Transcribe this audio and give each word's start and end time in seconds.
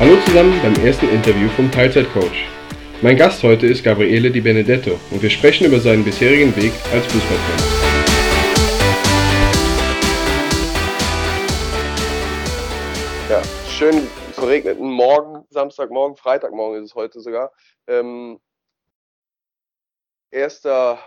Hallo 0.00 0.16
zusammen 0.24 0.58
beim 0.62 0.74
ersten 0.86 1.10
Interview 1.10 1.46
vom 1.50 1.70
Teilzeitcoach. 1.70 2.48
Mein 3.02 3.18
Gast 3.18 3.42
heute 3.42 3.66
ist 3.66 3.84
Gabriele 3.84 4.30
Di 4.30 4.40
Benedetto 4.40 4.98
und 5.10 5.20
wir 5.20 5.28
sprechen 5.28 5.66
über 5.66 5.78
seinen 5.78 6.02
bisherigen 6.02 6.56
Weg 6.56 6.72
als 6.90 7.04
Fußballtrainer. 7.04 7.62
Ja, 13.28 13.42
schön 13.68 14.06
verregneten 14.32 14.90
Morgen, 14.90 15.44
Samstagmorgen, 15.50 16.16
Freitagmorgen 16.16 16.82
ist 16.82 16.92
es 16.92 16.94
heute 16.94 17.20
sogar. 17.20 17.52
Ähm, 17.86 18.40
erster 20.30 20.98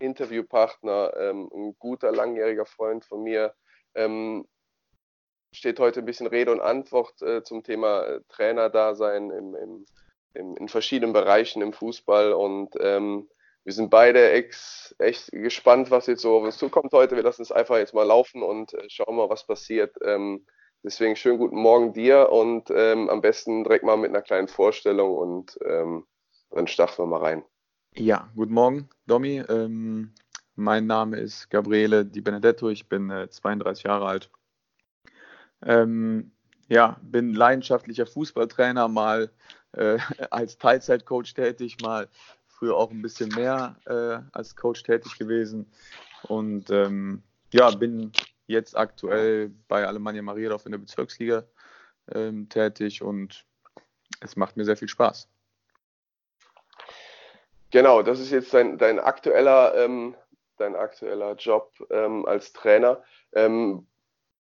Interviewpartner, 0.00 1.14
ähm, 1.18 1.48
ein 1.50 1.76
guter 1.78 2.12
langjähriger 2.12 2.66
Freund 2.66 3.06
von 3.06 3.22
mir, 3.22 3.54
ähm, 3.94 4.46
steht 5.52 5.78
heute 5.78 6.00
ein 6.00 6.06
bisschen 6.06 6.26
Rede 6.26 6.50
und 6.50 6.60
Antwort 6.60 7.20
äh, 7.22 7.42
zum 7.42 7.62
Thema 7.62 8.02
äh, 8.02 8.20
Trainerdasein 8.28 9.30
im, 9.30 9.54
im, 9.54 9.86
im, 10.34 10.56
in 10.56 10.68
verschiedenen 10.68 11.12
Bereichen 11.12 11.62
im 11.62 11.72
Fußball 11.72 12.32
und 12.32 12.70
ähm, 12.80 13.28
wir 13.64 13.72
sind 13.72 13.90
beide 13.90 14.30
ex, 14.32 14.94
echt 14.98 15.30
gespannt, 15.30 15.90
was 15.90 16.06
jetzt 16.06 16.22
so 16.22 16.36
auf 16.36 16.42
uns 16.42 16.58
zukommt 16.58 16.92
heute. 16.92 17.14
Wir 17.14 17.22
lassen 17.22 17.42
es 17.42 17.52
einfach 17.52 17.76
jetzt 17.76 17.94
mal 17.94 18.02
laufen 18.02 18.42
und 18.42 18.74
äh, 18.74 18.88
schauen 18.88 19.14
mal, 19.14 19.30
was 19.30 19.46
passiert. 19.46 19.96
Ähm, 20.04 20.44
deswegen 20.82 21.14
schönen 21.14 21.38
guten 21.38 21.56
Morgen 21.56 21.92
dir 21.92 22.30
und 22.30 22.70
ähm, 22.74 23.08
am 23.08 23.20
besten 23.20 23.62
direkt 23.62 23.84
mal 23.84 23.96
mit 23.96 24.10
einer 24.10 24.22
kleinen 24.22 24.48
Vorstellung 24.48 25.16
und 25.16 25.58
ähm, 25.64 26.06
dann 26.50 26.66
starten 26.66 27.02
wir 27.02 27.06
mal 27.06 27.20
rein. 27.20 27.44
Ja, 27.94 28.30
guten 28.34 28.54
Morgen, 28.54 28.88
Domi. 29.06 29.44
Ähm, 29.48 30.12
mein 30.56 30.86
Name 30.86 31.18
ist 31.18 31.48
Gabriele 31.48 32.04
Di 32.04 32.20
Benedetto. 32.20 32.68
Ich 32.68 32.88
bin 32.88 33.10
äh, 33.10 33.28
32 33.30 33.84
Jahre 33.84 34.06
alt 34.06 34.30
ähm, 35.66 36.32
ja, 36.68 36.96
bin 37.02 37.34
leidenschaftlicher 37.34 38.06
Fußballtrainer, 38.06 38.88
mal 38.88 39.30
äh, 39.72 39.98
als 40.30 40.58
Teilzeitcoach 40.58 41.34
tätig, 41.34 41.76
mal 41.82 42.08
früher 42.46 42.76
auch 42.76 42.90
ein 42.90 43.02
bisschen 43.02 43.28
mehr 43.30 43.76
äh, 43.86 44.22
als 44.32 44.56
Coach 44.56 44.82
tätig 44.82 45.18
gewesen. 45.18 45.70
Und 46.28 46.70
ähm, 46.70 47.22
ja, 47.52 47.70
bin 47.70 48.12
jetzt 48.46 48.76
aktuell 48.76 49.50
bei 49.68 49.86
Alemannia 49.86 50.22
Mariadorf 50.22 50.66
in 50.66 50.72
der 50.72 50.78
Bezirksliga 50.78 51.44
ähm, 52.14 52.48
tätig 52.48 53.02
und 53.02 53.44
es 54.20 54.36
macht 54.36 54.56
mir 54.56 54.64
sehr 54.64 54.76
viel 54.76 54.88
Spaß. 54.88 55.28
Genau, 57.70 58.02
das 58.02 58.20
ist 58.20 58.30
jetzt 58.30 58.52
dein, 58.52 58.78
dein 58.78 58.98
aktueller, 59.00 59.74
ähm, 59.76 60.14
dein 60.58 60.76
aktueller 60.76 61.34
Job 61.36 61.72
ähm, 61.90 62.26
als 62.26 62.52
Trainer. 62.52 63.02
Ähm, 63.32 63.86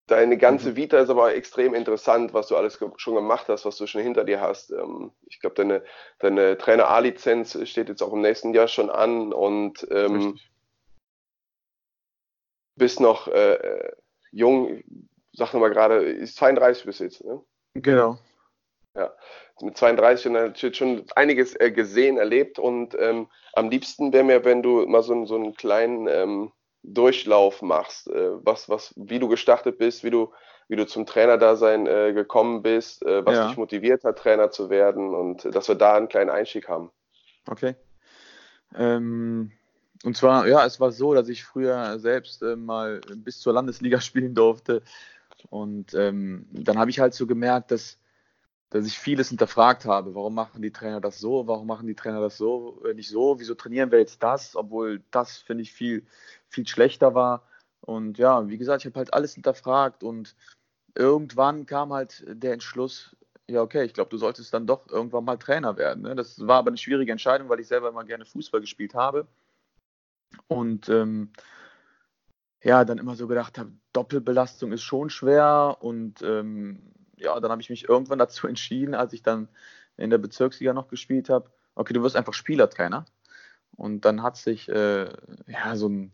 Deine 0.09 0.37
ganze 0.37 0.71
mhm. 0.71 0.77
Vita 0.77 0.99
ist 0.99 1.11
aber 1.11 1.35
extrem 1.35 1.75
interessant, 1.75 2.35
was 2.35 2.49
du 2.49 2.57
alles 2.57 2.79
schon 2.97 3.15
gemacht 3.15 3.49
hast, 3.49 3.65
was 3.65 3.77
du 3.77 3.87
schon 3.87 4.03
hinter 4.03 4.25
dir 4.25 4.41
hast. 4.41 4.71
Ähm, 4.71 5.13
ich 5.27 5.41
glaube, 5.41 5.55
deine, 5.55 5.85
deine 6.19 6.59
Trainer 6.59 6.89
A-Lizenz 6.89 7.57
steht 7.69 7.89
jetzt 7.89 8.03
auch 8.03 8.13
im 8.13 8.21
nächsten 8.21 8.53
Jahr 8.53 8.69
schon 8.69 8.91
an 8.91 9.33
und 9.33 9.87
ähm, 9.91 10.39
bist 12.77 13.01
noch 13.01 13.29
äh, 13.29 13.55
äh 13.55 13.93
jung, 14.33 14.83
sag 15.33 15.53
nochmal 15.53 15.71
gerade, 15.71 16.03
ist 16.03 16.37
32 16.37 16.87
bis 16.87 16.99
jetzt, 16.99 17.25
ne? 17.25 17.41
Genau. 17.75 18.19
Ja, 18.95 19.13
mit 19.61 19.77
32 19.77 20.27
und 20.27 20.33
natürlich 20.33 20.77
schon 20.77 21.05
einiges 21.15 21.55
äh, 21.59 21.71
gesehen, 21.71 22.19
erlebt 22.19 22.59
und 22.59 22.95
ähm, 22.99 23.29
am 23.55 23.71
liebsten 23.71 24.13
wäre 24.13 24.25
mir, 24.25 24.45
wenn 24.45 24.63
du 24.63 24.87
mal 24.87 25.03
so, 25.03 25.25
so 25.27 25.37
einen 25.37 25.55
kleinen 25.55 26.09
ähm, 26.09 26.53
Durchlauf 26.83 27.63
machst, 27.63 28.09
äh, 28.09 28.31
was, 28.45 28.69
was, 28.69 28.93
wie 28.97 29.19
du 29.19 29.29
gestartet 29.29 29.79
bist, 29.79 30.03
wie 30.05 30.11
du, 30.11 30.33
wie 30.69 30.77
du 30.77 30.87
zum 30.87 31.07
Trainerdasein 31.07 31.87
äh, 31.87 32.13
gekommen 32.13 32.63
bist, 32.63 33.05
äh, 33.05 33.25
was 33.25 33.37
ja. 33.37 33.47
dich 33.49 33.57
motiviert 33.57 34.05
hat, 34.05 34.19
Trainer 34.19 34.51
zu 34.51 34.71
werden 34.71 35.15
und 35.15 35.45
dass 35.55 35.69
wir 35.69 35.75
da 35.75 35.95
einen 35.95 36.09
kleinen 36.09 36.31
Einstieg 36.31 36.69
haben. 36.69 36.91
Okay. 37.49 37.77
Ähm, 38.75 39.53
und 40.05 40.17
zwar, 40.17 40.47
ja, 40.49 40.65
es 40.67 40.81
war 40.81 40.91
so, 40.91 41.15
dass 41.15 41.29
ich 41.29 41.45
früher 41.45 41.99
selbst 41.99 42.43
äh, 42.43 42.57
mal 42.57 43.01
bis 43.15 43.39
zur 43.39 43.53
Landesliga 43.53 44.01
spielen 44.01 44.35
durfte. 44.35 44.83
Und 45.51 45.95
ähm, 45.95 46.47
dann 46.53 46.79
habe 46.79 46.91
ich 46.91 47.01
halt 47.01 47.15
so 47.15 47.27
gemerkt, 47.27 47.71
dass 47.71 47.99
dass 48.73 48.87
ich 48.87 48.99
vieles 48.99 49.29
hinterfragt 49.29 49.85
habe. 49.85 50.15
Warum 50.15 50.35
machen 50.35 50.63
die 50.63 50.73
Trainer 50.73 51.01
das 51.01 51.19
so? 51.19 51.47
Warum 51.47 51.67
machen 51.67 51.87
die 51.87 51.95
Trainer 51.95 52.21
das 52.21 52.39
so, 52.39 52.83
äh, 52.87 52.95
nicht 52.95 53.11
so? 53.11 53.39
Wieso 53.39 53.55
trainieren 53.55 53.91
wir 53.91 53.99
jetzt 53.99 54.23
das? 54.23 54.57
Obwohl 54.57 55.03
das, 55.11 55.37
finde 55.37 55.63
ich, 55.63 55.73
viel, 55.75 56.07
viel 56.49 56.67
schlechter 56.67 57.15
war. 57.15 57.47
Und 57.83 58.17
ja, 58.17 58.49
wie 58.49 58.57
gesagt, 58.57 58.83
ich 58.83 58.87
habe 58.87 58.99
halt 58.99 59.13
alles 59.13 59.35
hinterfragt 59.35 60.03
und 60.03 60.35
irgendwann 60.95 61.67
kam 61.67 61.93
halt 61.93 62.25
der 62.27 62.55
Entschluss, 62.55 63.15
ja, 63.47 63.61
okay, 63.61 63.85
ich 63.85 63.93
glaube, 63.93 64.09
du 64.09 64.17
solltest 64.17 64.55
dann 64.55 64.67
doch 64.67 64.89
irgendwann 64.89 65.25
mal 65.25 65.37
Trainer 65.37 65.77
werden. 65.77 66.05
Ne? 66.05 66.15
Das 66.15 66.47
war 66.47 66.57
aber 66.57 66.69
eine 66.69 66.79
schwierige 66.79 67.13
Entscheidung, 67.13 67.51
weil 67.51 67.61
ich 67.61 67.69
selber 67.69 67.91
immer 67.91 68.05
gerne 68.05 68.25
Fußball 68.25 68.63
gespielt 68.63 68.95
habe. 68.95 69.27
Und 70.49 70.89
ähm, 70.89 71.31
ja, 72.63 72.87
dann 72.87 72.97
immer 72.97 73.17
so 73.17 73.27
gedacht 73.27 73.59
habe, 73.59 73.73
Doppelbelastung 73.93 74.73
ist 74.73 74.83
schon 74.83 75.11
schwer 75.11 75.77
und 75.81 76.23
ähm, 76.23 76.81
ja, 77.23 77.39
dann 77.41 77.51
habe 77.51 77.63
ich 77.63 77.71
mich 77.71 77.89
irgendwann 77.89 78.19
dazu 78.19 78.47
entschieden, 78.49 78.95
als 78.95 79.13
ich 79.13 79.23
dann 79.23 79.49
in 79.97 80.11
der 80.11 80.19
Bezirksliga 80.19 80.73
noch 80.73 80.89
gespielt 80.89 81.29
habe, 81.29 81.51
okay, 81.75 81.93
du 81.93 82.03
wirst 82.03 82.17
einfach 82.17 82.35
Spielertrainer. 82.35 83.05
Und 83.77 84.05
dann 84.05 84.23
hat 84.23 84.37
sich 84.37 84.69
äh, 84.69 85.11
ja, 85.47 85.77
so, 85.77 85.89
ein, 85.89 86.13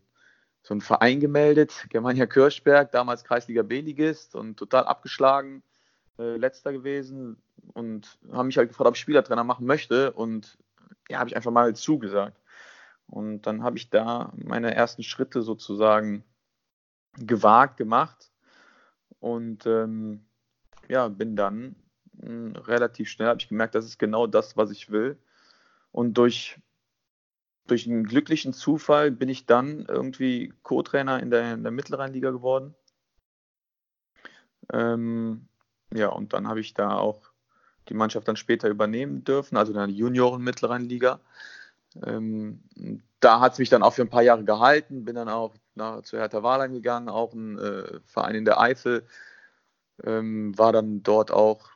so 0.63 0.75
ein 0.75 0.81
Verein 0.81 1.21
gemeldet, 1.21 1.87
Germania 1.91 2.27
Kirchberg, 2.27 2.93
damals 2.93 3.25
Kreisliga 3.25 3.63
B-Ligist 3.63 4.35
und 4.35 4.57
total 4.57 4.85
abgeschlagen, 4.85 5.63
äh, 6.19 6.37
letzter 6.37 6.73
gewesen 6.73 7.43
und 7.75 8.19
haben 8.31 8.47
mich 8.47 8.59
halt 8.59 8.69
gefragt, 8.69 8.89
ob 8.89 8.95
ich 8.95 9.01
Spielertrainer 9.01 9.45
machen 9.45 9.67
möchte 9.67 10.13
und 10.13 10.57
ja, 11.09 11.19
habe 11.19 11.29
ich 11.29 11.37
einfach 11.37 11.51
mal 11.51 11.75
zugesagt. 11.75 12.41
Und 13.07 13.43
dann 13.43 13.63
habe 13.63 13.79
ich 13.79 13.91
da 13.91 14.33
meine 14.37 14.75
ersten 14.75 15.03
Schritte 15.03 15.43
sozusagen 15.43 16.25
gewagt 17.17 17.77
gemacht 17.79 18.31
und 19.19 19.67
ähm, 19.67 20.28
ja, 20.89 21.09
bin 21.09 21.37
dann 21.37 21.77
mh, 22.15 22.27
hm, 22.27 22.57
relativ 22.57 23.09
schnell, 23.09 23.29
habe 23.29 23.41
ich 23.41 23.49
gemerkt, 23.49 23.75
das 23.75 23.85
ist 23.85 23.99
genau 23.99 24.27
das, 24.27 24.57
was 24.57 24.71
ich 24.71 24.91
will. 24.91 25.19
Und 25.93 26.15
durch, 26.15 26.61
durch 27.67 27.87
einen 27.87 28.05
glücklichen 28.05 28.53
Zufall 28.53 29.11
bin 29.11 29.29
ich 29.29 29.47
dann 29.47 29.87
irgendwie 29.87 30.53
Co-Trainer 30.63 31.21
in 31.21 31.31
der, 31.31 31.55
in 31.55 31.63
der 31.63 31.73
Mittelrheinliga 31.73 32.31
geworden. 32.31 32.75
Ähm, 34.73 35.49
ja, 35.95 36.09
und 36.09 36.33
dann 36.33 36.49
habe 36.49 36.61
ich 36.61 36.75
da 36.75 36.97
auch 36.97 37.31
die 37.89 37.95
Mannschaft 37.95 38.29
dann 38.29 38.37
später 38.37 38.69
übernehmen 38.69 39.25
dürfen, 39.25 39.57
also 39.57 39.73
in 39.73 39.79
der 39.79 39.89
Junioren-Mittelrheinliga. 39.89 41.21
Ähm, 42.05 42.63
da 43.21 43.41
hat 43.41 43.55
es 43.55 43.59
mich 43.59 43.71
dann 43.71 43.83
auch 43.83 43.95
für 43.95 44.03
ein 44.03 44.11
paar 44.11 44.23
Jahre 44.23 44.45
gehalten, 44.45 45.05
bin 45.05 45.15
dann 45.15 45.29
auch 45.29 45.55
nach, 45.75 46.03
zu 46.03 46.19
Hertha 46.19 46.43
Wahlheim 46.43 46.73
gegangen, 46.73 47.09
auch 47.09 47.33
ein 47.33 47.59
äh, 47.59 48.01
Verein 48.05 48.35
in 48.35 48.45
der 48.45 48.61
Eifel, 48.61 49.07
ähm, 50.05 50.57
war 50.57 50.73
dann 50.73 51.03
dort 51.03 51.31
auch 51.31 51.71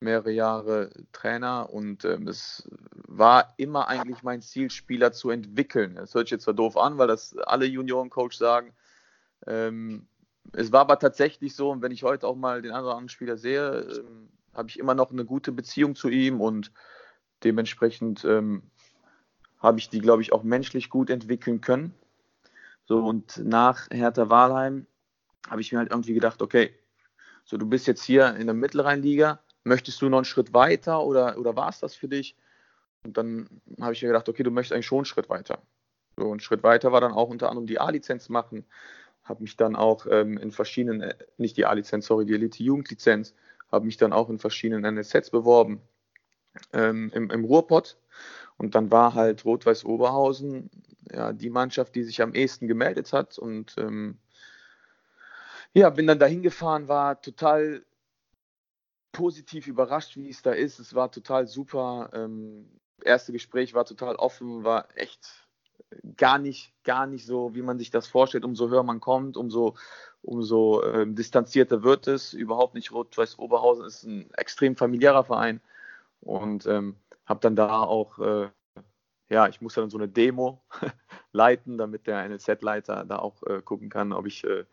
mehrere 0.00 0.32
Jahre 0.32 0.90
Trainer 1.12 1.70
und 1.70 2.04
ähm, 2.04 2.28
es 2.28 2.68
war 2.94 3.54
immer 3.56 3.88
eigentlich 3.88 4.22
mein 4.22 4.42
Ziel, 4.42 4.70
Spieler 4.70 5.12
zu 5.12 5.30
entwickeln. 5.30 5.94
Das 5.94 6.14
hört 6.14 6.26
sich 6.26 6.32
jetzt 6.32 6.44
zwar 6.44 6.54
doof 6.54 6.76
an, 6.76 6.98
weil 6.98 7.08
das 7.08 7.36
alle 7.38 7.66
Juniorencoach 7.66 8.32
sagen. 8.32 8.72
Ähm, 9.46 10.06
es 10.52 10.72
war 10.72 10.80
aber 10.80 10.98
tatsächlich 10.98 11.54
so, 11.54 11.70
und 11.70 11.82
wenn 11.82 11.92
ich 11.92 12.02
heute 12.02 12.26
auch 12.26 12.36
mal 12.36 12.62
den 12.62 12.72
anderen 12.72 13.08
Spieler 13.08 13.36
sehe, 13.36 13.80
ähm, 13.80 14.28
habe 14.54 14.68
ich 14.68 14.78
immer 14.78 14.94
noch 14.94 15.10
eine 15.10 15.24
gute 15.24 15.52
Beziehung 15.52 15.94
zu 15.94 16.08
ihm 16.08 16.40
und 16.40 16.72
dementsprechend 17.44 18.24
ähm, 18.24 18.62
habe 19.60 19.78
ich 19.78 19.88
die, 19.88 20.00
glaube 20.00 20.22
ich, 20.22 20.32
auch 20.32 20.42
menschlich 20.42 20.90
gut 20.90 21.08
entwickeln 21.08 21.60
können. 21.60 21.94
So, 22.84 22.98
und 22.98 23.38
nach 23.38 23.88
Hertha 23.90 24.28
Wahlheim 24.28 24.86
habe 25.48 25.60
ich 25.60 25.72
mir 25.72 25.78
halt 25.78 25.90
irgendwie 25.90 26.14
gedacht, 26.14 26.42
okay, 26.42 26.74
so 27.44 27.56
du 27.56 27.66
bist 27.66 27.86
jetzt 27.86 28.04
hier 28.04 28.36
in 28.36 28.46
der 28.46 28.54
Mittelrheinliga, 28.54 29.40
möchtest 29.64 30.00
du 30.02 30.08
noch 30.08 30.18
einen 30.18 30.24
Schritt 30.24 30.54
weiter 30.54 31.02
oder, 31.02 31.38
oder 31.38 31.56
war 31.56 31.68
es 31.68 31.80
das 31.80 31.94
für 31.94 32.08
dich? 32.08 32.36
Und 33.04 33.16
dann 33.16 33.48
habe 33.80 33.92
ich 33.92 34.02
mir 34.02 34.08
gedacht, 34.08 34.28
okay, 34.28 34.42
du 34.42 34.50
möchtest 34.50 34.72
eigentlich 34.72 34.86
schon 34.86 34.98
einen 34.98 35.04
Schritt 35.06 35.28
weiter. 35.28 35.60
So, 36.16 36.32
ein 36.32 36.40
Schritt 36.40 36.62
weiter 36.62 36.92
war 36.92 37.00
dann 37.00 37.12
auch 37.12 37.30
unter 37.30 37.48
anderem 37.48 37.66
die 37.66 37.80
A-Lizenz 37.80 38.28
machen, 38.28 38.64
habe 39.24 39.42
mich 39.42 39.56
dann 39.56 39.76
auch 39.76 40.06
ähm, 40.08 40.38
in 40.38 40.52
verschiedenen, 40.52 41.00
äh, 41.00 41.14
nicht 41.36 41.56
die 41.56 41.66
A-Lizenz, 41.66 42.06
sorry, 42.06 42.26
die 42.26 42.34
Elite-Jugendlizenz, 42.34 43.34
habe 43.70 43.86
mich 43.86 43.96
dann 43.96 44.12
auch 44.12 44.28
in 44.28 44.38
verschiedenen 44.38 44.84
NSZs 44.84 45.30
beworben 45.30 45.80
ähm, 46.72 47.10
im, 47.14 47.30
im 47.30 47.44
Ruhrpott. 47.44 47.96
Und 48.58 48.74
dann 48.74 48.90
war 48.90 49.14
halt 49.14 49.44
Rot-Weiß 49.44 49.84
Oberhausen 49.84 50.70
ja, 51.10 51.32
die 51.32 51.50
Mannschaft, 51.50 51.94
die 51.94 52.04
sich 52.04 52.22
am 52.22 52.34
ehesten 52.34 52.68
gemeldet 52.68 53.12
hat. 53.12 53.38
Und 53.38 53.74
ähm, 53.78 54.18
ja, 55.74 55.90
bin 55.90 56.06
dann 56.06 56.18
dahin 56.18 56.42
gefahren, 56.42 56.88
war 56.88 57.20
total 57.20 57.84
positiv 59.12 59.66
überrascht, 59.66 60.16
wie 60.16 60.28
es 60.28 60.42
da 60.42 60.52
ist. 60.52 60.78
Es 60.78 60.94
war 60.94 61.10
total 61.10 61.46
super. 61.46 62.10
Ähm, 62.12 62.68
erste 63.04 63.32
Gespräch 63.32 63.74
war 63.74 63.84
total 63.84 64.16
offen, 64.16 64.64
war 64.64 64.88
echt 64.96 65.46
gar 66.16 66.38
nicht, 66.38 66.72
gar 66.84 67.06
nicht 67.06 67.26
so, 67.26 67.54
wie 67.54 67.62
man 67.62 67.78
sich 67.78 67.90
das 67.90 68.06
vorstellt. 68.06 68.44
Umso 68.44 68.68
höher 68.68 68.82
man 68.82 69.00
kommt, 69.00 69.36
umso, 69.36 69.76
umso 70.22 70.82
äh, 70.82 71.06
distanzierter 71.06 71.82
wird 71.82 72.06
es. 72.06 72.32
Überhaupt 72.32 72.74
nicht 72.74 72.92
Rot-Weiß 72.92 73.38
Oberhausen 73.38 73.86
ist 73.86 74.04
ein 74.04 74.30
extrem 74.34 74.76
familiärer 74.76 75.24
Verein 75.24 75.60
und 76.20 76.66
ähm, 76.66 76.96
habe 77.26 77.40
dann 77.40 77.56
da 77.56 77.82
auch, 77.82 78.18
äh, 78.18 78.48
ja, 79.28 79.48
ich 79.48 79.60
musste 79.60 79.80
dann 79.80 79.90
so 79.90 79.98
eine 79.98 80.08
Demo 80.08 80.62
leiten, 81.32 81.78
damit 81.78 82.06
der 82.06 82.28
NLZ-Leiter 82.28 83.04
da 83.04 83.18
auch 83.18 83.42
äh, 83.44 83.62
gucken 83.62 83.90
kann, 83.90 84.12
ob 84.12 84.26
ich 84.26 84.44
äh, 84.44 84.64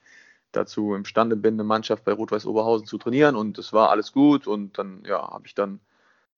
dazu 0.52 0.96
imstande 0.96 1.36
bin, 1.36 1.56
eine 1.56 1.64
Mannschaft 1.64 2.04
bei 2.04 2.12
Rot-Weiß 2.12 2.46
Oberhausen 2.46 2.88
zu 2.88 2.98
trainieren 2.98 3.36
und 3.36 3.58
es 3.58 3.74
war 3.74 3.90
alles 3.90 4.12
gut 4.12 4.48
und 4.48 4.78
dann 4.78 5.04
ja, 5.06 5.30
habe 5.32 5.46
ich 5.46 5.56
dann 5.56 5.80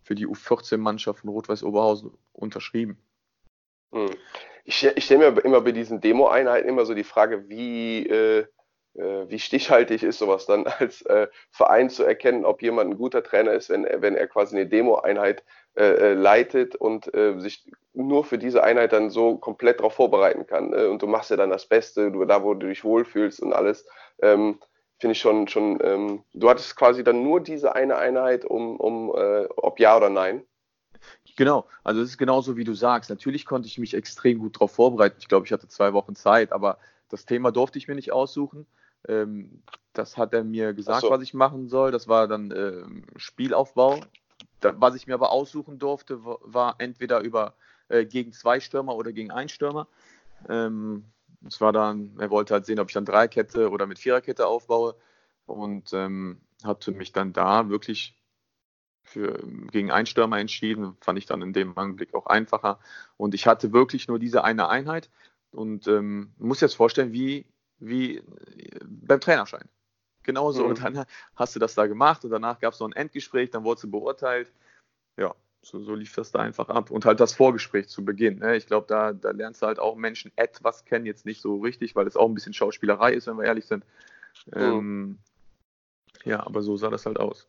für 0.04 0.16
die 0.16 0.28
U14-Mannschaft 0.28 1.20
von 1.20 1.30
Rot-Weiß 1.30 1.64
Oberhausen 1.64 2.12
unterschrieben. 2.34 2.98
Hm. 3.92 4.16
Ich, 4.64 4.86
ich 4.86 5.06
stelle 5.06 5.32
mir 5.32 5.42
immer 5.42 5.62
bei 5.62 5.72
diesen 5.72 6.02
Demo-Einheiten 6.02 6.70
immer 6.70 6.86
so 6.86 6.94
die 6.94 7.04
Frage, 7.04 7.50
wie, 7.50 8.06
äh, 8.06 8.46
äh, 8.96 9.30
wie 9.30 9.40
stichhaltig 9.40 10.04
ist 10.04 10.20
sowas 10.20 10.46
dann 10.46 10.68
als 10.80 11.02
äh, 11.04 11.28
Verein 11.50 11.90
zu 11.90 12.04
erkennen, 12.04 12.46
ob 12.46 12.62
jemand 12.62 12.92
ein 12.92 12.98
guter 12.98 13.24
Trainer 13.24 13.54
ist, 13.54 13.70
wenn, 13.70 13.84
wenn 13.84 14.16
er 14.16 14.28
quasi 14.28 14.56
eine 14.56 14.68
Demo-Einheit 14.68 15.44
äh, 15.76 15.84
äh, 15.84 16.14
leitet 16.14 16.76
und 16.76 17.14
äh, 17.14 17.40
sich 17.40 17.64
nur 17.94 18.24
für 18.24 18.38
diese 18.38 18.64
Einheit 18.64 18.94
dann 18.94 19.10
so 19.10 19.38
komplett 19.38 19.80
darauf 19.80 19.94
vorbereiten 19.94 20.48
kann. 20.48 20.74
und 20.74 21.02
du 21.02 21.08
machst 21.08 21.30
ja 21.30 21.38
dann 21.38 21.50
das 21.50 21.66
Beste, 21.66 22.12
du, 22.12 22.24
da 22.26 22.44
wo 22.44 22.54
du 22.54 22.68
dich 22.68 22.84
wohlfühlst 22.84 23.42
und 23.42 23.54
alles. 23.54 23.86
Ähm, 24.22 24.60
Finde 25.00 25.14
ich 25.14 25.20
schon, 25.20 25.48
schon 25.48 25.80
ähm, 25.84 26.24
du 26.34 26.50
hattest 26.50 26.76
quasi 26.76 27.04
dann 27.04 27.24
nur 27.24 27.42
diese 27.42 27.74
eine 27.74 27.98
Einheit, 27.98 28.46
um, 28.46 28.80
um 28.80 29.10
ob 29.10 29.80
ja 29.80 29.98
oder 29.98 30.12
nein. 30.12 30.46
Genau, 31.38 31.66
also 31.84 32.02
es 32.02 32.10
ist 32.10 32.18
genauso 32.18 32.58
wie 32.58 32.64
du 32.64 32.74
sagst. 32.74 33.10
Natürlich 33.10 33.46
konnte 33.46 33.68
ich 33.68 33.78
mich 33.78 33.94
extrem 33.94 34.40
gut 34.40 34.56
darauf 34.56 34.72
vorbereiten. 34.72 35.18
Ich 35.20 35.28
glaube, 35.28 35.46
ich 35.46 35.52
hatte 35.52 35.68
zwei 35.68 35.94
Wochen 35.94 36.16
Zeit, 36.16 36.52
aber 36.52 36.78
das 37.10 37.26
Thema 37.26 37.52
durfte 37.52 37.78
ich 37.78 37.88
mir 37.88 37.96
nicht 37.96 38.12
aussuchen. 38.12 38.68
Ähm, 39.08 39.64
das 39.94 40.18
hat 40.18 40.34
er 40.34 40.44
mir 40.44 40.74
gesagt, 40.74 41.02
so. 41.02 41.10
was 41.10 41.22
ich 41.22 41.34
machen 41.34 41.68
soll. 41.68 41.92
Das 41.92 42.08
war 42.08 42.28
dann 42.28 42.52
ähm, 42.52 43.04
Spielaufbau. 43.16 44.00
Da, 44.60 44.74
was 44.80 44.96
ich 44.96 45.08
mir 45.08 45.16
aber 45.16 45.32
aussuchen 45.32 45.80
durfte, 45.80 46.24
war 46.24 46.76
entweder 46.78 47.20
über 47.22 47.56
äh, 47.92 48.06
gegen 48.06 48.34
zwei 48.34 48.60
Stürmer 48.60 48.96
oder 48.96 49.12
gegen 49.12 49.32
einen 49.32 49.50
Stürmer. 49.50 49.88
Ähm, 50.50 51.06
das 51.42 51.60
war 51.60 51.74
dann, 51.74 52.16
er 52.20 52.30
wollte 52.30 52.54
halt 52.54 52.66
sehen, 52.66 52.80
ob 52.80 52.90
ich 52.90 52.94
dann 52.94 53.06
Dreikette 53.06 53.70
oder 53.70 53.88
mit 53.88 54.00
Viererkette 54.00 54.48
aufbaue 54.48 54.96
und 55.46 55.92
ähm, 55.94 56.42
hatte 56.64 56.92
mich 56.92 57.12
dann 57.12 57.34
da 57.34 57.70
wirklich 57.70 58.16
für, 59.04 59.44
gegen 59.72 59.92
einen 59.92 60.06
Stürmer 60.06 60.40
entschieden. 60.40 60.96
Fand 61.02 61.18
ich 61.18 61.26
dann 61.26 61.42
in 61.42 61.54
dem 61.54 61.78
Augenblick 61.78 62.14
auch 62.14 62.28
einfacher. 62.28 62.80
Und 63.18 63.34
ich 63.34 63.48
hatte 63.48 63.74
wirklich 63.74 64.08
nur 64.08 64.20
diese 64.20 64.44
eine 64.44 64.70
Einheit 64.70 65.10
und 65.52 65.88
ähm, 65.88 66.34
muss 66.38 66.62
jetzt 66.62 66.76
vorstellen, 66.76 67.12
wie, 67.12 67.46
wie 67.80 68.22
beim 68.86 69.20
Trainerschein. 69.20 69.68
Genauso. 70.24 70.64
Mhm. 70.64 70.70
Und 70.70 70.84
dann 70.84 71.06
hast 71.36 71.56
du 71.56 71.60
das 71.60 71.74
da 71.74 71.88
gemacht 71.88 72.24
und 72.24 72.32
danach 72.32 72.60
gab 72.60 72.74
es 72.74 72.80
noch 72.80 72.88
ein 72.88 72.94
Endgespräch, 72.94 73.50
dann 73.50 73.64
wurdest 73.64 73.84
du 73.86 73.92
beurteilt. 73.92 74.54
Ja, 75.18 75.36
so, 75.64 75.80
so, 75.80 75.94
lief 75.94 76.16
das 76.16 76.32
da 76.32 76.40
einfach 76.40 76.70
ab. 76.70 76.90
Und 76.90 77.06
halt 77.06 77.20
das 77.20 77.34
Vorgespräch 77.34 77.88
zu 77.88 78.04
Beginn. 78.04 78.40
Ne? 78.40 78.56
Ich 78.58 78.66
glaube, 78.66 78.88
da, 78.88 79.14
da 79.14 79.32
lernst 79.32 79.62
du 79.62 79.68
halt 79.68 79.80
auch 79.80 79.96
Menschen 79.96 80.32
etwas 80.36 80.86
kennen, 80.86 81.06
jetzt 81.06 81.26
nicht 81.26 81.42
so 81.42 81.58
richtig, 81.58 81.96
weil 81.96 82.08
es 82.08 82.18
auch 82.18 82.28
ein 82.28 82.34
bisschen 82.34 82.54
Schauspielerei 82.54 83.14
ist, 83.14 83.28
wenn 83.28 83.38
wir 83.38 83.46
ehrlich 83.46 83.66
sind. 83.66 83.86
Mhm. 84.48 84.62
Ähm, 84.62 85.18
ja, 86.24 86.46
aber 86.46 86.62
so 86.62 86.78
sah 86.78 86.90
das 86.90 87.06
halt 87.06 87.20
aus. 87.20 87.48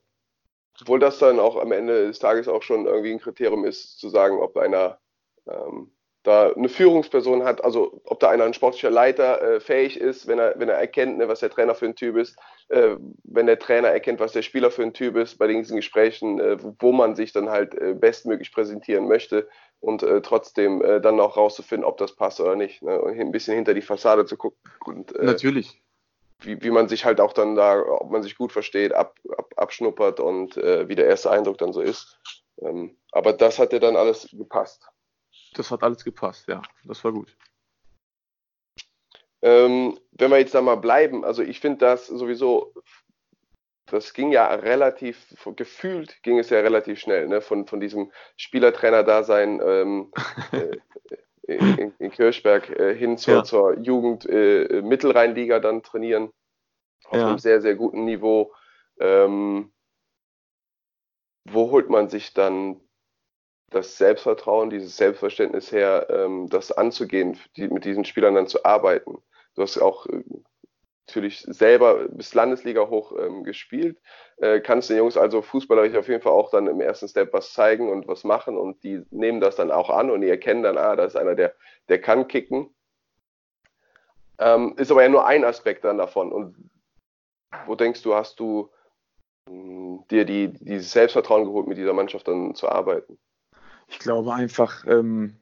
Obwohl 0.80 0.98
das 0.98 1.18
dann 1.18 1.38
auch 1.38 1.56
am 1.56 1.72
Ende 1.72 2.06
des 2.06 2.18
Tages 2.18 2.48
auch 2.48 2.62
schon 2.62 2.86
irgendwie 2.86 3.12
ein 3.12 3.20
Kriterium 3.20 3.64
ist, 3.64 3.98
zu 3.98 4.08
sagen, 4.08 4.38
ob 4.38 4.56
einer 4.56 4.98
ähm, 5.46 5.90
da 6.22 6.52
eine 6.52 6.68
Führungsperson 6.68 7.44
hat, 7.44 7.64
also 7.64 8.00
ob 8.04 8.20
da 8.20 8.28
einer 8.30 8.44
ein 8.44 8.54
sportlicher 8.54 8.90
Leiter 8.90 9.42
äh, 9.42 9.60
fähig 9.60 9.98
ist, 9.98 10.26
wenn 10.26 10.38
er, 10.38 10.54
wenn 10.58 10.68
er 10.68 10.76
erkennt, 10.76 11.18
ne, 11.18 11.28
was 11.28 11.40
der 11.40 11.50
Trainer 11.50 11.74
für 11.74 11.86
ein 11.86 11.96
Typ 11.96 12.16
ist, 12.16 12.36
äh, 12.68 12.96
wenn 13.24 13.46
der 13.46 13.58
Trainer 13.58 13.88
erkennt, 13.88 14.20
was 14.20 14.32
der 14.32 14.42
Spieler 14.42 14.70
für 14.70 14.82
ein 14.82 14.92
Typ 14.92 15.16
ist, 15.16 15.38
bei 15.38 15.46
diesen 15.46 15.76
Gesprächen, 15.76 16.38
äh, 16.38 16.56
wo 16.78 16.92
man 16.92 17.16
sich 17.16 17.32
dann 17.32 17.50
halt 17.50 17.74
äh, 17.74 17.94
bestmöglich 17.94 18.52
präsentieren 18.52 19.08
möchte 19.08 19.48
und 19.80 20.02
äh, 20.02 20.22
trotzdem 20.22 20.82
äh, 20.82 21.00
dann 21.00 21.18
auch 21.18 21.36
rauszufinden, 21.36 21.84
ob 21.84 21.98
das 21.98 22.14
passt 22.14 22.40
oder 22.40 22.56
nicht. 22.56 22.82
Ne, 22.82 23.00
und 23.00 23.18
ein 23.18 23.32
bisschen 23.32 23.54
hinter 23.54 23.74
die 23.74 23.82
Fassade 23.82 24.24
zu 24.24 24.36
gucken. 24.36 24.58
Und, 24.84 25.20
Natürlich 25.20 25.82
wie, 26.44 26.62
wie 26.62 26.70
man 26.70 26.88
sich 26.88 27.04
halt 27.04 27.20
auch 27.20 27.32
dann 27.32 27.54
da, 27.54 27.80
ob 27.80 28.10
man 28.10 28.22
sich 28.22 28.36
gut 28.36 28.52
versteht, 28.52 28.92
ab, 28.92 29.16
ab, 29.36 29.52
abschnuppert 29.56 30.20
und 30.20 30.56
äh, 30.56 30.88
wie 30.88 30.94
der 30.94 31.06
erste 31.06 31.30
Eindruck 31.30 31.58
dann 31.58 31.72
so 31.72 31.80
ist. 31.80 32.18
Ähm, 32.60 32.96
aber 33.12 33.32
das 33.32 33.58
hat 33.58 33.72
ja 33.72 33.78
dann 33.78 33.96
alles 33.96 34.28
gepasst. 34.32 34.86
Das 35.54 35.70
hat 35.70 35.82
alles 35.82 36.04
gepasst, 36.04 36.48
ja. 36.48 36.62
Das 36.84 37.02
war 37.04 37.12
gut. 37.12 37.36
Ähm, 39.42 39.98
wenn 40.12 40.30
wir 40.30 40.38
jetzt 40.38 40.54
da 40.54 40.62
mal 40.62 40.76
bleiben, 40.76 41.24
also 41.24 41.42
ich 41.42 41.60
finde 41.60 41.78
das 41.78 42.06
sowieso, 42.06 42.72
das 43.86 44.14
ging 44.14 44.30
ja 44.30 44.54
relativ, 44.54 45.34
gefühlt 45.56 46.22
ging 46.22 46.38
es 46.38 46.50
ja 46.50 46.60
relativ 46.60 47.00
schnell, 47.00 47.26
ne? 47.26 47.40
von, 47.40 47.66
von 47.66 47.80
diesem 47.80 48.12
Spielertrainer-Dasein 48.36 49.60
ähm, 49.64 50.12
äh, 50.52 50.76
in, 51.42 51.92
in 51.98 52.10
Kirchberg 52.10 52.70
äh, 52.70 52.94
hin 52.94 53.18
zur, 53.18 53.34
ja. 53.34 53.44
zur 53.44 53.78
Jugend 53.78 54.26
äh, 54.28 54.80
Mittelrheinliga 54.80 55.58
dann 55.58 55.82
trainieren. 55.82 56.30
Auf 57.06 57.18
ja. 57.18 57.26
einem 57.28 57.38
sehr, 57.38 57.60
sehr 57.60 57.74
guten 57.74 58.04
Niveau. 58.04 58.54
Ähm, 59.00 59.72
wo 61.44 61.70
holt 61.70 61.90
man 61.90 62.08
sich 62.08 62.32
dann 62.32 62.80
das 63.72 63.96
Selbstvertrauen, 63.98 64.70
dieses 64.70 64.96
Selbstverständnis 64.96 65.72
her, 65.72 66.06
ähm, 66.10 66.48
das 66.48 66.72
anzugehen, 66.72 67.38
die, 67.56 67.68
mit 67.68 67.84
diesen 67.84 68.04
Spielern 68.04 68.34
dann 68.34 68.46
zu 68.46 68.64
arbeiten? 68.64 69.18
Du 69.54 69.62
hast 69.62 69.78
auch 69.78 70.06
äh, 70.06 70.22
natürlich 71.06 71.40
selber 71.40 72.08
bis 72.08 72.34
Landesliga 72.34 72.88
hoch 72.88 73.12
ähm, 73.18 73.44
gespielt. 73.44 74.00
Äh, 74.38 74.60
kannst 74.60 74.90
den 74.90 74.96
Jungs 74.96 75.16
also 75.16 75.42
fußballerisch 75.42 75.96
auf 75.96 76.08
jeden 76.08 76.22
Fall 76.22 76.32
auch 76.32 76.50
dann 76.50 76.66
im 76.66 76.80
ersten 76.80 77.08
Step 77.08 77.32
was 77.32 77.52
zeigen 77.52 77.90
und 77.90 78.08
was 78.08 78.24
machen 78.24 78.56
und 78.56 78.82
die 78.82 79.02
nehmen 79.10 79.40
das 79.40 79.56
dann 79.56 79.70
auch 79.70 79.90
an 79.90 80.10
und 80.10 80.22
die 80.22 80.28
erkennen 80.28 80.62
dann, 80.62 80.78
ah, 80.78 80.96
da 80.96 81.04
ist 81.04 81.16
einer, 81.16 81.34
der, 81.34 81.54
der 81.88 82.00
kann 82.00 82.28
kicken. 82.28 82.74
Ähm, 84.38 84.74
ist 84.78 84.90
aber 84.90 85.02
ja 85.02 85.08
nur 85.08 85.26
ein 85.26 85.44
Aspekt 85.44 85.84
dann 85.84 85.98
davon. 85.98 86.32
Und 86.32 86.56
wo 87.66 87.74
denkst 87.74 88.02
du, 88.02 88.14
hast 88.14 88.40
du 88.40 88.70
mh, 89.48 89.52
hm, 89.52 90.04
dir 90.10 90.24
die, 90.24 90.52
dieses 90.52 90.92
Selbstvertrauen 90.92 91.44
geholt, 91.44 91.66
mit 91.66 91.78
dieser 91.78 91.92
Mannschaft 91.92 92.26
dann 92.26 92.54
zu 92.54 92.68
arbeiten? 92.68 93.18
Ich 93.88 93.98
glaube 93.98 94.34
einfach, 94.34 94.86
ähm, 94.86 95.36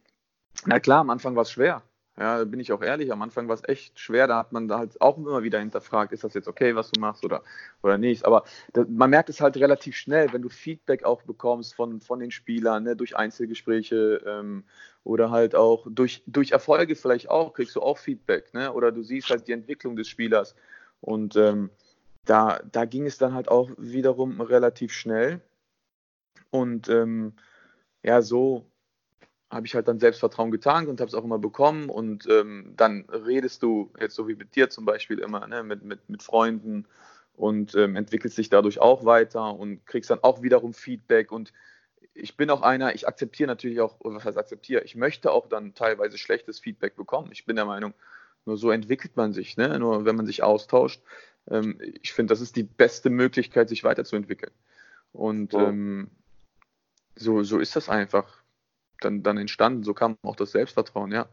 na 0.66 0.80
klar, 0.80 1.00
am 1.00 1.10
Anfang 1.10 1.36
war 1.36 1.42
es 1.42 1.50
schwer. 1.50 1.82
Ja, 2.18 2.44
bin 2.44 2.60
ich 2.60 2.70
auch 2.70 2.82
ehrlich, 2.82 3.10
am 3.12 3.22
Anfang 3.22 3.48
war 3.48 3.54
es 3.54 3.66
echt 3.66 3.98
schwer, 3.98 4.26
da 4.26 4.36
hat 4.36 4.52
man 4.52 4.68
da 4.68 4.78
halt 4.78 5.00
auch 5.00 5.16
immer 5.16 5.42
wieder 5.42 5.58
hinterfragt, 5.58 6.12
ist 6.12 6.22
das 6.22 6.34
jetzt 6.34 6.48
okay, 6.48 6.74
was 6.76 6.90
du 6.90 7.00
machst 7.00 7.24
oder, 7.24 7.42
oder 7.82 7.96
nicht. 7.96 8.26
Aber 8.26 8.44
das, 8.74 8.86
man 8.90 9.08
merkt 9.08 9.30
es 9.30 9.40
halt 9.40 9.56
relativ 9.56 9.96
schnell, 9.96 10.30
wenn 10.34 10.42
du 10.42 10.50
Feedback 10.50 11.04
auch 11.04 11.22
bekommst 11.22 11.74
von, 11.74 12.02
von 12.02 12.20
den 12.20 12.30
Spielern, 12.30 12.82
ne, 12.82 12.94
durch 12.94 13.16
Einzelgespräche 13.16 14.20
ähm, 14.26 14.64
oder 15.02 15.30
halt 15.30 15.54
auch 15.54 15.86
durch, 15.88 16.22
durch 16.26 16.50
Erfolge 16.50 16.94
vielleicht 16.94 17.30
auch, 17.30 17.54
kriegst 17.54 17.76
du 17.76 17.80
auch 17.80 17.96
Feedback, 17.96 18.52
ne? 18.52 18.70
Oder 18.72 18.92
du 18.92 19.02
siehst 19.02 19.30
halt 19.30 19.48
die 19.48 19.52
Entwicklung 19.52 19.96
des 19.96 20.08
Spielers. 20.08 20.54
Und 21.00 21.36
ähm, 21.36 21.70
da, 22.26 22.60
da 22.70 22.84
ging 22.84 23.06
es 23.06 23.16
dann 23.16 23.32
halt 23.32 23.48
auch 23.48 23.70
wiederum 23.78 24.42
relativ 24.42 24.92
schnell. 24.92 25.40
Und 26.50 26.90
ähm, 26.90 27.32
ja, 28.02 28.22
so 28.22 28.66
habe 29.50 29.66
ich 29.66 29.74
halt 29.74 29.88
dann 29.88 29.98
Selbstvertrauen 29.98 30.50
getankt 30.50 30.88
und 30.88 31.00
habe 31.00 31.08
es 31.08 31.14
auch 31.14 31.24
immer 31.24 31.38
bekommen. 31.38 31.88
Und 31.88 32.26
ähm, 32.30 32.74
dann 32.76 33.04
redest 33.10 33.62
du, 33.62 33.92
jetzt 33.98 34.14
so 34.14 34.28
wie 34.28 34.36
mit 34.36 34.54
dir 34.54 34.70
zum 34.70 34.84
Beispiel 34.84 35.18
immer, 35.18 35.46
ne, 35.46 35.62
mit, 35.62 35.84
mit, 35.84 36.08
mit 36.08 36.22
Freunden 36.22 36.86
und 37.34 37.74
ähm, 37.74 37.96
entwickelst 37.96 38.38
dich 38.38 38.48
dadurch 38.48 38.80
auch 38.80 39.04
weiter 39.04 39.54
und 39.54 39.84
kriegst 39.86 40.10
dann 40.10 40.22
auch 40.22 40.42
wiederum 40.42 40.72
Feedback. 40.72 41.32
Und 41.32 41.52
ich 42.14 42.36
bin 42.36 42.50
auch 42.50 42.62
einer, 42.62 42.94
ich 42.94 43.08
akzeptiere 43.08 43.48
natürlich 43.48 43.80
auch, 43.80 43.96
was 44.00 44.24
heißt 44.24 44.38
akzeptiere, 44.38 44.82
ich 44.82 44.94
möchte 44.94 45.32
auch 45.32 45.48
dann 45.48 45.74
teilweise 45.74 46.16
schlechtes 46.16 46.60
Feedback 46.60 46.94
bekommen. 46.94 47.30
Ich 47.32 47.44
bin 47.44 47.56
der 47.56 47.64
Meinung, 47.64 47.92
nur 48.44 48.56
so 48.56 48.70
entwickelt 48.70 49.16
man 49.16 49.32
sich, 49.32 49.56
ne? 49.56 49.78
nur 49.78 50.04
wenn 50.04 50.16
man 50.16 50.26
sich 50.26 50.42
austauscht. 50.44 51.02
Ähm, 51.50 51.78
ich 52.02 52.12
finde, 52.12 52.32
das 52.32 52.40
ist 52.40 52.54
die 52.56 52.62
beste 52.62 53.10
Möglichkeit, 53.10 53.68
sich 53.68 53.82
weiterzuentwickeln. 53.82 54.52
Und 55.12 55.54
oh. 55.54 55.60
ähm, 55.60 56.10
so, 57.16 57.42
so 57.42 57.58
ist 57.58 57.76
das 57.76 57.88
einfach 57.88 58.42
dann, 59.00 59.22
dann 59.22 59.38
entstanden. 59.38 59.82
So 59.82 59.94
kam 59.94 60.16
auch 60.22 60.36
das 60.36 60.52
Selbstvertrauen, 60.52 61.12
ja. 61.12 61.28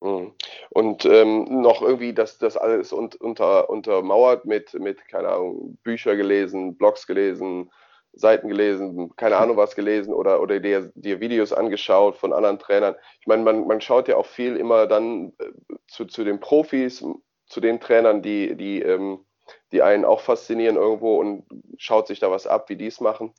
Mhm. 0.00 0.32
Und 0.70 1.04
ähm, 1.06 1.60
noch 1.60 1.82
irgendwie 1.82 2.14
das, 2.14 2.38
das 2.38 2.56
alles 2.56 2.92
un, 2.92 3.10
unter, 3.18 3.68
untermauert 3.68 4.44
mit, 4.44 4.74
mit, 4.74 5.06
keine 5.08 5.28
Ahnung, 5.28 5.76
Bücher 5.82 6.16
gelesen, 6.16 6.76
Blogs 6.76 7.06
gelesen, 7.06 7.70
Seiten 8.12 8.48
gelesen, 8.48 9.14
keine 9.16 9.36
Ahnung 9.36 9.56
was 9.56 9.74
gelesen 9.74 10.14
oder, 10.14 10.40
oder 10.40 10.60
dir, 10.60 10.90
dir 10.94 11.20
Videos 11.20 11.52
angeschaut 11.52 12.16
von 12.16 12.32
anderen 12.32 12.58
Trainern. 12.58 12.96
Ich 13.20 13.26
meine, 13.26 13.42
man, 13.42 13.66
man 13.66 13.80
schaut 13.80 14.08
ja 14.08 14.16
auch 14.16 14.26
viel 14.26 14.56
immer 14.56 14.86
dann 14.86 15.32
äh, 15.38 15.74
zu, 15.88 16.04
zu 16.06 16.24
den 16.24 16.40
Profis, 16.40 17.04
zu 17.46 17.60
den 17.60 17.80
Trainern, 17.80 18.22
die, 18.22 18.56
die, 18.56 18.82
ähm, 18.82 19.24
die 19.72 19.82
einen 19.82 20.04
auch 20.04 20.20
faszinieren 20.20 20.76
irgendwo 20.76 21.16
und 21.16 21.44
schaut 21.76 22.06
sich 22.06 22.20
da 22.20 22.30
was 22.30 22.46
ab, 22.46 22.68
wie 22.68 22.76
die 22.76 22.86
es 22.86 23.00
machen 23.00 23.34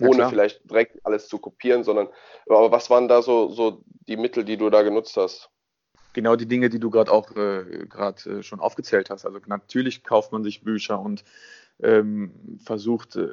ohne 0.00 0.28
vielleicht 0.28 0.68
direkt 0.68 1.04
alles 1.04 1.28
zu 1.28 1.38
kopieren, 1.38 1.84
sondern 1.84 2.08
aber 2.48 2.70
was 2.70 2.90
waren 2.90 3.08
da 3.08 3.22
so, 3.22 3.48
so 3.50 3.82
die 4.08 4.16
Mittel, 4.16 4.44
die 4.44 4.56
du 4.56 4.70
da 4.70 4.82
genutzt 4.82 5.16
hast? 5.16 5.50
genau 6.12 6.36
die 6.36 6.46
Dinge, 6.46 6.68
die 6.68 6.80
du 6.80 6.90
gerade 6.90 7.10
auch 7.10 7.34
äh, 7.36 7.86
gerade 7.88 8.38
äh, 8.38 8.42
schon 8.42 8.60
aufgezählt 8.60 9.10
hast. 9.10 9.24
Also 9.24 9.38
natürlich 9.46 10.04
kauft 10.04 10.32
man 10.32 10.42
sich 10.42 10.62
Bücher 10.62 11.00
und 11.00 11.24
ähm, 11.82 12.58
versucht, 12.62 13.16
äh, 13.16 13.28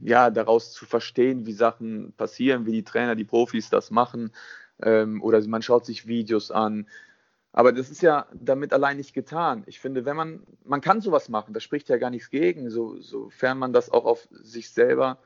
ja, 0.00 0.30
daraus 0.30 0.72
zu 0.72 0.86
verstehen, 0.86 1.46
wie 1.46 1.52
Sachen 1.52 2.12
passieren, 2.12 2.66
wie 2.66 2.72
die 2.72 2.84
Trainer, 2.84 3.14
die 3.14 3.24
Profis 3.24 3.70
das 3.70 3.90
machen. 3.90 4.32
Ähm, 4.80 5.22
oder 5.22 5.46
man 5.48 5.62
schaut 5.62 5.86
sich 5.86 6.06
Videos 6.06 6.50
an. 6.50 6.86
Aber 7.52 7.72
das 7.72 7.90
ist 7.90 8.02
ja 8.02 8.26
damit 8.32 8.72
allein 8.72 8.96
nicht 8.96 9.12
getan. 9.12 9.62
Ich 9.66 9.78
finde, 9.78 10.04
wenn 10.04 10.16
man, 10.16 10.42
man 10.64 10.80
kann 10.80 11.00
sowas 11.02 11.28
machen, 11.28 11.52
da 11.52 11.60
spricht 11.60 11.88
ja 11.88 11.98
gar 11.98 12.10
nichts 12.10 12.30
gegen, 12.30 12.70
so, 12.70 12.98
sofern 13.00 13.58
man 13.58 13.72
das 13.72 13.90
auch 13.90 14.06
auf 14.06 14.26
sich 14.30 14.70
selber 14.70 15.18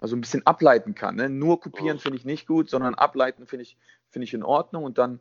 also 0.00 0.16
ein 0.16 0.20
bisschen 0.20 0.46
ableiten 0.46 0.94
kann. 0.94 1.16
Ne? 1.16 1.28
Nur 1.28 1.60
kopieren 1.60 1.98
finde 1.98 2.18
ich 2.18 2.24
nicht 2.24 2.46
gut, 2.46 2.70
sondern 2.70 2.94
ableiten 2.94 3.46
finde 3.46 3.64
ich, 3.64 3.76
find 4.08 4.24
ich 4.24 4.32
in 4.32 4.42
Ordnung 4.42 4.84
und 4.84 4.96
dann 4.98 5.20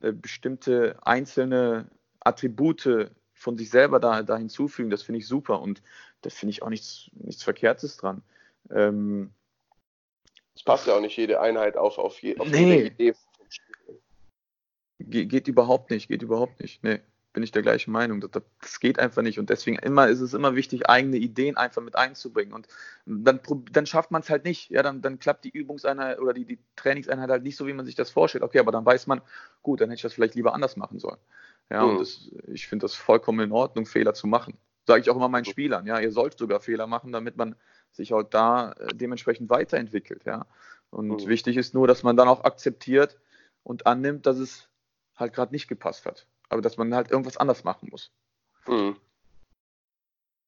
äh, 0.00 0.12
bestimmte 0.12 0.98
einzelne 1.02 1.88
Attribute 2.20 3.10
von 3.34 3.56
sich 3.56 3.70
selber 3.70 4.00
da, 4.00 4.22
da 4.22 4.36
hinzufügen, 4.36 4.90
das 4.90 5.02
finde 5.02 5.20
ich 5.20 5.28
super 5.28 5.60
und 5.60 5.82
da 6.22 6.30
finde 6.30 6.50
ich 6.50 6.62
auch 6.62 6.70
nichts, 6.70 7.10
nichts 7.12 7.44
Verkehrtes 7.44 7.98
dran. 7.98 8.22
Ähm, 8.70 9.30
es 10.56 10.64
passt 10.64 10.86
ja 10.86 10.94
auch 10.94 11.00
nicht 11.00 11.16
jede 11.16 11.40
Einheit 11.40 11.76
auf, 11.76 11.98
auf, 11.98 12.20
je, 12.20 12.36
auf 12.38 12.48
nee. 12.48 12.58
jede 12.58 12.86
Idee. 12.86 13.14
Ge 14.98 15.26
geht 15.26 15.46
überhaupt 15.46 15.90
nicht, 15.90 16.08
geht 16.08 16.22
überhaupt 16.22 16.60
nicht. 16.60 16.82
Nee, 16.82 17.00
bin 17.36 17.42
ich 17.42 17.52
der 17.52 17.60
gleichen 17.60 17.92
Meinung. 17.92 18.22
Das, 18.22 18.30
das, 18.62 18.80
geht 18.80 18.98
einfach 18.98 19.20
nicht. 19.20 19.38
Und 19.38 19.50
deswegen 19.50 19.78
immer 19.78 20.08
ist 20.08 20.22
es 20.22 20.32
immer 20.32 20.56
wichtig, 20.56 20.88
eigene 20.88 21.18
Ideen 21.18 21.58
einfach 21.58 21.82
mit 21.82 21.94
einzubringen. 21.94 22.54
Und 22.54 22.66
dann, 23.04 23.40
dann 23.72 23.84
schafft 23.84 24.10
man 24.10 24.22
es 24.22 24.30
halt 24.30 24.46
nicht. 24.46 24.70
Ja, 24.70 24.82
dann, 24.82 25.02
dann 25.02 25.18
klappt 25.18 25.44
die 25.44 25.50
Übungseinheit 25.50 26.18
oder 26.18 26.32
die, 26.32 26.46
die 26.46 26.58
Trainingseinheit 26.76 27.28
halt 27.28 27.42
nicht 27.42 27.58
so, 27.58 27.66
wie 27.66 27.74
man 27.74 27.84
sich 27.84 27.94
das 27.94 28.08
vorstellt. 28.08 28.42
Okay, 28.42 28.58
aber 28.58 28.72
dann 28.72 28.86
weiß 28.86 29.06
man, 29.06 29.20
gut, 29.62 29.82
dann 29.82 29.90
hätte 29.90 29.96
ich 29.96 30.02
das 30.02 30.14
vielleicht 30.14 30.34
lieber 30.34 30.54
anders 30.54 30.78
machen 30.78 30.98
sollen. 30.98 31.18
Ja, 31.68 31.84
mhm. 31.84 31.90
und 31.90 32.00
das, 32.00 32.30
ich 32.46 32.68
finde 32.68 32.84
das 32.84 32.94
vollkommen 32.94 33.40
in 33.40 33.52
Ordnung, 33.52 33.84
Fehler 33.84 34.14
zu 34.14 34.26
machen. 34.26 34.56
Sage 34.86 35.02
ich 35.02 35.10
auch 35.10 35.16
immer 35.16 35.28
meinen 35.28 35.44
Spielern. 35.44 35.84
Ja, 35.84 36.00
ihr 36.00 36.12
sollt 36.12 36.38
sogar 36.38 36.60
Fehler 36.60 36.86
machen, 36.86 37.12
damit 37.12 37.36
man 37.36 37.54
sich 37.92 38.14
auch 38.14 38.22
da 38.22 38.72
äh, 38.72 38.94
dementsprechend 38.94 39.50
weiterentwickelt. 39.50 40.24
Ja. 40.24 40.46
Und 40.88 41.08
mhm. 41.08 41.28
wichtig 41.28 41.58
ist 41.58 41.74
nur, 41.74 41.86
dass 41.86 42.02
man 42.02 42.16
dann 42.16 42.28
auch 42.28 42.44
akzeptiert 42.44 43.18
und 43.62 43.86
annimmt, 43.86 44.24
dass 44.24 44.38
es 44.38 44.70
halt 45.16 45.34
gerade 45.34 45.52
nicht 45.52 45.68
gepasst 45.68 46.06
hat 46.06 46.26
aber 46.48 46.62
dass 46.62 46.76
man 46.76 46.94
halt 46.94 47.10
irgendwas 47.10 47.36
anders 47.36 47.64
machen 47.64 47.88
muss. 47.90 48.10
Mhm. 48.66 48.96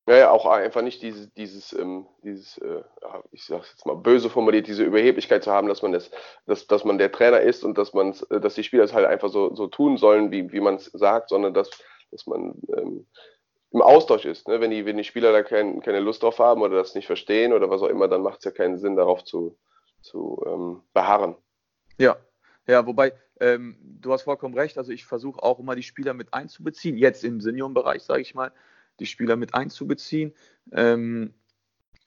Ja, 0.08 0.30
auch 0.30 0.46
einfach 0.46 0.80
nicht 0.80 1.02
dieses, 1.02 1.30
dieses, 1.34 1.74
ähm, 1.74 2.06
dieses 2.22 2.56
äh, 2.58 2.82
ich 3.30 3.44
sag's 3.44 3.70
jetzt 3.72 3.84
mal 3.84 3.94
böse 3.94 4.30
formuliert, 4.30 4.66
diese 4.66 4.82
Überheblichkeit 4.82 5.44
zu 5.44 5.50
haben, 5.50 5.68
dass 5.68 5.82
man 5.82 5.92
das, 5.92 6.10
dass, 6.46 6.66
dass 6.66 6.84
man 6.84 6.96
der 6.96 7.12
Trainer 7.12 7.40
ist 7.40 7.62
und 7.62 7.76
dass 7.76 7.92
man 7.92 8.14
äh, 8.30 8.40
dass 8.40 8.54
die 8.54 8.64
Spieler 8.64 8.84
es 8.84 8.94
halt 8.94 9.06
einfach 9.06 9.28
so, 9.28 9.54
so 9.54 9.66
tun 9.66 9.98
sollen, 9.98 10.30
wie, 10.30 10.50
wie 10.50 10.60
man 10.60 10.76
es 10.76 10.86
sagt, 10.86 11.28
sondern 11.28 11.52
dass, 11.52 11.68
dass 12.10 12.26
man 12.26 12.54
ähm, 12.74 13.06
im 13.70 13.82
Austausch 13.82 14.24
ist. 14.24 14.48
Ne? 14.48 14.60
Wenn, 14.62 14.70
die, 14.70 14.86
wenn 14.86 14.96
die 14.96 15.04
Spieler 15.04 15.30
da 15.32 15.42
kein, 15.42 15.80
keine 15.82 16.00
Lust 16.00 16.22
drauf 16.22 16.38
haben 16.38 16.62
oder 16.62 16.76
das 16.76 16.94
nicht 16.94 17.06
verstehen 17.06 17.52
oder 17.52 17.68
was 17.68 17.82
auch 17.82 17.88
immer, 17.88 18.08
dann 18.08 18.22
macht 18.22 18.38
es 18.38 18.44
ja 18.44 18.50
keinen 18.50 18.78
Sinn, 18.78 18.96
darauf 18.96 19.24
zu, 19.24 19.58
zu 20.00 20.42
ähm, 20.46 20.82
beharren. 20.94 21.36
Ja, 21.98 22.16
ja, 22.66 22.86
wobei, 22.86 23.12
ähm, 23.40 23.76
du 23.82 24.12
hast 24.12 24.22
vollkommen 24.22 24.54
recht. 24.54 24.78
Also 24.78 24.92
ich 24.92 25.04
versuche 25.04 25.42
auch 25.42 25.58
immer 25.58 25.74
die 25.74 25.82
Spieler 25.82 26.14
mit 26.14 26.34
einzubeziehen. 26.34 26.96
Jetzt 26.96 27.24
im 27.24 27.40
Seniorenbereich, 27.40 28.02
sage 28.02 28.20
ich 28.20 28.34
mal, 28.34 28.52
die 29.00 29.06
Spieler 29.06 29.36
mit 29.36 29.54
einzubeziehen. 29.54 30.32
Ähm, 30.72 31.34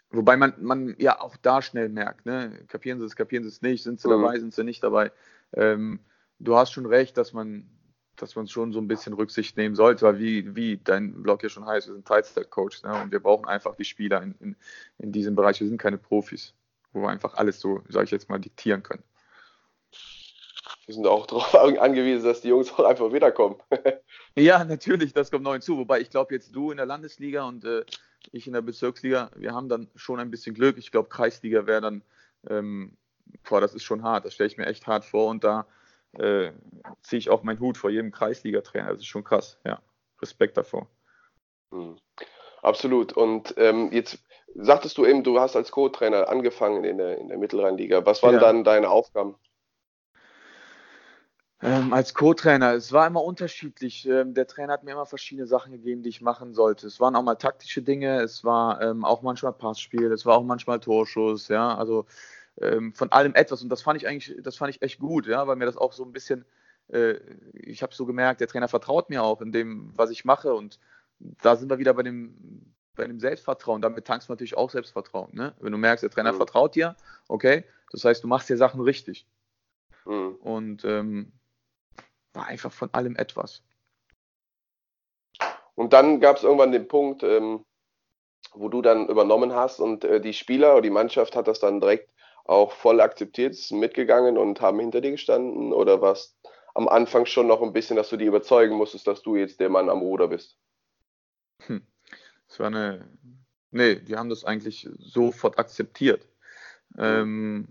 wobei 0.09 0.37
man, 0.37 0.53
man 0.59 0.95
ja 0.99 1.19
auch 1.21 1.37
da 1.37 1.61
schnell 1.61 1.89
merkt, 1.89 2.25
ne? 2.25 2.63
kapieren 2.67 2.99
sie 2.99 3.05
es, 3.05 3.15
kapieren 3.15 3.43
sie 3.43 3.49
es 3.49 3.61
nicht, 3.61 3.83
sind 3.83 3.99
sie 3.99 4.07
mhm. 4.07 4.21
dabei, 4.21 4.39
sind 4.39 4.53
sie 4.53 4.63
nicht 4.63 4.83
dabei. 4.83 5.11
Ähm, 5.53 5.99
du 6.39 6.55
hast 6.55 6.71
schon 6.71 6.85
recht, 6.85 7.17
dass 7.17 7.33
man 7.33 7.69
dass 8.17 8.35
man 8.35 8.47
schon 8.47 8.71
so 8.71 8.79
ein 8.79 8.87
bisschen 8.87 9.13
Rücksicht 9.13 9.57
nehmen 9.57 9.73
sollte, 9.73 10.05
weil 10.05 10.19
wie, 10.19 10.55
wie 10.55 10.77
dein 10.77 11.23
Blog 11.23 11.41
ja 11.41 11.49
schon 11.49 11.65
heißt, 11.65 11.87
wir 11.87 11.95
sind 11.95 12.07
Teilzeit-Coach 12.07 12.83
ne? 12.83 13.01
und 13.01 13.11
wir 13.11 13.19
brauchen 13.19 13.45
einfach 13.47 13.73
die 13.75 13.85
Spieler 13.85 14.21
in, 14.21 14.35
in, 14.39 14.55
in 14.99 15.11
diesem 15.11 15.33
Bereich. 15.33 15.59
Wir 15.59 15.67
sind 15.67 15.79
keine 15.79 15.97
Profis, 15.97 16.53
wo 16.91 17.01
wir 17.01 17.09
einfach 17.09 17.33
alles 17.33 17.59
so, 17.59 17.81
sage 17.89 18.05
ich 18.05 18.11
jetzt 18.11 18.29
mal, 18.29 18.37
diktieren 18.37 18.83
können 18.83 19.01
wir 20.85 20.95
sind 20.95 21.07
auch 21.07 21.25
darauf 21.27 21.55
angewiesen, 21.55 22.25
dass 22.25 22.41
die 22.41 22.49
Jungs 22.49 22.71
auch 22.73 22.85
einfach 22.85 23.11
wiederkommen. 23.13 23.57
ja, 24.35 24.63
natürlich, 24.63 25.13
das 25.13 25.31
kommt 25.31 25.43
neu 25.43 25.53
hinzu. 25.53 25.77
Wobei 25.77 25.99
ich 25.99 26.09
glaube, 26.09 26.33
jetzt 26.33 26.55
du 26.55 26.71
in 26.71 26.77
der 26.77 26.85
Landesliga 26.85 27.47
und 27.47 27.65
äh, 27.65 27.83
ich 28.31 28.47
in 28.47 28.53
der 28.53 28.61
Bezirksliga, 28.61 29.31
wir 29.35 29.53
haben 29.53 29.69
dann 29.69 29.89
schon 29.95 30.19
ein 30.19 30.31
bisschen 30.31 30.55
Glück. 30.55 30.77
Ich 30.77 30.91
glaube, 30.91 31.09
Kreisliga 31.09 31.65
wäre 31.65 31.81
dann, 31.81 32.03
ähm, 32.49 32.97
boah, 33.49 33.61
das 33.61 33.73
ist 33.73 33.83
schon 33.83 34.03
hart. 34.03 34.25
Das 34.25 34.33
stelle 34.33 34.47
ich 34.47 34.57
mir 34.57 34.67
echt 34.67 34.87
hart 34.87 35.05
vor 35.05 35.29
und 35.29 35.43
da 35.43 35.65
äh, 36.13 36.51
ziehe 37.01 37.19
ich 37.19 37.29
auch 37.29 37.43
meinen 37.43 37.59
Hut 37.59 37.77
vor 37.77 37.89
jedem 37.89 38.11
Kreisliga-Trainer. 38.11 38.89
Das 38.89 38.99
ist 38.99 39.07
schon 39.07 39.23
krass, 39.23 39.59
ja. 39.65 39.81
Respekt 40.21 40.57
davor. 40.57 40.87
Mhm. 41.71 41.97
Absolut. 42.61 43.13
Und 43.13 43.55
ähm, 43.57 43.89
jetzt 43.91 44.19
sagtest 44.55 44.97
du 44.97 45.05
eben, 45.05 45.23
du 45.23 45.39
hast 45.39 45.55
als 45.55 45.71
Co-Trainer 45.71 46.29
angefangen 46.29 46.83
in 46.83 46.97
der, 46.97 47.17
in 47.17 47.29
der 47.29 47.37
Mittelrheinliga. 47.37 48.05
Was 48.05 48.21
waren 48.21 48.35
ja. 48.35 48.39
dann 48.39 48.63
deine 48.63 48.89
Aufgaben? 48.89 49.35
Ähm, 51.63 51.93
als 51.93 52.13
Co-Trainer, 52.15 52.73
es 52.73 52.91
war 52.91 53.05
immer 53.05 53.23
unterschiedlich. 53.23 54.07
Ähm, 54.07 54.33
der 54.33 54.47
Trainer 54.47 54.73
hat 54.73 54.83
mir 54.83 54.93
immer 54.93 55.05
verschiedene 55.05 55.45
Sachen 55.45 55.71
gegeben, 55.71 56.01
die 56.01 56.09
ich 56.09 56.21
machen 56.21 56.53
sollte. 56.53 56.87
Es 56.87 56.99
waren 56.99 57.15
auch 57.15 57.21
mal 57.21 57.35
taktische 57.35 57.83
Dinge, 57.83 58.21
es 58.21 58.43
war 58.43 58.81
ähm, 58.81 59.05
auch 59.05 59.21
manchmal 59.21 59.53
Passspiel, 59.53 60.11
es 60.11 60.25
war 60.25 60.37
auch 60.37 60.43
manchmal 60.43 60.79
Torschuss, 60.79 61.49
ja, 61.49 61.75
also 61.75 62.05
ähm, 62.59 62.93
von 62.93 63.11
allem 63.11 63.35
etwas. 63.35 63.61
Und 63.61 63.69
das 63.69 63.83
fand 63.83 64.01
ich 64.01 64.07
eigentlich, 64.07 64.35
das 64.41 64.57
fand 64.57 64.73
ich 64.73 64.81
echt 64.81 64.99
gut, 64.99 65.27
ja, 65.27 65.45
weil 65.47 65.55
mir 65.55 65.65
das 65.65 65.77
auch 65.77 65.93
so 65.93 66.03
ein 66.03 66.11
bisschen, 66.11 66.45
äh, 66.87 67.15
ich 67.53 67.83
habe 67.83 67.93
so 67.93 68.07
gemerkt, 68.07 68.41
der 68.41 68.47
Trainer 68.47 68.67
vertraut 68.67 69.09
mir 69.09 69.23
auch 69.23 69.41
in 69.41 69.51
dem, 69.51 69.93
was 69.95 70.09
ich 70.09 70.25
mache. 70.25 70.55
Und 70.55 70.79
da 71.43 71.55
sind 71.55 71.69
wir 71.69 71.77
wieder 71.77 71.93
bei 71.93 72.03
dem, 72.03 72.73
bei 72.95 73.05
dem 73.05 73.19
Selbstvertrauen. 73.19 73.83
Damit 73.83 74.05
tankst 74.05 74.29
du 74.29 74.33
natürlich 74.33 74.57
auch 74.57 74.71
Selbstvertrauen. 74.71 75.29
Ne? 75.33 75.53
Wenn 75.59 75.71
du 75.71 75.77
merkst, 75.77 76.01
der 76.01 76.09
Trainer 76.09 76.33
mhm. 76.33 76.37
vertraut 76.37 76.73
dir, 76.73 76.95
okay, 77.27 77.65
das 77.91 78.03
heißt, 78.03 78.23
du 78.23 78.27
machst 78.27 78.49
dir 78.49 78.57
Sachen 78.57 78.81
richtig. 78.81 79.27
Mhm. 80.05 80.35
Und 80.41 80.85
ähm, 80.85 81.31
war 82.33 82.47
einfach 82.47 82.71
von 82.71 82.93
allem 82.93 83.15
etwas. 83.15 83.63
Und 85.75 85.93
dann 85.93 86.19
gab 86.19 86.37
es 86.37 86.43
irgendwann 86.43 86.71
den 86.71 86.87
Punkt, 86.87 87.23
ähm, 87.23 87.65
wo 88.53 88.69
du 88.69 88.81
dann 88.81 89.07
übernommen 89.07 89.53
hast 89.53 89.79
und 89.79 90.03
äh, 90.03 90.19
die 90.19 90.33
Spieler 90.33 90.73
oder 90.73 90.81
die 90.81 90.89
Mannschaft 90.89 91.35
hat 91.35 91.47
das 91.47 91.59
dann 91.59 91.79
direkt 91.79 92.11
auch 92.45 92.71
voll 92.71 92.99
akzeptiert, 93.01 93.55
sind 93.55 93.79
mitgegangen 93.79 94.37
und 94.37 94.61
haben 94.61 94.79
hinter 94.79 95.01
dir 95.01 95.11
gestanden 95.11 95.73
oder 95.73 96.01
war 96.01 96.13
es 96.13 96.37
am 96.73 96.87
Anfang 96.87 97.25
schon 97.25 97.47
noch 97.47 97.61
ein 97.61 97.73
bisschen, 97.73 97.95
dass 97.95 98.09
du 98.09 98.17
die 98.17 98.25
überzeugen 98.25 98.75
musstest, 98.75 99.07
dass 99.07 99.21
du 99.21 99.35
jetzt 99.35 99.59
der 99.59 99.69
Mann 99.69 99.89
am 99.89 99.99
Ruder 99.99 100.27
bist? 100.27 100.57
Hm. 101.67 101.85
Das 102.47 102.59
war 102.59 102.67
eine, 102.67 103.07
nee, 103.71 103.95
die 103.95 104.15
haben 104.15 104.29
das 104.29 104.43
eigentlich 104.43 104.89
sofort 104.97 105.57
akzeptiert. 105.57 106.27
Mhm. 106.89 107.03
Ähm, 107.03 107.67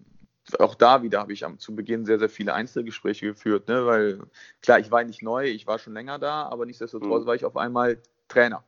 auch 0.59 0.75
da 0.75 1.03
wieder 1.03 1.21
habe 1.21 1.33
ich 1.33 1.45
am, 1.45 1.59
zu 1.59 1.75
Beginn 1.75 2.05
sehr, 2.05 2.19
sehr 2.19 2.29
viele 2.29 2.55
Einzelgespräche 2.55 3.27
geführt, 3.27 3.69
ne? 3.69 3.87
weil 3.87 4.21
klar, 4.63 4.79
ich 4.79 4.91
war 4.91 5.05
nicht 5.05 5.23
neu, 5.23 5.47
ich 5.47 5.67
war 5.67 5.79
schon 5.79 5.93
länger 5.93 6.19
da, 6.19 6.45
aber 6.45 6.67
nichtsdestotrotz 6.67 7.25
mhm. 7.25 7.27
war 7.27 7.35
ich 7.35 7.45
auf 7.45 7.57
einmal 7.57 7.99
Trainer. 8.29 8.65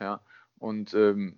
Ja. 0.00 0.20
Und 0.58 0.94
ähm, 0.94 1.36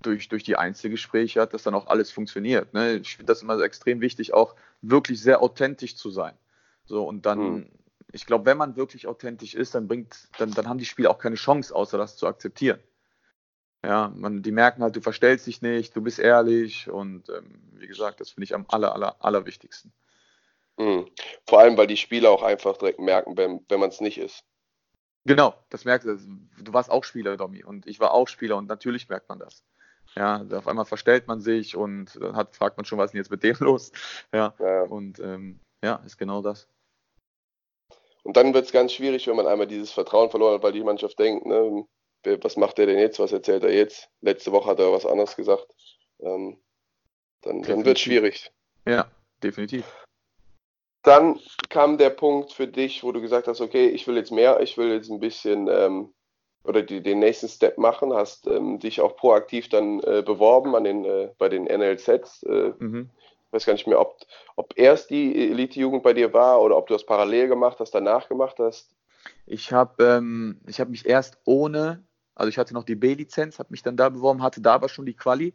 durch, 0.00 0.28
durch 0.28 0.44
die 0.44 0.56
Einzelgespräche 0.56 1.40
hat 1.40 1.52
das 1.52 1.62
dann 1.62 1.74
auch 1.74 1.88
alles 1.88 2.10
funktioniert. 2.10 2.72
Ne? 2.72 2.94
Ich 2.94 3.16
finde 3.16 3.32
das 3.32 3.42
immer 3.42 3.60
extrem 3.60 4.00
wichtig, 4.00 4.32
auch 4.32 4.54
wirklich 4.80 5.20
sehr 5.20 5.42
authentisch 5.42 5.96
zu 5.96 6.10
sein. 6.10 6.34
So, 6.84 7.06
und 7.06 7.26
dann, 7.26 7.38
mhm. 7.38 7.68
ich 8.12 8.24
glaube, 8.24 8.46
wenn 8.46 8.56
man 8.56 8.76
wirklich 8.76 9.06
authentisch 9.06 9.54
ist, 9.54 9.74
dann 9.74 9.88
bringt, 9.88 10.28
dann, 10.38 10.52
dann 10.52 10.68
haben 10.68 10.78
die 10.78 10.84
Spieler 10.84 11.10
auch 11.10 11.18
keine 11.18 11.36
Chance, 11.36 11.74
außer 11.74 11.98
das 11.98 12.16
zu 12.16 12.26
akzeptieren. 12.26 12.80
Ja, 13.84 14.12
man, 14.14 14.42
die 14.42 14.52
merken 14.52 14.82
halt, 14.82 14.94
du 14.94 15.00
verstellst 15.00 15.46
dich 15.46 15.60
nicht, 15.60 15.96
du 15.96 16.02
bist 16.02 16.20
ehrlich 16.20 16.88
und 16.88 17.28
ähm, 17.28 17.60
wie 17.72 17.88
gesagt, 17.88 18.20
das 18.20 18.30
finde 18.30 18.44
ich 18.44 18.54
am 18.54 18.64
aller, 18.68 18.94
aller, 18.94 19.16
allerwichtigsten. 19.18 19.92
Mhm. 20.78 21.06
Vor 21.46 21.60
allem, 21.60 21.76
weil 21.76 21.88
die 21.88 21.96
Spieler 21.96 22.30
auch 22.30 22.42
einfach 22.42 22.76
direkt 22.76 23.00
merken, 23.00 23.36
wenn, 23.36 23.64
wenn 23.68 23.80
man 23.80 23.90
es 23.90 24.00
nicht 24.00 24.18
ist. 24.18 24.44
Genau, 25.24 25.54
das 25.70 25.84
merkt 25.84 26.04
du. 26.04 26.16
Du 26.16 26.72
warst 26.72 26.90
auch 26.90 27.04
Spieler, 27.04 27.36
Domi, 27.36 27.64
und 27.64 27.86
ich 27.86 28.00
war 28.00 28.12
auch 28.12 28.28
Spieler 28.28 28.56
und 28.56 28.68
natürlich 28.68 29.08
merkt 29.08 29.28
man 29.28 29.38
das. 29.38 29.64
Ja, 30.16 30.44
auf 30.52 30.68
einmal 30.68 30.84
verstellt 30.84 31.26
man 31.26 31.40
sich 31.40 31.76
und 31.76 32.20
dann 32.20 32.36
hat, 32.36 32.54
fragt 32.54 32.76
man 32.76 32.84
schon, 32.84 32.98
was 32.98 33.06
ist 33.06 33.12
denn 33.12 33.20
jetzt 33.20 33.30
mit 33.30 33.42
dem 33.42 33.56
los? 33.60 33.92
Ja, 34.32 34.54
ja. 34.58 34.82
und 34.82 35.18
ähm, 35.20 35.60
ja, 35.82 35.96
ist 36.04 36.18
genau 36.18 36.42
das. 36.42 36.68
Und 38.22 38.36
dann 38.36 38.54
wird 38.54 38.66
es 38.66 38.72
ganz 38.72 38.92
schwierig, 38.92 39.26
wenn 39.26 39.36
man 39.36 39.46
einmal 39.46 39.66
dieses 39.66 39.90
Vertrauen 39.90 40.30
verloren 40.30 40.54
hat, 40.54 40.62
weil 40.62 40.72
die 40.72 40.84
Mannschaft 40.84 41.18
denkt, 41.18 41.46
ne, 41.46 41.84
was 42.24 42.56
macht 42.56 42.78
er 42.78 42.86
denn 42.86 42.98
jetzt, 42.98 43.18
was 43.18 43.32
erzählt 43.32 43.64
er 43.64 43.72
jetzt? 43.72 44.08
Letzte 44.20 44.52
Woche 44.52 44.70
hat 44.70 44.78
er 44.78 44.92
was 44.92 45.06
anderes 45.06 45.36
gesagt. 45.36 45.66
Ähm, 46.20 46.58
dann, 47.42 47.62
dann 47.62 47.84
wird 47.84 47.96
es 47.96 48.02
schwierig. 48.02 48.52
Ja, 48.86 49.06
definitiv. 49.42 49.84
Dann 51.02 51.40
kam 51.68 51.98
der 51.98 52.10
Punkt 52.10 52.52
für 52.52 52.68
dich, 52.68 53.02
wo 53.02 53.10
du 53.10 53.20
gesagt 53.20 53.48
hast, 53.48 53.60
okay, 53.60 53.88
ich 53.88 54.06
will 54.06 54.16
jetzt 54.16 54.30
mehr, 54.30 54.60
ich 54.60 54.78
will 54.78 54.92
jetzt 54.92 55.10
ein 55.10 55.18
bisschen 55.18 55.68
ähm, 55.68 56.12
oder 56.64 56.82
die, 56.82 57.02
den 57.02 57.18
nächsten 57.18 57.48
Step 57.48 57.76
machen, 57.76 58.12
hast 58.12 58.46
ähm, 58.46 58.78
dich 58.78 59.00
auch 59.00 59.16
proaktiv 59.16 59.68
dann 59.68 60.00
äh, 60.00 60.22
beworben 60.24 60.76
an 60.76 60.84
den, 60.84 61.04
äh, 61.04 61.30
bei 61.38 61.48
den 61.48 61.64
NLZs. 61.64 62.44
Äh, 62.44 62.72
mhm. 62.78 63.10
Ich 63.46 63.52
weiß 63.52 63.66
gar 63.66 63.72
nicht 63.72 63.86
mehr, 63.86 64.00
ob, 64.00 64.16
ob 64.56 64.72
erst 64.78 65.10
die 65.10 65.50
Elite-Jugend 65.50 66.02
bei 66.02 66.14
dir 66.14 66.32
war 66.32 66.62
oder 66.62 66.76
ob 66.76 66.86
du 66.86 66.94
das 66.94 67.04
parallel 67.04 67.48
gemacht 67.48 67.80
hast, 67.80 67.90
danach 67.90 68.28
gemacht 68.28 68.58
hast. 68.58 68.94
Ich 69.44 69.72
habe 69.72 70.04
ähm, 70.04 70.60
hab 70.68 70.88
mich 70.88 71.04
erst 71.04 71.38
ohne, 71.44 72.02
also 72.34 72.48
ich 72.48 72.58
hatte 72.58 72.74
noch 72.74 72.84
die 72.84 72.94
B-Lizenz, 72.94 73.58
habe 73.58 73.70
mich 73.70 73.82
dann 73.82 73.96
da 73.96 74.08
beworben, 74.08 74.42
hatte 74.42 74.60
da 74.60 74.74
aber 74.74 74.88
schon 74.88 75.06
die 75.06 75.14
Quali 75.14 75.54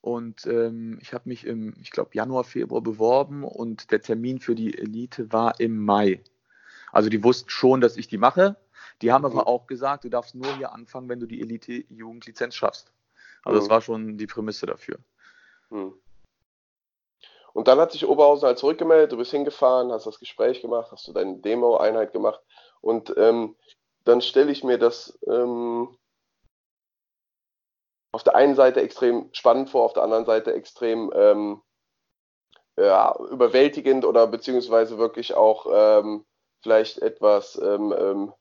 und 0.00 0.46
ähm, 0.46 0.98
ich 1.00 1.14
habe 1.14 1.28
mich 1.28 1.46
im, 1.46 1.74
ich 1.80 1.90
glaube, 1.90 2.10
Januar, 2.12 2.44
Februar 2.44 2.82
beworben 2.82 3.42
und 3.42 3.90
der 3.90 4.02
Termin 4.02 4.38
für 4.38 4.54
die 4.54 4.76
Elite 4.76 5.32
war 5.32 5.58
im 5.60 5.82
Mai. 5.84 6.22
Also 6.92 7.08
die 7.08 7.24
wussten 7.24 7.50
schon, 7.50 7.80
dass 7.80 7.96
ich 7.96 8.06
die 8.06 8.18
mache. 8.18 8.56
Die 9.02 9.12
haben 9.12 9.24
aber 9.24 9.42
mhm. 9.42 9.48
auch 9.48 9.66
gesagt, 9.66 10.04
du 10.04 10.10
darfst 10.10 10.34
nur 10.34 10.54
hier 10.56 10.72
anfangen, 10.72 11.08
wenn 11.08 11.20
du 11.20 11.26
die 11.26 11.40
Elite-Jugendlizenz 11.40 12.54
schaffst. 12.54 12.92
Also 13.42 13.58
das 13.58 13.68
mhm. 13.68 13.72
war 13.72 13.80
schon 13.80 14.18
die 14.18 14.26
Prämisse 14.26 14.66
dafür. 14.66 14.98
Mhm. 15.70 15.94
Und 17.54 17.68
dann 17.68 17.78
hat 17.78 17.92
sich 17.92 18.06
Oberhausen 18.06 18.46
halt 18.46 18.58
zurückgemeldet, 18.58 19.12
du 19.12 19.16
bist 19.16 19.30
hingefahren, 19.30 19.92
hast 19.92 20.06
das 20.06 20.18
Gespräch 20.18 20.60
gemacht, 20.60 20.90
hast 20.90 21.08
du 21.08 21.12
deine 21.12 21.38
Demo-Einheit 21.38 22.12
gemacht 22.12 22.40
und 22.80 23.14
ähm, 23.16 23.54
dann 24.04 24.20
stelle 24.20 24.50
ich 24.50 24.64
mir 24.64 24.76
das 24.76 25.18
ähm, 25.26 25.96
auf 28.14 28.22
der 28.22 28.36
einen 28.36 28.54
Seite 28.54 28.80
extrem 28.80 29.28
spannend 29.32 29.70
vor, 29.70 29.82
auf 29.82 29.92
der 29.92 30.04
anderen 30.04 30.24
Seite 30.24 30.54
extrem 30.54 31.12
ähm, 31.16 31.60
ja, 32.76 33.12
überwältigend 33.30 34.04
oder 34.04 34.28
beziehungsweise 34.28 34.98
wirklich 34.98 35.34
auch 35.34 35.66
ähm, 35.74 36.24
vielleicht 36.62 36.98
etwas 36.98 37.60
ähm, 37.60 37.92
ähm, 37.98 38.32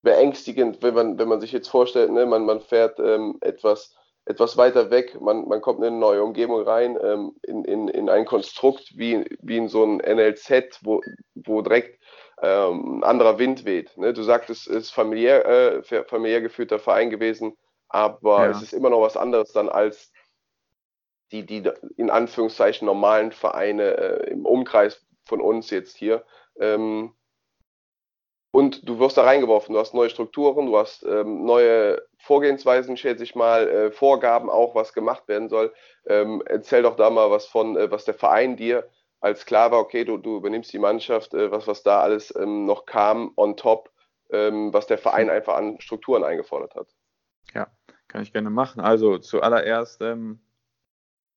beängstigend, 0.00 0.82
wenn 0.82 0.94
man, 0.94 1.18
wenn 1.18 1.28
man 1.28 1.42
sich 1.42 1.52
jetzt 1.52 1.68
vorstellt, 1.68 2.12
ne, 2.12 2.24
man, 2.24 2.46
man 2.46 2.62
fährt 2.62 2.98
ähm, 2.98 3.36
etwas, 3.42 3.94
etwas 4.24 4.56
weiter 4.56 4.90
weg, 4.90 5.20
man, 5.20 5.48
man 5.48 5.60
kommt 5.60 5.80
in 5.80 5.84
eine 5.84 5.98
neue 5.98 6.22
Umgebung 6.22 6.62
rein, 6.62 6.98
ähm, 7.02 7.36
in, 7.42 7.62
in, 7.64 7.88
in 7.88 8.08
ein 8.08 8.24
Konstrukt 8.24 8.96
wie, 8.96 9.26
wie 9.42 9.58
in 9.58 9.68
so 9.68 9.84
ein 9.84 9.98
NLZ, 9.98 10.80
wo, 10.82 11.02
wo 11.34 11.60
direkt 11.60 12.00
ein 12.38 13.04
anderer 13.04 13.38
Wind 13.38 13.64
weht. 13.64 13.96
Ne? 13.96 14.12
Du 14.12 14.22
sagtest, 14.22 14.66
es 14.66 14.76
ist 14.86 14.90
familiär, 14.90 15.46
äh, 15.46 16.04
familiär 16.04 16.40
geführter 16.40 16.78
Verein 16.78 17.08
gewesen 17.08 17.56
aber 17.94 18.46
ja. 18.46 18.50
es 18.50 18.60
ist 18.60 18.72
immer 18.72 18.90
noch 18.90 19.02
was 19.02 19.16
anderes 19.16 19.52
dann 19.52 19.68
als 19.68 20.10
die, 21.30 21.46
die 21.46 21.62
in 21.96 22.10
Anführungszeichen 22.10 22.86
normalen 22.86 23.30
Vereine 23.30 23.96
äh, 23.96 24.30
im 24.30 24.44
Umkreis 24.46 25.06
von 25.24 25.40
uns 25.40 25.70
jetzt 25.70 25.96
hier. 25.96 26.24
Ähm, 26.58 27.14
und 28.50 28.88
du 28.88 28.98
wirst 28.98 29.16
da 29.16 29.22
reingeworfen, 29.22 29.74
du 29.74 29.80
hast 29.80 29.94
neue 29.94 30.10
Strukturen, 30.10 30.66
du 30.66 30.76
hast 30.76 31.04
ähm, 31.04 31.44
neue 31.44 32.04
Vorgehensweisen, 32.18 32.96
schätze 32.96 33.22
ich 33.22 33.36
mal, 33.36 33.68
äh, 33.68 33.90
Vorgaben 33.92 34.50
auch, 34.50 34.74
was 34.74 34.92
gemacht 34.92 35.28
werden 35.28 35.48
soll. 35.48 35.72
Ähm, 36.06 36.42
erzähl 36.46 36.82
doch 36.82 36.96
da 36.96 37.10
mal 37.10 37.30
was 37.30 37.46
von, 37.46 37.76
äh, 37.76 37.92
was 37.92 38.04
der 38.04 38.14
Verein 38.14 38.56
dir 38.56 38.88
als 39.20 39.46
klar 39.46 39.70
war, 39.70 39.78
okay, 39.78 40.04
du, 40.04 40.18
du 40.18 40.36
übernimmst 40.36 40.72
die 40.72 40.80
Mannschaft, 40.80 41.32
äh, 41.32 41.52
was, 41.52 41.68
was 41.68 41.84
da 41.84 42.00
alles 42.00 42.34
ähm, 42.36 42.66
noch 42.66 42.86
kam 42.86 43.32
on 43.36 43.56
top, 43.56 43.90
ähm, 44.30 44.72
was 44.72 44.88
der 44.88 44.98
Verein 44.98 45.30
einfach 45.30 45.54
an 45.54 45.80
Strukturen 45.80 46.24
eingefordert 46.24 46.74
hat. 46.74 46.88
Ja, 47.54 47.68
kann 48.14 48.22
ich 48.22 48.32
gerne 48.32 48.48
machen. 48.50 48.80
Also 48.80 49.18
zuallererst, 49.18 50.00
ähm, 50.00 50.38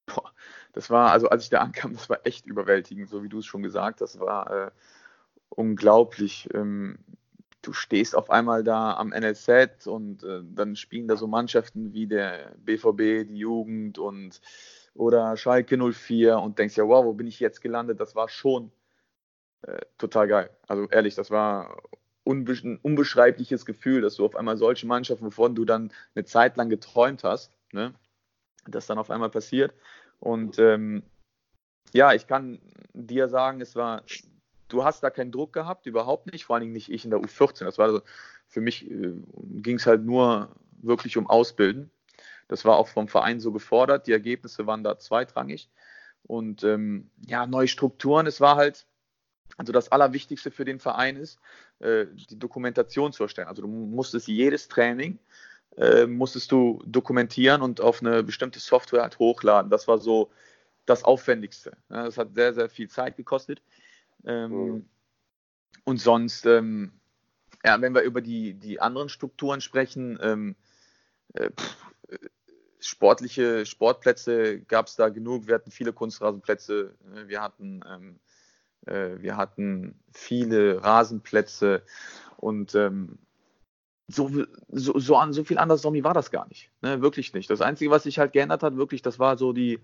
boah, 0.06 0.32
das 0.74 0.92
war, 0.92 1.12
also 1.12 1.28
als 1.28 1.46
ich 1.46 1.50
da 1.50 1.60
ankam, 1.62 1.94
das 1.94 2.08
war 2.08 2.20
echt 2.24 2.46
überwältigend, 2.46 3.10
so 3.10 3.24
wie 3.24 3.30
du 3.30 3.40
es 3.40 3.48
schon 3.48 3.64
gesagt 3.64 4.00
hast, 4.02 4.20
war 4.20 4.52
äh, 4.52 4.72
unglaublich. 5.50 6.48
Ähm, 6.54 7.00
du 7.64 7.74
stehst 7.74 8.16
auf 8.16 8.30
einmal 8.30 8.64
da 8.64 8.94
am 8.94 9.10
NLZ 9.12 9.88
und 9.88 10.24
äh, 10.24 10.42
dann 10.54 10.76
spielen 10.76 11.08
da 11.08 11.16
so 11.18 11.26
Mannschaften 11.26 11.94
wie 11.94 12.06
der 12.06 12.54
BVB, 12.60 13.28
die 13.28 13.38
Jugend 13.40 13.98
und 13.98 14.40
oder 14.94 15.36
Schalke 15.36 15.78
04 15.78 16.38
und 16.38 16.60
denkst 16.60 16.78
ja, 16.78 16.88
wow, 16.88 17.04
wo 17.06 17.14
bin 17.14 17.26
ich 17.26 17.40
jetzt 17.40 17.62
gelandet? 17.62 18.00
Das 18.00 18.14
war 18.14 18.30
schon 18.30 18.72
äh, 19.64 19.80
total 19.98 20.28
geil. 20.28 20.52
Also 20.68 20.88
ehrlich, 20.90 21.16
das 21.16 21.32
war 21.32 21.76
ein 22.34 22.80
unbeschreibliches 22.82 23.66
Gefühl, 23.66 24.02
dass 24.02 24.16
du 24.16 24.26
auf 24.26 24.36
einmal 24.36 24.58
solche 24.58 24.88
Mannschaften, 24.88 25.26
wovon 25.26 25.56
du 25.56 25.66
dann 25.66 25.92
eine 26.16 26.26
Zeit 26.26 26.58
lang 26.58 26.70
geträumt 26.70 27.24
hast, 27.24 27.52
ne, 27.72 27.94
das 28.68 28.88
dann 28.88 28.98
auf 28.98 29.10
einmal 29.10 29.30
passiert. 29.30 29.74
Und 30.20 30.60
ähm, 30.60 31.04
ja, 31.94 32.14
ich 32.14 32.28
kann 32.28 32.60
dir 32.94 33.30
sagen, 33.30 33.62
es 33.62 33.76
war, 33.76 34.04
du 34.68 34.84
hast 34.84 35.04
da 35.04 35.10
keinen 35.10 35.32
Druck 35.32 35.54
gehabt, 35.54 35.86
überhaupt 35.86 36.32
nicht, 36.32 36.46
vor 36.46 36.56
allen 36.56 36.62
Dingen 36.62 36.74
nicht 36.74 36.92
ich 36.92 37.06
in 37.06 37.12
der 37.12 37.20
U14. 37.20 37.66
Das 37.66 37.78
war 37.78 37.86
also, 37.86 38.02
für 38.48 38.62
mich 38.62 38.90
äh, 38.90 39.14
ging 39.62 39.78
es 39.78 39.86
halt 39.86 40.04
nur 40.04 40.56
wirklich 40.82 41.18
um 41.18 41.28
Ausbilden. 41.28 41.92
Das 42.48 42.66
war 42.66 42.78
auch 42.78 42.88
vom 42.88 43.08
Verein 43.08 43.40
so 43.40 43.52
gefordert. 43.52 44.08
Die 44.08 44.14
Ergebnisse 44.14 44.68
waren 44.68 44.84
da 44.84 44.98
zweitrangig. 44.98 45.70
Und 46.24 46.64
ähm, 46.64 47.10
ja, 47.26 47.46
neue 47.46 47.68
Strukturen. 47.68 48.28
Es 48.28 48.42
war 48.42 48.56
halt, 48.56 48.86
also 49.56 49.72
das 49.72 49.92
Allerwichtigste 49.92 50.52
für 50.52 50.66
den 50.66 50.80
Verein 50.80 51.16
ist, 51.16 51.40
äh, 51.80 52.06
die 52.30 52.38
Dokumentation 52.38 53.14
zu 53.14 53.24
erstellen. 53.24 53.48
Also 53.48 53.62
du 53.62 53.68
musstest 53.68 54.28
jedes 54.28 54.68
Training 54.68 55.20
äh, 55.78 56.08
musstest 56.08 56.52
du 56.52 56.82
dokumentieren 56.86 57.62
und 57.62 57.82
auf 57.82 58.02
eine 58.02 58.24
bestimmte 58.24 58.60
Software 58.60 59.04
halt 59.04 59.20
hochladen. 59.20 59.70
Das 59.70 59.88
war 59.88 60.00
so 60.00 60.32
das 60.86 61.04
Aufwendigste. 61.04 61.78
Das 61.90 62.18
hat 62.18 62.34
sehr, 62.34 62.54
sehr 62.54 62.70
viel 62.70 62.90
Zeit 62.90 63.16
gekostet. 63.16 63.62
Mhm. 64.24 64.86
Und 65.84 66.02
sonst, 66.02 66.46
ähm, 66.46 66.94
ja, 67.64 67.80
wenn 67.80 67.94
wir 67.94 68.02
über 68.02 68.22
die, 68.22 68.56
die 68.56 68.82
anderen 68.82 69.10
Strukturen 69.10 69.62
sprechen, 69.62 70.18
ähm, 70.22 70.56
äh, 71.34 71.52
sportliche 72.80 73.66
Sportplätze 73.66 74.62
gab 74.62 74.88
es 74.88 74.96
da 74.96 75.10
genug. 75.10 75.48
Wir 75.48 75.56
hatten 75.56 75.72
viele 75.72 75.94
Kunstrasenplätze. 75.94 76.96
Wir 77.26 77.42
hatten 77.42 77.82
ähm, 77.88 78.16
äh, 78.16 78.27
wir 78.88 79.38
hatten 79.38 80.00
viele 80.12 80.84
Rasenplätze 80.84 81.84
und 82.38 82.76
ähm, 82.76 83.18
so, 84.08 84.32
so, 84.70 84.98
so, 85.00 85.18
an, 85.18 85.34
so 85.34 85.44
viel 85.44 85.58
anders 85.58 85.82
Zombie 85.82 86.04
war 86.04 86.14
das 86.14 86.32
gar 86.32 86.48
nicht. 86.48 86.72
Ne? 86.82 87.02
Wirklich 87.02 87.34
nicht. 87.34 87.50
Das 87.50 87.62
Einzige, 87.62 87.92
was 87.92 88.04
sich 88.04 88.20
halt 88.20 88.32
geändert 88.32 88.64
hat, 88.64 88.78
wirklich, 88.78 89.02
das 89.02 89.20
war 89.20 89.38
so 89.38 89.52
die, 89.52 89.80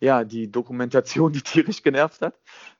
ja, 0.00 0.24
die 0.24 0.50
Dokumentation, 0.50 1.32
die 1.32 1.42
tierisch 1.42 1.82
genervt 1.82 2.22
hat. 2.22 2.38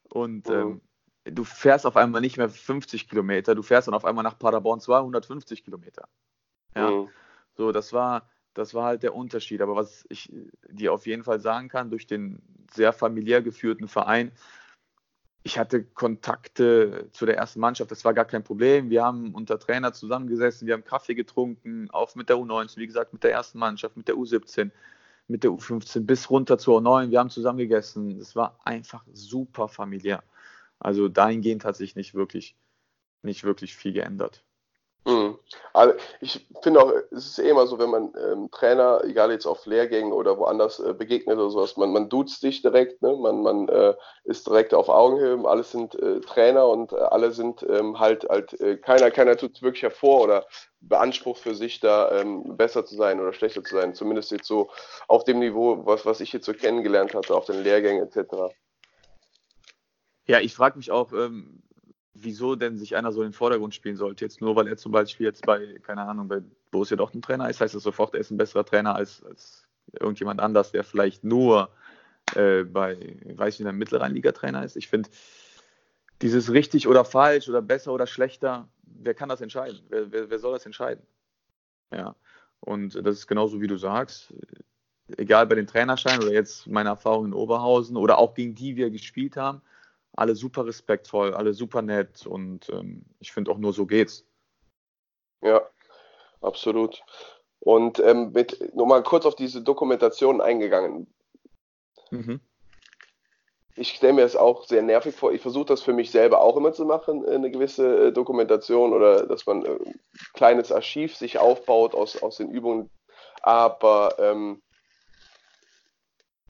Und 0.08 0.48
mhm. 0.48 0.54
ähm, 0.54 0.80
du 1.24 1.44
fährst 1.44 1.86
auf 1.86 1.96
einmal 1.96 2.20
nicht 2.20 2.36
mehr 2.36 2.48
50 2.48 3.08
Kilometer, 3.08 3.54
du 3.54 3.62
fährst 3.62 3.88
dann 3.88 3.94
auf 3.94 4.04
einmal 4.04 4.22
nach 4.22 4.38
Paderborn 4.38 4.80
250 4.80 5.64
Kilometer. 5.64 6.08
Ja. 6.76 6.90
Mhm. 6.90 7.08
So, 7.56 7.72
das 7.72 7.92
war, 7.92 8.30
das 8.54 8.74
war 8.74 8.84
halt 8.84 9.02
der 9.02 9.14
Unterschied. 9.14 9.60
Aber 9.60 9.74
was 9.74 10.04
ich 10.08 10.32
dir 10.68 10.92
auf 10.92 11.06
jeden 11.06 11.24
Fall 11.24 11.40
sagen 11.40 11.68
kann, 11.68 11.90
durch 11.90 12.06
den 12.06 12.42
sehr 12.72 12.92
familiär 12.92 13.42
geführten 13.42 13.88
Verein, 13.88 14.30
ich 15.46 15.60
hatte 15.60 15.84
Kontakte 15.84 17.08
zu 17.12 17.24
der 17.24 17.36
ersten 17.36 17.60
Mannschaft, 17.60 17.92
das 17.92 18.04
war 18.04 18.12
gar 18.12 18.24
kein 18.24 18.42
Problem. 18.42 18.90
Wir 18.90 19.04
haben 19.04 19.32
unter 19.32 19.60
Trainer 19.60 19.92
zusammengesessen, 19.92 20.66
wir 20.66 20.74
haben 20.74 20.82
Kaffee 20.82 21.14
getrunken, 21.14 21.88
auch 21.92 22.16
mit 22.16 22.28
der 22.28 22.36
U19, 22.36 22.78
wie 22.78 22.86
gesagt, 22.88 23.12
mit 23.12 23.22
der 23.22 23.30
ersten 23.30 23.60
Mannschaft, 23.60 23.96
mit 23.96 24.08
der 24.08 24.16
U17, 24.16 24.72
mit 25.28 25.44
der 25.44 25.52
U15 25.52 26.00
bis 26.00 26.30
runter 26.30 26.58
zur 26.58 26.80
U9. 26.80 27.10
Wir 27.10 27.20
haben 27.20 27.30
zusammen 27.30 27.58
gegessen. 27.58 28.18
Es 28.18 28.34
war 28.34 28.58
einfach 28.64 29.04
super 29.12 29.68
familiär. 29.68 30.24
Also 30.80 31.08
dahingehend 31.08 31.64
hat 31.64 31.76
sich 31.76 31.94
nicht 31.94 32.12
wirklich, 32.14 32.56
nicht 33.22 33.44
wirklich 33.44 33.76
viel 33.76 33.92
geändert. 33.92 34.42
Mhm. 35.06 35.38
Also 35.72 35.94
ich 36.20 36.44
finde 36.62 36.82
auch, 36.82 36.92
es 37.12 37.26
ist 37.26 37.38
eh 37.38 37.48
immer 37.48 37.68
so, 37.68 37.78
wenn 37.78 37.90
man 37.90 38.12
ähm, 38.20 38.50
Trainer, 38.50 39.02
egal 39.04 39.30
jetzt 39.30 39.46
auf 39.46 39.64
Lehrgängen 39.64 40.12
oder 40.12 40.36
woanders 40.36 40.80
äh, 40.80 40.94
begegnet 40.94 41.38
oder 41.38 41.50
sowas, 41.50 41.76
man, 41.76 41.92
man 41.92 42.08
duzt 42.08 42.40
sich 42.40 42.60
direkt, 42.60 43.02
ne? 43.02 43.14
man, 43.16 43.40
man 43.42 43.68
äh, 43.68 43.94
ist 44.24 44.48
direkt 44.48 44.74
auf 44.74 44.88
Augenhöhe, 44.88 45.48
alles 45.48 45.70
sind 45.70 45.94
äh, 45.94 46.18
Trainer 46.22 46.66
und 46.66 46.92
äh, 46.92 46.96
alle 46.96 47.30
sind 47.30 47.64
ähm, 47.68 48.00
halt, 48.00 48.28
halt 48.28 48.60
äh, 48.60 48.78
keiner, 48.78 49.12
keiner 49.12 49.36
tut 49.36 49.54
es 49.54 49.62
wirklich 49.62 49.84
hervor 49.84 50.22
oder 50.22 50.46
beansprucht 50.80 51.40
für 51.40 51.54
sich 51.54 51.78
da 51.78 52.10
ähm, 52.10 52.56
besser 52.56 52.84
zu 52.84 52.96
sein 52.96 53.20
oder 53.20 53.32
schlechter 53.32 53.62
zu 53.62 53.76
sein, 53.76 53.94
zumindest 53.94 54.32
jetzt 54.32 54.48
so 54.48 54.70
auf 55.06 55.22
dem 55.22 55.38
Niveau, 55.38 55.86
was, 55.86 56.04
was 56.04 56.20
ich 56.20 56.32
jetzt 56.32 56.46
so 56.46 56.52
kennengelernt 56.52 57.14
hatte, 57.14 57.36
auf 57.36 57.44
den 57.44 57.62
Lehrgängen 57.62 58.02
etc. 58.08 58.52
Ja, 60.26 60.40
ich 60.40 60.52
frage 60.52 60.78
mich 60.78 60.90
auch, 60.90 61.12
ähm, 61.12 61.62
wieso 62.22 62.56
denn 62.56 62.76
sich 62.76 62.96
einer 62.96 63.12
so 63.12 63.22
in 63.22 63.28
den 63.28 63.32
Vordergrund 63.32 63.74
spielen 63.74 63.96
sollte. 63.96 64.24
Jetzt 64.24 64.40
nur, 64.40 64.56
weil 64.56 64.68
er 64.68 64.76
zum 64.76 64.92
Beispiel 64.92 65.26
jetzt 65.26 65.44
bei, 65.44 65.78
keine 65.82 66.02
Ahnung, 66.02 66.28
bei 66.28 66.40
Borussia 66.70 66.96
Dortmund 66.96 67.24
Trainer 67.24 67.48
ist, 67.48 67.60
heißt 67.60 67.74
das 67.74 67.82
sofort, 67.82 68.14
er 68.14 68.20
ist 68.20 68.30
ein 68.30 68.36
besserer 68.36 68.64
Trainer 68.64 68.94
als, 68.94 69.22
als 69.24 69.66
irgendjemand 69.92 70.40
anders, 70.40 70.72
der 70.72 70.84
vielleicht 70.84 71.24
nur 71.24 71.70
äh, 72.34 72.64
bei, 72.64 72.96
weiß 73.34 73.54
ich 73.54 73.60
nicht, 73.60 73.68
einem 73.68 73.78
Mittelrheinliga-Trainer 73.78 74.64
ist. 74.64 74.76
Ich 74.76 74.88
finde, 74.88 75.08
dieses 76.22 76.52
richtig 76.52 76.88
oder 76.88 77.04
falsch 77.04 77.48
oder 77.48 77.62
besser 77.62 77.92
oder 77.92 78.06
schlechter, 78.06 78.68
wer 78.82 79.14
kann 79.14 79.28
das 79.28 79.40
entscheiden? 79.40 79.80
Wer, 79.88 80.10
wer, 80.10 80.30
wer 80.30 80.38
soll 80.38 80.52
das 80.52 80.66
entscheiden? 80.66 81.04
Ja, 81.92 82.16
und 82.60 82.94
das 82.94 83.16
ist 83.16 83.26
genauso, 83.26 83.60
wie 83.60 83.66
du 83.66 83.76
sagst. 83.76 84.34
Egal 85.16 85.46
bei 85.46 85.54
den 85.54 85.68
Trainerscheinen 85.68 86.22
oder 86.22 86.32
jetzt 86.32 86.66
meine 86.66 86.88
Erfahrung 86.88 87.26
in 87.26 87.32
Oberhausen 87.32 87.96
oder 87.96 88.18
auch 88.18 88.34
gegen 88.34 88.54
die 88.54 88.74
wir 88.74 88.90
gespielt 88.90 89.36
haben, 89.36 89.62
alle 90.16 90.34
super 90.34 90.66
respektvoll, 90.66 91.34
alle 91.34 91.52
super 91.52 91.82
nett 91.82 92.26
und 92.26 92.68
ähm, 92.70 93.04
ich 93.20 93.32
finde 93.32 93.50
auch 93.50 93.58
nur 93.58 93.72
so 93.72 93.86
geht's. 93.86 94.24
Ja, 95.42 95.62
absolut. 96.40 97.02
Und 97.60 97.98
ähm, 98.00 98.32
mit 98.32 98.74
nochmal 98.74 99.02
kurz 99.02 99.26
auf 99.26 99.36
diese 99.36 99.62
Dokumentation 99.62 100.40
eingegangen. 100.40 101.06
Mhm. 102.10 102.40
ich 103.74 103.90
stelle 103.90 104.12
mir 104.12 104.22
das 104.22 104.36
auch 104.36 104.64
sehr 104.64 104.82
nervig 104.82 105.14
vor. 105.14 105.32
Ich 105.32 105.42
versuche 105.42 105.66
das 105.66 105.82
für 105.82 105.92
mich 105.92 106.12
selber 106.12 106.40
auch 106.40 106.56
immer 106.56 106.72
zu 106.72 106.84
machen, 106.84 107.26
äh, 107.26 107.32
eine 107.32 107.50
gewisse 107.50 108.06
äh, 108.06 108.12
Dokumentation 108.12 108.92
oder 108.92 109.26
dass 109.26 109.44
man 109.46 109.66
ein 109.66 109.86
äh, 109.86 109.92
kleines 110.32 110.72
Archiv 110.72 111.16
sich 111.16 111.38
aufbaut 111.38 111.94
aus, 111.94 112.22
aus 112.22 112.36
den 112.36 112.50
Übungen. 112.50 112.90
Aber 113.42 114.16
ähm, 114.18 114.62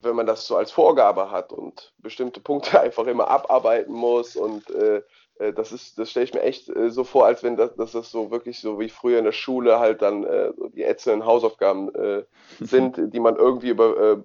wenn 0.07 0.17
man 0.17 0.27
das 0.27 0.47
so 0.47 0.57
als 0.57 0.73
Vorgabe 0.73 1.31
hat 1.31 1.53
und 1.53 1.93
bestimmte 1.99 2.41
Punkte 2.41 2.81
einfach 2.81 3.07
immer 3.07 3.29
abarbeiten 3.29 3.93
muss 3.93 4.37
und 4.37 4.71
äh, 4.71 5.03
äh, 5.39 5.53
das 5.53 5.73
ist, 5.73 5.99
das 5.99 6.11
stelle 6.11 6.25
ich 6.25 6.35
mir 6.35 6.43
echt 6.43 6.69
äh, 6.69 6.91
so 6.91 7.05
vor, 7.05 7.27
als 7.27 7.43
wenn 7.43 7.57
das, 7.57 7.75
dass 7.77 7.93
das 7.93 8.11
so 8.11 8.31
wirklich 8.31 8.61
so 8.61 8.79
wie 8.81 8.89
früher 8.89 9.19
in 9.19 9.25
der 9.25 9.33
Schule 9.33 9.79
halt 9.79 10.03
dann 10.03 10.25
äh, 10.25 10.53
die 10.75 10.85
ätzenden 10.85 11.27
Hausaufgaben 11.27 11.95
äh, 11.95 12.25
sind, 12.61 12.97
die 13.15 13.21
man 13.21 13.37
irgendwie 13.37 13.71
über, 13.71 13.97
äh, 13.99 14.17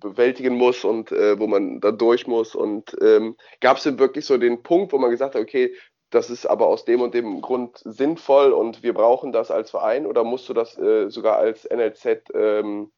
bewältigen 0.00 0.56
muss 0.56 0.84
und 0.84 1.12
wo 1.12 1.46
man 1.46 1.80
da 1.80 1.92
durch 1.92 2.26
muss. 2.26 2.56
Und 2.56 2.96
ähm, 3.00 3.36
gab 3.60 3.76
es 3.76 3.84
denn 3.84 4.00
wirklich 4.00 4.26
so 4.26 4.36
den 4.36 4.64
Punkt, 4.64 4.92
wo 4.92 4.98
man 4.98 5.12
gesagt 5.12 5.36
hat, 5.36 5.40
okay, 5.40 5.76
das 6.10 6.28
ist 6.28 6.44
aber 6.44 6.66
aus 6.66 6.84
dem 6.84 7.02
und 7.02 7.14
dem 7.14 7.40
Grund 7.40 7.78
sinnvoll 7.84 8.50
und 8.50 8.82
wir 8.82 8.94
brauchen 8.94 9.30
das 9.30 9.52
als 9.52 9.70
Verein 9.70 10.06
oder 10.06 10.24
musst 10.24 10.48
du 10.48 10.54
das 10.54 10.72
sogar 10.72 11.36
als 11.36 11.68
NLZ 11.70 12.32
ähm, 12.34 12.90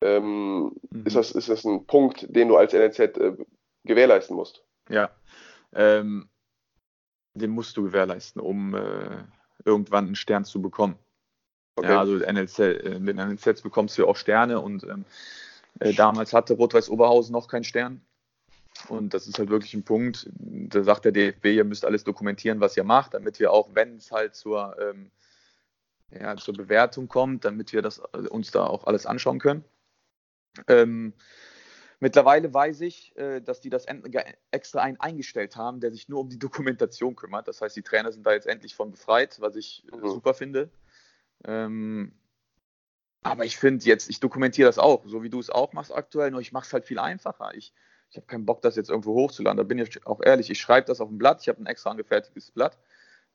ähm, 0.00 0.72
mhm. 0.90 1.06
ist, 1.06 1.16
das, 1.16 1.32
ist 1.32 1.48
das 1.48 1.64
ein 1.64 1.86
Punkt, 1.86 2.26
den 2.28 2.48
du 2.48 2.56
als 2.56 2.72
NLZ 2.72 3.38
gewährleisten 3.84 4.36
musst? 4.36 4.64
Ja, 4.88 5.10
ähm, 5.74 6.28
den 7.34 7.50
musst 7.50 7.76
du 7.76 7.84
gewährleisten, 7.84 8.40
um 8.40 8.74
äh, 8.74 9.24
irgendwann 9.64 10.06
einen 10.06 10.16
Stern 10.16 10.44
zu 10.44 10.60
bekommen. 10.60 10.98
Okay. 11.76 11.90
Ja, 11.90 12.00
also 12.00 12.16
NLZ, 12.16 12.58
äh, 12.58 12.98
mit 12.98 13.16
NLZ 13.16 13.62
bekommst 13.62 13.96
du 13.98 14.06
auch 14.06 14.16
Sterne 14.16 14.60
und 14.60 14.84
ähm, 14.84 15.04
äh, 15.80 15.92
damals 15.94 16.32
hatte 16.32 16.54
Rot-Weiß 16.54 16.90
Oberhausen 16.90 17.32
noch 17.32 17.48
keinen 17.48 17.64
Stern. 17.64 18.00
Und 18.88 19.12
das 19.14 19.26
ist 19.26 19.38
halt 19.38 19.50
wirklich 19.50 19.74
ein 19.74 19.84
Punkt, 19.84 20.30
da 20.38 20.84
sagt 20.84 21.04
der 21.04 21.12
DFB, 21.12 21.46
ihr 21.46 21.64
müsst 21.64 21.84
alles 21.84 22.04
dokumentieren, 22.04 22.60
was 22.60 22.76
ihr 22.76 22.84
macht, 22.84 23.14
damit 23.14 23.40
wir 23.40 23.52
auch, 23.52 23.70
wenn 23.74 23.96
es 23.96 24.12
halt 24.12 24.36
zur, 24.36 24.76
ähm, 24.80 25.10
ja, 26.10 26.36
zur 26.36 26.54
Bewertung 26.54 27.08
kommt, 27.08 27.44
damit 27.44 27.72
wir 27.72 27.82
das, 27.82 28.00
äh, 28.12 28.28
uns 28.28 28.50
da 28.50 28.66
auch 28.66 28.84
alles 28.84 29.04
anschauen 29.04 29.40
können. 29.40 29.64
Ähm, 30.66 31.14
Mittlerweile 32.00 32.54
weiß 32.54 32.82
ich, 32.82 33.16
äh, 33.16 33.40
dass 33.40 33.60
die 33.60 33.70
das 33.70 33.86
extra 34.52 34.82
einen 34.82 35.00
eingestellt 35.00 35.56
haben, 35.56 35.80
der 35.80 35.90
sich 35.90 36.08
nur 36.08 36.20
um 36.20 36.28
die 36.28 36.38
Dokumentation 36.38 37.16
kümmert. 37.16 37.48
Das 37.48 37.60
heißt, 37.60 37.74
die 37.76 37.82
Trainer 37.82 38.12
sind 38.12 38.24
da 38.24 38.32
jetzt 38.32 38.46
endlich 38.46 38.74
von 38.74 38.90
befreit, 38.90 39.40
was 39.40 39.56
ich 39.56 39.84
äh, 39.92 39.96
mhm. 39.96 40.08
super 40.08 40.34
finde. 40.34 40.70
Ähm, 41.44 42.12
aber 43.22 43.44
ich 43.44 43.56
finde 43.56 43.84
jetzt, 43.84 44.08
ich 44.08 44.20
dokumentiere 44.20 44.68
das 44.68 44.78
auch, 44.78 45.04
so 45.06 45.22
wie 45.22 45.28
du 45.28 45.40
es 45.40 45.50
auch 45.50 45.72
machst 45.72 45.92
aktuell, 45.92 46.30
nur 46.30 46.40
ich 46.40 46.52
mache 46.52 46.66
es 46.66 46.72
halt 46.72 46.84
viel 46.84 47.00
einfacher. 47.00 47.52
Ich, 47.54 47.74
ich 48.10 48.16
habe 48.16 48.26
keinen 48.26 48.46
Bock, 48.46 48.62
das 48.62 48.76
jetzt 48.76 48.90
irgendwo 48.90 49.14
hochzuladen. 49.14 49.56
Da 49.56 49.64
bin 49.64 49.78
ich 49.78 50.06
auch 50.06 50.20
ehrlich, 50.22 50.50
ich 50.50 50.60
schreibe 50.60 50.86
das 50.86 51.00
auf 51.00 51.10
ein 51.10 51.18
Blatt, 51.18 51.42
ich 51.42 51.48
habe 51.48 51.60
ein 51.60 51.66
extra 51.66 51.90
angefertigtes 51.90 52.52
Blatt 52.52 52.78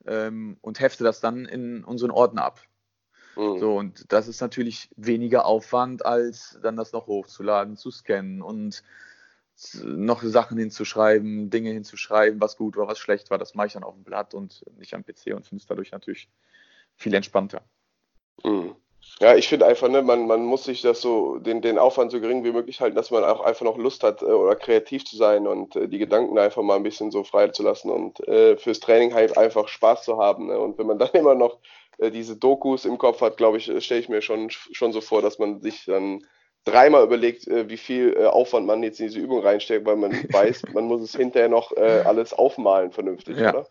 ähm, 0.06 0.58
und 0.62 0.80
hefte 0.80 1.04
das 1.04 1.19
dann 1.19 1.45
in 1.45 1.84
unseren 1.84 2.12
Ordner 2.12 2.45
ab. 2.45 2.62
Mhm. 3.36 3.60
So, 3.60 3.76
und 3.78 4.12
das 4.12 4.28
ist 4.28 4.41
natürlich 4.41 4.89
weniger 4.96 5.46
Aufwand, 5.46 6.06
als 6.06 6.60
dann 6.62 6.76
das 6.76 6.91
noch 6.91 7.08
hochzuladen, 7.08 7.78
zu 7.78 7.91
scannen 7.91 8.41
und 8.41 8.84
noch 9.84 10.24
Sachen 10.24 10.58
hinzuschreiben, 10.58 11.50
Dinge 11.50 11.72
hinzuschreiben, 11.72 12.41
was 12.41 12.58
gut 12.58 12.76
war, 12.76 12.88
was 12.88 13.00
schlecht 13.00 13.30
war. 13.30 13.38
Das 13.38 13.56
mache 13.56 13.67
ich 13.67 13.74
dann 13.74 13.84
auf 13.84 13.93
dem 13.93 14.04
Blatt 14.04 14.34
und 14.34 14.63
nicht 14.78 14.93
am 14.93 15.04
PC 15.04 15.36
und 15.36 15.46
finde 15.46 15.62
es 15.62 15.67
dadurch 15.67 15.91
natürlich 15.91 16.28
viel 16.96 17.13
entspannter. 17.13 17.62
Mhm. 18.43 18.76
Ja, 19.19 19.36
ich 19.36 19.48
finde 19.48 19.65
einfach, 19.67 19.89
ne, 19.89 20.02
man, 20.02 20.28
man 20.28 20.43
muss 20.43 20.63
sich 20.63 20.82
das 20.82 21.02
so, 21.02 21.38
den, 21.38 21.62
den 21.62 21.78
Aufwand 21.78 22.12
so 22.12 22.19
gering 22.19 22.43
wie 22.43 22.52
möglich 22.52 22.82
halten, 22.82 22.96
dass 22.96 23.12
man 23.12 23.24
auch 23.24 23.41
einfach 23.41 23.63
noch 23.63 23.78
Lust 23.78 24.04
hat 24.04 24.22
äh, 24.22 24.26
oder 24.26 24.56
kreativ 24.56 25.06
zu 25.06 25.17
sein 25.17 25.46
und 25.46 25.76
äh, 25.76 25.88
die 25.88 26.00
Gedanken 26.00 26.38
einfach 26.39 26.63
mal 26.63 26.78
ein 26.78 26.84
bisschen 26.84 27.12
so 27.12 27.24
frei 27.24 27.50
zu 27.50 27.63
lassen 27.63 27.91
und 27.91 28.26
äh, 28.28 28.58
fürs 28.58 28.80
Training 28.80 29.13
halt 29.13 29.38
einfach 29.38 29.67
Spaß 29.67 30.04
zu 30.04 30.17
haben. 30.17 30.48
Ne? 30.48 30.58
Und 30.58 30.78
wenn 30.78 30.88
man 30.88 30.98
dann 31.00 31.12
immer 31.12 31.36
noch 31.36 31.60
äh, 31.97 32.12
diese 32.12 32.36
Dokus 32.36 32.86
im 32.86 32.97
Kopf 32.97 33.21
hat, 33.21 33.38
glaube 33.38 33.58
ich, 33.58 33.69
äh, 33.69 33.82
stelle 33.82 34.01
ich 34.01 34.10
mir 34.10 34.21
schon, 34.21 34.49
schon 34.49 34.93
so 34.93 35.01
vor, 35.01 35.21
dass 35.21 35.39
man 35.39 35.62
sich 35.62 35.86
dann 35.86 36.25
dreimal 36.63 37.03
überlegt, 37.03 37.47
äh, 37.47 37.69
wie 37.69 37.77
viel 37.77 38.25
Aufwand 38.25 38.65
man 38.65 38.84
jetzt 38.84 38.99
in 38.99 39.08
diese 39.08 39.19
Übung 39.19 39.41
reinsteckt, 39.41 39.86
weil 39.86 39.95
man 39.95 40.12
weiß, 40.34 40.63
man 40.73 40.86
muss 40.86 41.01
es 41.01 41.15
hinterher 41.15 41.49
noch 41.49 41.75
alles 41.75 42.34
aufmalen 42.34 42.91
vernünftig, 42.91 43.38
ja. 43.38 43.49
oder? 43.49 43.67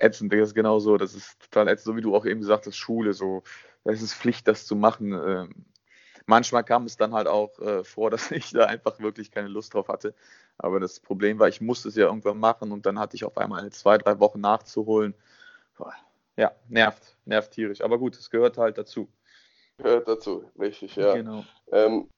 Ätzend, 0.00 0.32
das 0.32 0.48
ist 0.48 0.54
genau 0.54 0.80
so. 0.80 0.96
Das 0.96 1.14
ist 1.14 1.38
total 1.40 1.68
ätzend, 1.68 1.84
so 1.84 1.96
wie 1.96 2.00
du 2.00 2.14
auch 2.14 2.26
eben 2.26 2.40
gesagt 2.40 2.66
hast, 2.66 2.76
Schule, 2.76 3.12
so, 3.12 3.44
es 3.84 4.02
ist 4.02 4.14
Pflicht, 4.14 4.48
das 4.48 4.66
zu 4.66 4.74
machen. 4.74 5.12
Ähm, 5.12 5.66
manchmal 6.26 6.64
kam 6.64 6.84
es 6.84 6.96
dann 6.96 7.14
halt 7.14 7.28
auch 7.28 7.52
vor, 7.84 8.10
dass 8.10 8.30
ich 8.32 8.50
da 8.50 8.66
einfach 8.66 8.98
wirklich 8.98 9.30
keine 9.30 9.48
Lust 9.48 9.74
drauf 9.74 9.88
hatte. 9.88 10.14
Aber 10.58 10.80
das 10.80 10.98
Problem 10.98 11.38
war, 11.38 11.48
ich 11.48 11.60
musste 11.60 11.88
es 11.88 11.94
ja 11.94 12.06
irgendwann 12.06 12.38
machen 12.38 12.72
und 12.72 12.86
dann 12.86 12.98
hatte 12.98 13.14
ich 13.14 13.24
auf 13.24 13.38
einmal 13.38 13.70
zwei, 13.70 13.96
drei 13.96 14.18
Wochen 14.18 14.40
nachzuholen. 14.40 15.14
Ja, 16.38 16.52
nervt, 16.68 17.16
nervt 17.24 17.50
tierisch. 17.50 17.80
Aber 17.80 17.98
gut, 17.98 18.16
es 18.16 18.30
gehört 18.30 18.58
halt 18.58 18.78
dazu. 18.78 19.08
Gehört 19.78 20.06
dazu, 20.06 20.48
richtig, 20.56 20.94
ja. 20.94 21.14
Genau. 21.14 21.44
Ähm, 21.72 22.08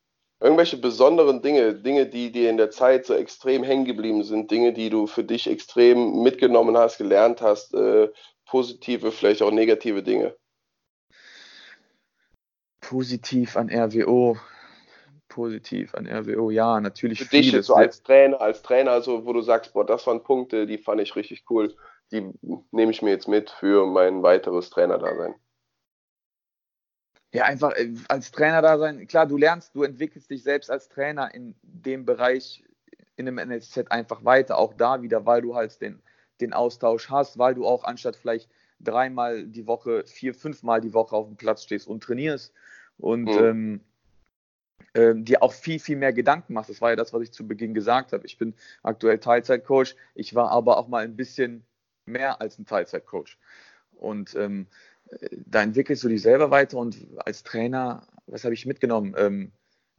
irgendwelche 0.41 0.77
besonderen 0.77 1.41
Dinge, 1.41 1.75
Dinge, 1.75 2.05
die 2.05 2.31
dir 2.31 2.51
in 2.51 2.59
der 2.59 2.71
Zeit 2.71 3.07
so 3.07 3.15
extrem 3.15 3.65
hängen 3.65 3.87
geblieben 3.87 4.23
sind, 4.23 4.51
Dinge, 4.51 4.75
die 4.75 4.91
du 4.91 5.07
für 5.07 5.25
dich 5.25 5.49
extrem 5.49 6.23
mitgenommen 6.23 6.77
hast, 6.77 6.99
gelernt 6.99 7.41
hast, 7.41 7.73
äh, 7.73 8.11
positive, 8.45 9.11
vielleicht 9.11 9.41
auch 9.41 9.51
negative 9.51 10.03
Dinge? 10.03 10.37
Positiv 12.83 13.57
an 13.57 13.71
RWO. 13.71 14.37
Positiv 15.29 15.95
an 15.95 16.07
RWO, 16.07 16.51
ja, 16.51 16.79
natürlich. 16.79 17.21
Für 17.21 17.37
dich 17.37 17.53
jetzt 17.53 17.67
so 17.67 17.75
als 17.75 18.03
Trainer, 18.03 18.39
als 18.39 18.61
Trainer, 18.61 18.91
also 18.91 19.25
wo 19.25 19.33
du 19.33 19.41
sagst, 19.41 19.73
boah, 19.73 19.87
das 19.87 20.07
waren 20.07 20.23
Punkte, 20.23 20.67
die 20.67 20.77
fand 20.77 21.01
ich 21.01 21.17
richtig 21.17 21.45
cool 21.49 21.75
die 22.13 22.33
nehme 22.71 22.91
ich 22.91 23.03
mir 23.03 23.11
jetzt 23.11 23.29
mit 23.29 23.51
für 23.51 23.87
mein 23.87 24.23
weiteres 24.23 24.71
Trainerdasein. 24.71 25.35
Ja, 27.33 27.45
einfach 27.45 27.73
äh, 27.77 27.95
als 28.09 28.33
Trainer 28.33 28.63
da 28.63 28.79
sein. 28.79 29.07
Klar, 29.07 29.27
du 29.27 29.37
lernst, 29.37 29.75
du 29.75 29.85
entwickelst 29.85 30.31
dich 30.31 30.43
selbst 30.43 30.71
als 30.71 30.89
Trainer 30.89 31.33
in 31.33 31.55
dem 31.63 32.05
Bereich 32.05 32.65
in 33.17 33.29
einem 33.29 33.49
NLZ 33.49 33.91
einfach 33.91 34.25
weiter. 34.25 34.59
Auch 34.59 34.75
da 34.75 35.03
wieder, 35.03 35.27
weil 35.27 35.43
du 35.43 35.55
halt 35.55 35.81
den, 35.81 36.03
den 36.41 36.53
Austausch 36.53 37.09
hast, 37.11 37.39
weil 37.39 37.55
du 37.55 37.67
auch 37.67 37.85
anstatt 37.85 38.17
vielleicht 38.17 38.51
dreimal 38.81 39.47
die 39.47 39.67
Woche, 39.67 40.05
vier, 40.07 40.35
fünfmal 40.35 40.81
die 40.81 40.95
Woche 40.95 41.15
auf 41.15 41.27
dem 41.27 41.37
Platz 41.37 41.63
stehst 41.63 41.87
und 41.87 42.03
trainierst 42.03 42.53
und 42.99 43.25
mhm. 43.25 43.39
ähm, 43.39 43.81
äh, 44.95 45.15
dir 45.15 45.43
auch 45.43 45.53
viel, 45.53 45.79
viel 45.79 45.97
mehr 45.97 46.13
Gedanken 46.13 46.55
machst. 46.55 46.71
Das 46.71 46.81
war 46.81 46.91
ja 46.91 46.97
das, 46.97 47.13
was 47.13 47.23
ich 47.23 47.33
zu 47.33 47.47
Beginn 47.47 47.75
gesagt 47.75 48.13
habe. 48.13 48.27
Ich 48.27 48.39
bin 48.39 48.55
aktuell 48.83 49.19
Teilzeitcoach. 49.19 49.95
Ich 50.15 50.35
war 50.35 50.51
aber 50.51 50.79
auch 50.79 50.89
mal 50.89 51.05
ein 51.05 51.15
bisschen 51.15 51.65
mehr 52.07 52.41
als 52.41 52.59
ein 52.59 52.67
Teilzeitcoach. 52.67 53.39
Und 53.93 54.35
ähm, 54.35 54.67
da 55.47 55.63
entwickelst 55.63 56.05
du 56.05 56.09
dich 56.09 56.23
selber 56.23 56.51
weiter 56.51 56.79
und 56.79 56.97
als 57.19 57.43
Trainer, 57.43 58.07
was 58.27 58.45
habe 58.45 58.55
ich 58.55 58.67
mitgenommen? 58.67 59.15
Ähm, 59.17 59.53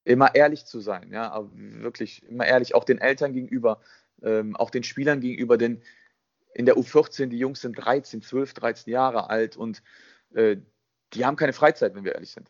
immer 0.03 0.33
ehrlich 0.33 0.65
zu 0.65 0.79
sein, 0.79 1.11
ja, 1.11 1.47
wirklich 1.53 2.27
immer 2.27 2.45
ehrlich, 2.45 2.73
auch 2.73 2.83
den 2.83 2.97
Eltern 2.97 3.33
gegenüber, 3.33 3.81
ähm, 4.23 4.55
auch 4.55 4.69
den 4.69 4.83
Spielern 4.83 5.21
gegenüber, 5.21 5.57
denn 5.57 5.81
in 6.53 6.65
der 6.65 6.75
U14, 6.75 7.27
die 7.27 7.37
Jungs 7.37 7.61
sind 7.61 7.73
13, 7.73 8.21
12, 8.21 8.53
13 8.53 8.91
Jahre 8.91 9.29
alt 9.29 9.57
und 9.57 9.83
äh, 10.33 10.57
die 11.13 11.25
haben 11.25 11.35
keine 11.35 11.53
Freizeit, 11.53 11.95
wenn 11.95 12.03
wir 12.03 12.15
ehrlich 12.15 12.31
sind. 12.31 12.49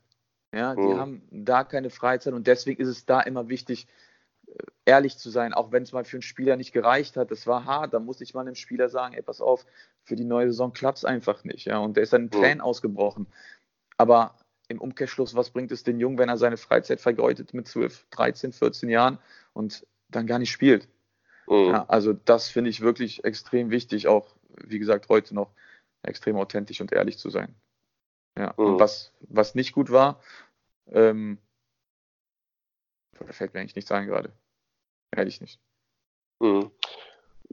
Ja, 0.53 0.75
die 0.75 0.81
mhm. 0.81 0.99
haben 0.99 1.21
da 1.31 1.63
keine 1.63 1.89
Freizeit 1.89 2.33
und 2.33 2.47
deswegen 2.47 2.81
ist 2.81 2.89
es 2.89 3.05
da 3.05 3.21
immer 3.21 3.49
wichtig, 3.49 3.87
ehrlich 4.85 5.17
zu 5.17 5.29
sein, 5.29 5.53
auch 5.53 5.71
wenn 5.71 5.83
es 5.83 5.93
mal 5.93 6.03
für 6.03 6.17
einen 6.17 6.21
Spieler 6.21 6.57
nicht 6.57 6.71
gereicht 6.71 7.17
hat. 7.17 7.31
Das 7.31 7.47
war 7.47 7.65
hart, 7.65 7.93
da 7.93 7.99
musste 7.99 8.23
ich 8.23 8.33
mal 8.33 8.41
einem 8.41 8.55
Spieler 8.55 8.89
sagen, 8.89 9.13
ey, 9.13 9.21
pass 9.21 9.41
auf, 9.41 9.65
für 10.03 10.15
die 10.15 10.25
neue 10.25 10.47
Saison 10.47 10.73
klappt 10.73 10.99
es 10.99 11.05
einfach 11.05 11.43
nicht. 11.43 11.65
Ja? 11.65 11.79
Und 11.79 11.95
der 11.95 12.03
ist 12.03 12.13
dann 12.13 12.23
in 12.23 12.31
Tränen 12.31 12.57
mhm. 12.57 12.63
ausgebrochen. 12.63 13.27
Aber 13.97 14.35
im 14.67 14.81
Umkehrschluss, 14.81 15.35
was 15.35 15.51
bringt 15.51 15.71
es 15.71 15.83
den 15.83 15.99
Jungen, 15.99 16.17
wenn 16.17 16.29
er 16.29 16.37
seine 16.37 16.57
Freizeit 16.57 17.01
vergeudet 17.01 17.53
mit 17.53 17.67
12, 17.67 18.07
13, 18.09 18.53
14 18.53 18.89
Jahren 18.89 19.19
und 19.53 19.85
dann 20.09 20.27
gar 20.27 20.39
nicht 20.39 20.51
spielt? 20.51 20.87
Mhm. 21.47 21.69
Ja, 21.69 21.85
also 21.87 22.13
das 22.13 22.49
finde 22.49 22.69
ich 22.69 22.81
wirklich 22.81 23.23
extrem 23.23 23.69
wichtig, 23.69 24.07
auch 24.07 24.35
wie 24.65 24.79
gesagt 24.79 25.09
heute 25.09 25.35
noch 25.35 25.51
extrem 26.03 26.37
authentisch 26.37 26.81
und 26.81 26.91
ehrlich 26.91 27.17
zu 27.17 27.29
sein. 27.29 27.53
Ja, 28.37 28.53
mhm. 28.57 28.65
und 28.65 28.79
was, 28.79 29.13
was 29.21 29.55
nicht 29.55 29.73
gut 29.73 29.91
war, 29.91 30.19
ähm, 30.87 31.37
da 33.23 33.33
fällt 33.33 33.53
mir 33.53 33.59
eigentlich 33.59 33.75
nichts 33.75 33.91
ein 33.91 34.07
gerade. 34.07 34.31
Ehrlich 35.15 35.41
nicht. 35.41 35.59
Mhm. 36.39 36.71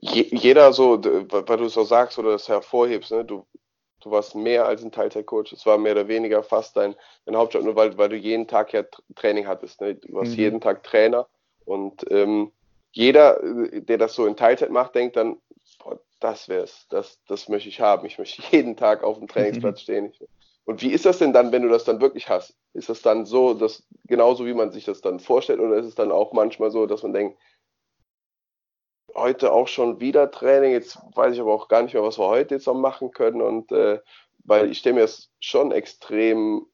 Je, 0.01 0.29
jeder 0.31 0.73
so, 0.73 1.03
weil 1.03 1.57
du 1.57 1.65
es 1.65 1.75
so 1.75 1.85
sagst 1.85 2.19
oder 2.19 2.33
das 2.33 2.49
hervorhebst, 2.49 3.11
ne? 3.11 3.25
du, 3.25 3.47
du 4.01 4.11
warst 4.11 4.35
mehr 4.35 4.67
als 4.67 4.83
ein 4.85 4.93
Teilzeitcoach. 4.93 5.53
Es 5.53 5.67
war 5.67 5.77
mehr 5.79 5.93
oder 5.93 6.09
weniger 6.09 6.43
fast 6.43 6.77
dein, 6.77 6.95
dein 7.25 7.37
Hauptjob, 7.37 7.65
nur 7.65 7.77
weil, 7.77 7.99
weil 7.99 8.09
du 8.09 8.17
jeden 8.17 8.47
Tag 8.47 8.73
ja 8.73 8.85
Training 9.17 9.47
hattest. 9.47 9.81
Ne? 9.81 9.97
Du 9.97 10.15
warst 10.15 10.33
mhm. 10.33 10.39
jeden 10.39 10.61
Tag 10.61 10.85
Trainer 10.85 11.27
und 11.65 12.05
ähm, 12.11 12.53
jeder, 12.93 13.41
der 13.43 13.99
das 13.99 14.15
so 14.15 14.27
in 14.27 14.37
Teilzeit 14.37 14.71
macht, 14.71 14.95
denkt 14.95 15.17
dann, 15.17 15.39
boah, 15.79 16.01
das 16.21 16.49
wär's, 16.49 16.87
das, 16.89 17.21
das 17.27 17.49
möchte 17.49 17.69
ich 17.69 17.81
haben. 17.81 18.07
Ich 18.07 18.19
möchte 18.19 18.43
jeden 18.51 18.77
Tag 18.77 19.03
auf 19.03 19.19
dem 19.19 19.29
Trainingsplatz 19.29 19.81
stehen. 19.83 20.13
Ich, 20.13 20.21
und 20.69 20.83
wie 20.83 20.93
ist 20.93 21.07
das 21.07 21.17
denn 21.17 21.33
dann, 21.33 21.51
wenn 21.51 21.63
du 21.63 21.71
das 21.71 21.85
dann 21.85 22.03
wirklich 22.03 22.29
hast? 22.29 22.55
Ist 22.75 22.91
das 22.91 23.01
dann 23.01 23.25
so, 23.25 23.55
dass 23.55 23.89
genauso 24.07 24.45
wie 24.45 24.53
man 24.53 24.71
sich 24.71 24.85
das 24.85 25.01
dann 25.01 25.19
vorstellt, 25.19 25.61
oder 25.61 25.77
ist 25.77 25.87
es 25.87 25.95
dann 25.95 26.13
auch 26.13 26.35
manchmal 26.35 26.71
so, 26.71 26.85
dass 26.85 27.03
man 27.03 27.15
denkt, 27.15 27.39
heute 29.15 29.51
auch 29.51 29.67
schon 29.67 29.99
wieder 30.01 30.31
Training. 30.31 30.73
Jetzt 30.73 30.99
weiß 31.15 31.33
ich 31.33 31.41
aber 31.41 31.55
auch 31.55 31.69
gar 31.69 31.83
nicht 31.83 31.95
mehr, 31.95 32.03
was 32.03 32.19
wir 32.19 32.27
heute 32.27 32.57
jetzt 32.57 32.67
noch 32.67 32.75
machen 32.75 33.13
können. 33.13 33.41
Und 33.41 33.73
äh, 33.73 34.01
weil 34.45 34.71
ich 34.71 34.81
stelle 34.81 34.97
mir 34.97 35.05
es 35.05 35.31
schon 35.41 35.73
extrem 35.73 36.67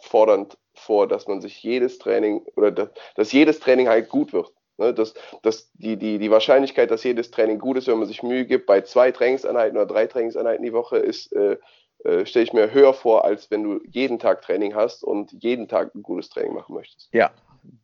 fordernd 0.00 0.56
vor, 0.72 1.06
dass 1.06 1.28
man 1.28 1.42
sich 1.42 1.62
jedes 1.62 1.98
Training 1.98 2.38
oder 2.56 2.70
dass, 2.70 2.88
dass 3.16 3.32
jedes 3.32 3.60
Training 3.60 3.86
halt 3.86 4.08
gut 4.08 4.32
wird. 4.32 4.50
Ne, 4.78 4.94
dass, 4.94 5.12
dass 5.42 5.70
die, 5.74 5.98
die, 5.98 6.18
die 6.18 6.30
Wahrscheinlichkeit, 6.30 6.90
dass 6.90 7.04
jedes 7.04 7.30
Training 7.30 7.58
gut 7.58 7.76
ist, 7.76 7.86
wenn 7.86 7.98
man 7.98 8.08
sich 8.08 8.22
Mühe 8.22 8.46
gibt, 8.46 8.64
bei 8.64 8.80
zwei 8.80 9.12
Trainingseinheiten 9.12 9.76
oder 9.76 9.86
drei 9.86 10.06
Trainingseinheiten 10.06 10.64
die 10.64 10.72
Woche, 10.72 10.96
ist, 10.96 11.32
äh, 11.34 11.58
äh, 12.04 12.26
stelle 12.26 12.44
ich 12.44 12.52
mir 12.52 12.72
höher 12.72 12.94
vor, 12.94 13.24
als 13.24 13.50
wenn 13.50 13.62
du 13.62 13.80
jeden 13.90 14.18
Tag 14.18 14.42
Training 14.42 14.74
hast 14.74 15.02
und 15.02 15.32
jeden 15.42 15.68
Tag 15.68 15.94
ein 15.94 16.02
gutes 16.02 16.28
Training 16.28 16.54
machen 16.54 16.74
möchtest. 16.74 17.08
Ja, 17.12 17.30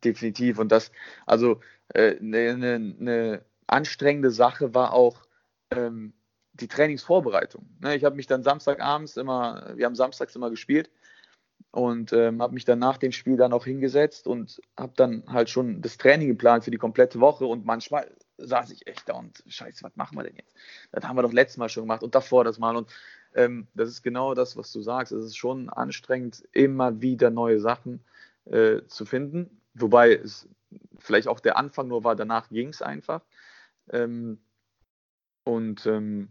definitiv. 0.03 0.59
Und 0.59 0.71
das, 0.71 0.91
also 1.25 1.59
eine 1.93 2.17
äh, 2.17 2.17
ne, 2.21 2.57
ne, 2.57 2.79
ne 2.79 3.45
anstrengende 3.67 4.31
Sache 4.31 4.73
war 4.73 4.93
auch 4.93 5.17
ähm, 5.71 6.13
die 6.53 6.67
Trainingsvorbereitung. 6.67 7.67
Ne, 7.79 7.95
ich 7.95 8.03
habe 8.03 8.15
mich 8.15 8.27
dann 8.27 8.43
Samstagabends 8.43 9.17
immer, 9.17 9.73
wir 9.75 9.85
haben 9.85 9.95
samstags 9.95 10.35
immer 10.35 10.49
gespielt 10.49 10.91
und 11.71 12.13
ähm, 12.13 12.41
habe 12.41 12.53
mich 12.53 12.65
dann 12.65 12.79
nach 12.79 12.97
dem 12.97 13.11
Spiel 13.11 13.37
dann 13.37 13.53
auch 13.53 13.65
hingesetzt 13.65 14.27
und 14.27 14.61
habe 14.77 14.93
dann 14.95 15.23
halt 15.27 15.49
schon 15.49 15.81
das 15.81 15.97
Training 15.97 16.27
geplant 16.27 16.63
für 16.63 16.71
die 16.71 16.77
komplette 16.77 17.19
Woche 17.19 17.45
und 17.45 17.65
manchmal 17.65 18.11
saß 18.37 18.71
ich 18.71 18.87
echt 18.87 19.07
da 19.07 19.13
und 19.13 19.43
scheiße, 19.47 19.83
was 19.83 19.95
machen 19.95 20.17
wir 20.17 20.23
denn 20.23 20.35
jetzt? 20.35 20.55
Das 20.91 21.05
haben 21.05 21.15
wir 21.15 21.21
doch 21.21 21.33
letztes 21.33 21.57
Mal 21.57 21.69
schon 21.69 21.83
gemacht 21.83 22.03
und 22.03 22.13
davor 22.13 22.43
das 22.43 22.59
Mal 22.59 22.75
und 22.75 22.91
ähm, 23.35 23.67
das 23.73 23.89
ist 23.89 24.03
genau 24.03 24.33
das, 24.33 24.57
was 24.57 24.71
du 24.71 24.81
sagst. 24.81 25.11
Es 25.11 25.23
ist 25.23 25.37
schon 25.37 25.69
anstrengend, 25.69 26.43
immer 26.51 27.01
wieder 27.01 27.29
neue 27.29 27.59
Sachen 27.59 28.03
äh, 28.45 28.81
zu 28.87 29.05
finden, 29.05 29.61
wobei 29.73 30.13
es 30.13 30.47
vielleicht 30.99 31.27
auch 31.27 31.39
der 31.39 31.57
Anfang 31.57 31.87
nur 31.87 32.03
war, 32.03 32.15
danach 32.15 32.49
ging 32.49 32.69
es 32.69 32.81
einfach. 32.81 33.21
Ähm, 33.91 34.39
und 35.43 35.85
ähm, 35.85 36.29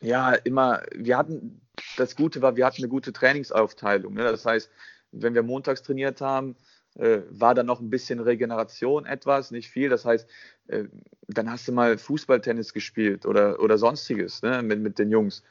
ja, 0.00 0.32
immer, 0.32 0.82
wir 0.94 1.16
hatten, 1.18 1.60
das 1.96 2.16
Gute 2.16 2.42
war, 2.42 2.56
wir 2.56 2.64
hatten 2.64 2.82
eine 2.82 2.88
gute 2.88 3.12
Trainingsaufteilung. 3.12 4.14
Ne? 4.14 4.24
Das 4.24 4.46
heißt, 4.46 4.70
wenn 5.12 5.34
wir 5.34 5.42
montags 5.42 5.82
trainiert 5.82 6.20
haben, 6.20 6.56
äh, 6.94 7.20
war 7.30 7.54
da 7.54 7.62
noch 7.62 7.80
ein 7.80 7.90
bisschen 7.90 8.20
Regeneration 8.20 9.06
etwas, 9.06 9.50
nicht 9.50 9.68
viel. 9.68 9.88
Das 9.88 10.04
heißt, 10.04 10.28
äh, 10.68 10.84
dann 11.28 11.50
hast 11.50 11.68
du 11.68 11.72
mal 11.72 11.98
Fußballtennis 11.98 12.72
gespielt 12.72 13.26
oder, 13.26 13.60
oder 13.60 13.78
sonstiges 13.78 14.42
ne? 14.42 14.62
mit, 14.62 14.80
mit 14.80 14.98
den 14.98 15.10
Jungs. 15.10 15.42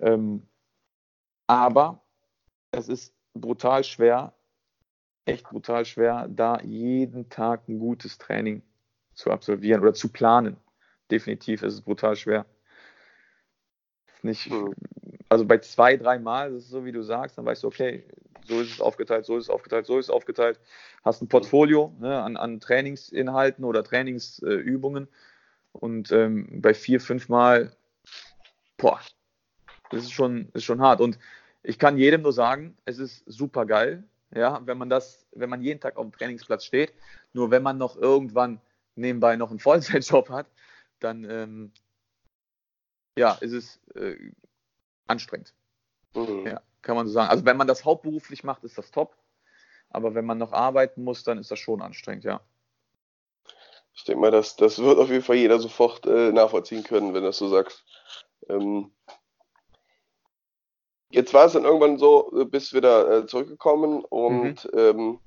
Ähm, 0.00 0.46
aber 1.46 2.02
es 2.70 2.88
ist 2.88 3.14
brutal 3.34 3.84
schwer, 3.84 4.32
echt 5.24 5.48
brutal 5.48 5.84
schwer, 5.84 6.28
da 6.28 6.60
jeden 6.60 7.28
Tag 7.28 7.68
ein 7.68 7.78
gutes 7.78 8.18
Training 8.18 8.62
zu 9.14 9.30
absolvieren 9.30 9.80
oder 9.80 9.94
zu 9.94 10.08
planen. 10.08 10.56
Definitiv 11.10 11.62
ist 11.62 11.74
es 11.74 11.82
brutal 11.82 12.16
schwer. 12.16 12.46
Nicht, 14.22 14.46
hm. 14.46 14.74
also 15.28 15.44
bei 15.44 15.58
zwei, 15.58 15.96
drei 15.96 16.18
Mal 16.18 16.54
ist 16.54 16.64
es 16.64 16.70
so, 16.70 16.84
wie 16.84 16.92
du 16.92 17.02
sagst, 17.02 17.36
dann 17.36 17.44
weißt 17.44 17.62
du, 17.62 17.66
okay, 17.66 18.04
so 18.46 18.60
ist 18.60 18.72
es 18.72 18.80
aufgeteilt, 18.80 19.26
so 19.26 19.36
ist 19.36 19.44
es 19.44 19.50
aufgeteilt, 19.50 19.86
so 19.86 19.98
ist 19.98 20.06
es 20.06 20.10
aufgeteilt. 20.10 20.60
Hast 21.04 21.22
ein 21.22 21.28
Portfolio 21.28 21.94
ne, 21.98 22.22
an, 22.22 22.36
an, 22.36 22.60
Trainingsinhalten 22.60 23.64
oder 23.64 23.84
Trainingsübungen 23.84 25.08
und 25.72 26.12
ähm, 26.12 26.60
bei 26.60 26.74
vier, 26.74 27.00
fünf 27.00 27.28
Mal, 27.28 27.76
boah, 28.76 29.00
das 29.94 30.04
ist 30.04 30.12
schon, 30.12 30.48
ist 30.52 30.64
schon 30.64 30.80
hart. 30.80 31.00
Und 31.00 31.18
ich 31.62 31.78
kann 31.78 31.96
jedem 31.96 32.22
nur 32.22 32.32
sagen, 32.32 32.76
es 32.84 32.98
ist 32.98 33.24
super 33.26 33.66
geil, 33.66 34.04
ja, 34.34 34.60
wenn 34.66 34.78
man 34.78 34.90
das, 34.90 35.26
wenn 35.32 35.50
man 35.50 35.62
jeden 35.62 35.80
Tag 35.80 35.96
auf 35.96 36.04
dem 36.04 36.12
Trainingsplatz 36.12 36.64
steht. 36.64 36.92
Nur 37.32 37.50
wenn 37.50 37.62
man 37.62 37.78
noch 37.78 37.96
irgendwann 37.96 38.60
nebenbei 38.96 39.36
noch 39.36 39.50
einen 39.50 39.60
Vollzeitjob 39.60 40.28
hat, 40.28 40.46
dann 41.00 41.24
ähm, 41.24 41.72
ja, 43.16 43.32
ist 43.40 43.52
es 43.52 43.80
äh, 43.94 44.16
anstrengend. 45.06 45.54
Mhm. 46.14 46.46
Ja, 46.46 46.62
kann 46.82 46.96
man 46.96 47.06
so 47.06 47.12
sagen. 47.12 47.30
Also 47.30 47.44
wenn 47.44 47.56
man 47.56 47.68
das 47.68 47.84
hauptberuflich 47.84 48.44
macht, 48.44 48.64
ist 48.64 48.76
das 48.76 48.90
top. 48.90 49.16
Aber 49.90 50.14
wenn 50.14 50.24
man 50.24 50.38
noch 50.38 50.52
arbeiten 50.52 51.04
muss, 51.04 51.22
dann 51.22 51.38
ist 51.38 51.50
das 51.50 51.60
schon 51.60 51.80
anstrengend, 51.80 52.24
ja. 52.24 52.40
Ich 53.94 54.02
denke 54.02 54.20
mal, 54.20 54.32
das, 54.32 54.56
das 54.56 54.80
wird 54.80 54.98
auf 54.98 55.08
jeden 55.08 55.22
Fall 55.22 55.36
jeder 55.36 55.60
sofort 55.60 56.04
äh, 56.06 56.32
nachvollziehen 56.32 56.82
können, 56.82 57.14
wenn 57.14 57.22
du 57.22 57.28
das 57.28 57.38
so 57.38 57.48
sagst. 57.48 57.84
Ähm, 58.48 58.90
jetzt 61.14 61.32
war 61.32 61.46
es 61.46 61.52
dann 61.52 61.64
irgendwann 61.64 61.98
so, 61.98 62.32
äh, 62.40 62.44
bist 62.44 62.74
wieder 62.74 63.10
äh, 63.10 63.26
zurückgekommen 63.26 64.04
und 64.04 64.64
mhm. 64.72 64.78
ähm, 64.78 65.18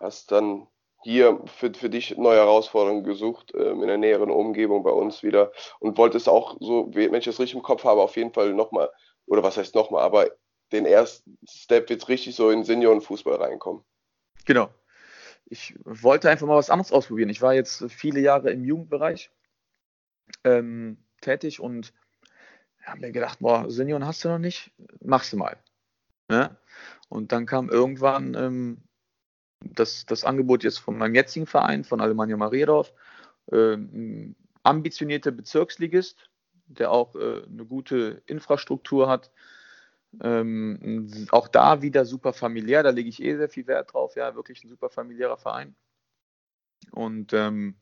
hast 0.00 0.32
dann 0.32 0.66
hier 1.02 1.40
für, 1.46 1.72
für 1.72 1.90
dich 1.90 2.16
neue 2.16 2.38
Herausforderungen 2.38 3.04
gesucht, 3.04 3.52
ähm, 3.54 3.82
in 3.82 3.88
der 3.88 3.98
näheren 3.98 4.30
Umgebung 4.30 4.82
bei 4.82 4.90
uns 4.90 5.22
wieder 5.22 5.52
und 5.78 5.96
wolltest 5.96 6.28
auch 6.28 6.56
so, 6.60 6.90
wenn 6.94 7.14
ich 7.14 7.26
das 7.26 7.38
richtig 7.38 7.56
im 7.56 7.62
Kopf 7.62 7.84
habe, 7.84 8.02
auf 8.02 8.16
jeden 8.16 8.32
Fall 8.32 8.52
nochmal, 8.52 8.90
oder 9.26 9.42
was 9.42 9.56
heißt 9.56 9.74
nochmal, 9.74 10.02
aber 10.02 10.30
den 10.72 10.86
ersten 10.86 11.38
Step 11.48 11.88
jetzt 11.90 12.08
richtig 12.08 12.34
so 12.34 12.50
in 12.50 12.64
Seniorenfußball 12.64 13.36
reinkommen. 13.36 13.84
Genau. 14.44 14.68
Ich 15.46 15.74
wollte 15.84 16.28
einfach 16.28 16.46
mal 16.46 16.56
was 16.56 16.68
anderes 16.68 16.92
ausprobieren. 16.92 17.30
Ich 17.30 17.40
war 17.40 17.54
jetzt 17.54 17.84
viele 17.90 18.20
Jahre 18.20 18.50
im 18.50 18.64
Jugendbereich 18.64 19.30
ähm, 20.44 20.98
tätig 21.22 21.60
und 21.60 21.94
habe 22.88 23.00
mir 23.00 23.12
gedacht, 23.12 23.38
boah, 23.40 23.70
Senioren 23.70 24.06
hast 24.06 24.24
du 24.24 24.28
noch 24.28 24.38
nicht, 24.38 24.70
machst 25.00 25.32
du 25.32 25.36
mal. 25.36 25.56
Ne? 26.28 26.56
Und 27.08 27.32
dann 27.32 27.46
kam 27.46 27.68
irgendwann 27.68 28.34
ähm, 28.34 28.82
das, 29.60 30.06
das 30.06 30.24
Angebot 30.24 30.64
jetzt 30.64 30.78
von 30.78 30.98
meinem 30.98 31.14
jetzigen 31.14 31.46
Verein, 31.46 31.84
von 31.84 32.00
Alemannia 32.00 32.36
Mariedorf, 32.36 32.92
äh, 33.50 33.76
ambitionierter 34.62 35.30
Bezirksligist, 35.30 36.30
der 36.66 36.90
auch 36.90 37.14
äh, 37.16 37.42
eine 37.44 37.64
gute 37.64 38.22
Infrastruktur 38.26 39.08
hat. 39.08 39.30
Ähm, 40.22 41.28
auch 41.30 41.48
da 41.48 41.82
wieder 41.82 42.06
super 42.06 42.32
familiär, 42.32 42.82
da 42.82 42.90
lege 42.90 43.10
ich 43.10 43.22
eh 43.22 43.36
sehr 43.36 43.48
viel 43.48 43.66
Wert 43.66 43.92
drauf, 43.92 44.16
ja, 44.16 44.34
wirklich 44.34 44.64
ein 44.64 44.68
super 44.68 44.88
familiärer 44.88 45.36
Verein. 45.36 45.76
Und 46.92 47.32
ähm, 47.34 47.76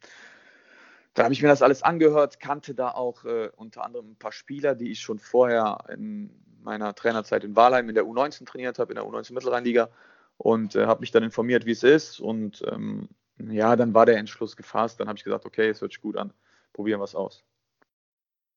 da 1.16 1.24
habe 1.24 1.32
ich 1.32 1.42
mir 1.42 1.48
das 1.48 1.62
alles 1.62 1.82
angehört, 1.82 2.40
kannte 2.40 2.74
da 2.74 2.90
auch 2.90 3.24
äh, 3.24 3.48
unter 3.56 3.82
anderem 3.84 4.12
ein 4.12 4.16
paar 4.16 4.32
Spieler, 4.32 4.74
die 4.74 4.90
ich 4.90 5.00
schon 5.00 5.18
vorher 5.18 5.78
in 5.88 6.30
meiner 6.62 6.94
Trainerzeit 6.94 7.42
in 7.42 7.56
Walheim 7.56 7.88
in 7.88 7.94
der 7.94 8.04
U19 8.04 8.44
trainiert 8.44 8.78
habe, 8.78 8.92
in 8.92 8.96
der 8.96 9.04
U19 9.06 9.32
Mittelrheinliga 9.32 9.88
und 10.36 10.76
äh, 10.76 10.84
habe 10.84 11.00
mich 11.00 11.12
dann 11.12 11.22
informiert, 11.22 11.64
wie 11.64 11.70
es 11.70 11.82
ist. 11.82 12.20
Und 12.20 12.62
ähm, 12.70 13.08
ja, 13.38 13.76
dann 13.76 13.94
war 13.94 14.04
der 14.04 14.18
Entschluss 14.18 14.56
gefasst. 14.56 15.00
Dann 15.00 15.08
habe 15.08 15.16
ich 15.16 15.24
gesagt, 15.24 15.46
okay, 15.46 15.70
es 15.70 15.80
hört 15.80 15.92
sich 15.92 16.02
gut 16.02 16.18
an, 16.18 16.34
probieren 16.74 17.00
wir 17.00 17.04
es 17.04 17.14
aus. 17.14 17.44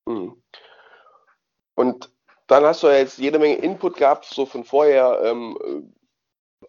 Mhm. 0.05 0.35
Und 1.75 2.11
dann 2.47 2.65
hast 2.65 2.83
du 2.83 2.87
ja 2.87 2.97
jetzt 2.97 3.19
jede 3.19 3.39
Menge 3.39 3.55
Input 3.55 3.95
gehabt, 3.95 4.25
so 4.25 4.45
von 4.45 4.65
vorher. 4.65 5.21
Ähm, 5.23 5.93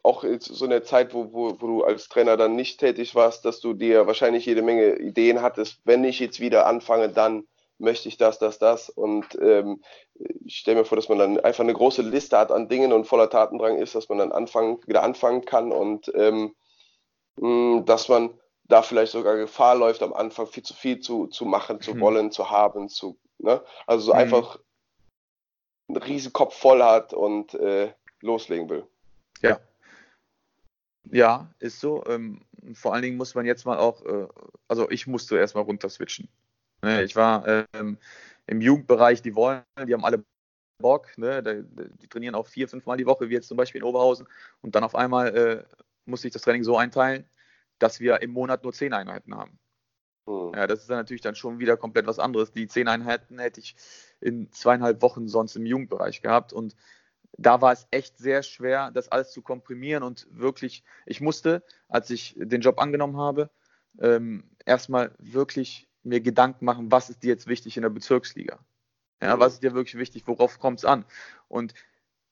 auch 0.03 0.25
so 0.39 0.65
in 0.65 0.71
der 0.71 0.85
Zeit, 0.85 1.15
wo, 1.15 1.33
wo, 1.33 1.61
wo 1.61 1.67
du 1.67 1.85
als 1.85 2.09
Trainer 2.09 2.37
dann 2.37 2.57
nicht 2.57 2.81
tätig 2.81 3.15
warst, 3.15 3.45
dass 3.45 3.61
du 3.61 3.75
dir 3.75 4.07
wahrscheinlich 4.07 4.47
jede 4.47 4.63
Menge 4.63 4.97
Ideen 4.97 5.43
hattest, 5.43 5.81
wenn 5.85 6.05
ich 6.05 6.21
jetzt 6.21 6.41
wieder 6.41 6.67
anfange, 6.67 7.11
dann 7.11 7.45
möchte 7.79 8.09
ich 8.09 8.17
das, 8.17 8.39
das, 8.39 8.59
das. 8.59 8.89
Und 8.89 9.27
ähm, 9.41 9.83
ich 10.45 10.57
stelle 10.57 10.79
mir 10.79 10.85
vor, 10.85 10.97
dass 10.97 11.09
man 11.09 11.19
dann 11.19 11.41
einfach 11.41 11.65
eine 11.65 11.75
große 11.75 12.03
Liste 12.03 12.39
hat 12.39 12.53
an 12.53 12.69
Dingen 12.69 12.93
und 12.93 13.07
voller 13.07 13.31
Tatendrang 13.31 13.79
ist, 13.79 13.95
dass 13.95 14.09
man 14.09 14.19
dann 14.19 14.33
anfangen, 14.33 14.79
wieder 14.87 15.03
anfangen 15.03 15.45
kann 15.45 15.73
und 15.73 16.11
ähm, 16.15 16.55
mh, 17.37 17.83
dass 17.83 18.09
man 18.09 18.31
da 18.65 18.83
vielleicht 18.83 19.13
sogar 19.13 19.37
Gefahr 19.37 19.75
läuft, 19.75 20.03
am 20.03 20.13
Anfang 20.13 20.47
viel 20.47 20.63
zu 20.63 20.75
viel 20.75 21.01
zu, 21.01 21.27
zu 21.27 21.45
machen, 21.45 21.81
zu 21.81 21.95
mhm. 21.95 22.01
wollen, 22.01 22.31
zu 22.31 22.51
haben, 22.51 22.89
zu, 22.89 23.19
ne? 23.39 23.63
Also 23.87 24.07
so 24.07 24.13
mhm. 24.13 24.19
einfach 24.19 24.59
einen 25.89 25.97
riesen 25.97 26.33
Kopf 26.33 26.55
voll 26.57 26.83
hat 26.83 27.13
und 27.13 27.55
äh, 27.55 27.93
loslegen 28.21 28.69
will. 28.69 28.87
Ja. 29.43 29.59
Ja, 31.11 31.53
ist 31.59 31.81
so. 31.81 32.05
Ähm, 32.07 32.43
vor 32.75 32.93
allen 32.93 33.03
Dingen 33.03 33.17
muss 33.17 33.35
man 33.35 33.47
jetzt 33.47 33.65
mal 33.65 33.79
auch, 33.79 34.05
äh, 34.05 34.29
also 34.69 34.91
ich 34.91 35.07
musste 35.07 35.39
erstmal 35.39 35.65
runter 35.65 35.89
switchen. 35.89 36.29
Ne, 36.83 37.03
ich 37.03 37.17
war 37.17 37.67
ähm, 37.75 37.99
im 38.47 38.61
Jugendbereich, 38.61 39.23
die 39.23 39.35
wollen, 39.35 39.63
die 39.87 39.93
haben 39.93 40.05
alle 40.05 40.25
Bock, 40.79 41.17
ne? 41.19 41.43
die, 41.43 42.09
trainieren 42.09 42.35
auch 42.35 42.47
vier, 42.47 42.69
fünf 42.69 42.87
Mal 42.87 42.97
die 42.97 43.07
Woche, 43.07 43.29
wie 43.29 43.35
jetzt 43.35 43.49
zum 43.49 43.57
Beispiel 43.57 43.81
in 43.81 43.87
Oberhausen. 43.87 44.27
Und 44.63 44.75
dann 44.75 44.85
auf 44.85 44.95
einmal 44.95 45.37
äh, 45.37 45.65
musste 46.07 46.27
ich 46.27 46.33
das 46.33 46.43
Training 46.43 46.65
so 46.65 46.77
einteilen, 46.77 47.29
dass 47.79 48.01
wir 48.01 48.23
im 48.23 48.31
Monat 48.31 48.65
nur 48.65 48.73
zehn 48.73 48.93
Einheiten 48.93 49.35
haben. 49.37 49.59
Mhm. 50.27 50.53
Ja, 50.55 50.67
das 50.67 50.81
ist 50.81 50.91
dann 50.91 50.99
natürlich 50.99 51.23
dann 51.23 51.35
schon 51.35 51.59
wieder 51.59 51.77
komplett 51.77 52.07
was 52.07 52.19
anderes. 52.19 52.53
Die 52.53 52.67
zehn 52.67 52.89
Einheiten 52.89 53.39
hätte 53.39 53.61
ich 53.61 53.77
in 54.21 54.51
zweieinhalb 54.53 55.03
Wochen 55.03 55.29
sonst 55.29 55.57
im 55.57 55.67
Jugendbereich 55.67 56.23
gehabt. 56.23 56.53
Und 56.53 56.75
da 57.38 57.61
war 57.61 57.73
es 57.73 57.87
echt 57.90 58.19
sehr 58.19 58.43
schwer, 58.43 58.90
das 58.90 59.09
alles 59.09 59.31
zu 59.33 59.43
komprimieren 59.43 60.03
und 60.03 60.27
wirklich, 60.31 60.85
ich 61.07 61.21
musste, 61.21 61.62
als 61.88 62.11
ich 62.11 62.35
den 62.37 62.61
Job 62.61 62.81
angenommen 62.81 63.16
habe, 63.16 63.51
ähm, 63.99 64.51
erstmal 64.64 65.14
wirklich 65.19 65.88
mir 66.03 66.21
Gedanken 66.21 66.64
machen, 66.64 66.90
was 66.90 67.11
ist 67.11 67.23
dir 67.23 67.29
jetzt 67.29 67.47
wichtig 67.47 67.77
in 67.77 67.83
der 67.83 67.90
Bezirksliga? 67.90 68.59
Ja, 69.23 69.38
was 69.38 69.55
ist 69.55 69.62
dir 69.62 69.75
wirklich 69.75 69.99
wichtig? 69.99 70.27
Worauf 70.27 70.59
kommt 70.59 70.79
es 70.79 70.85
an? 70.85 71.05
Und 71.49 71.75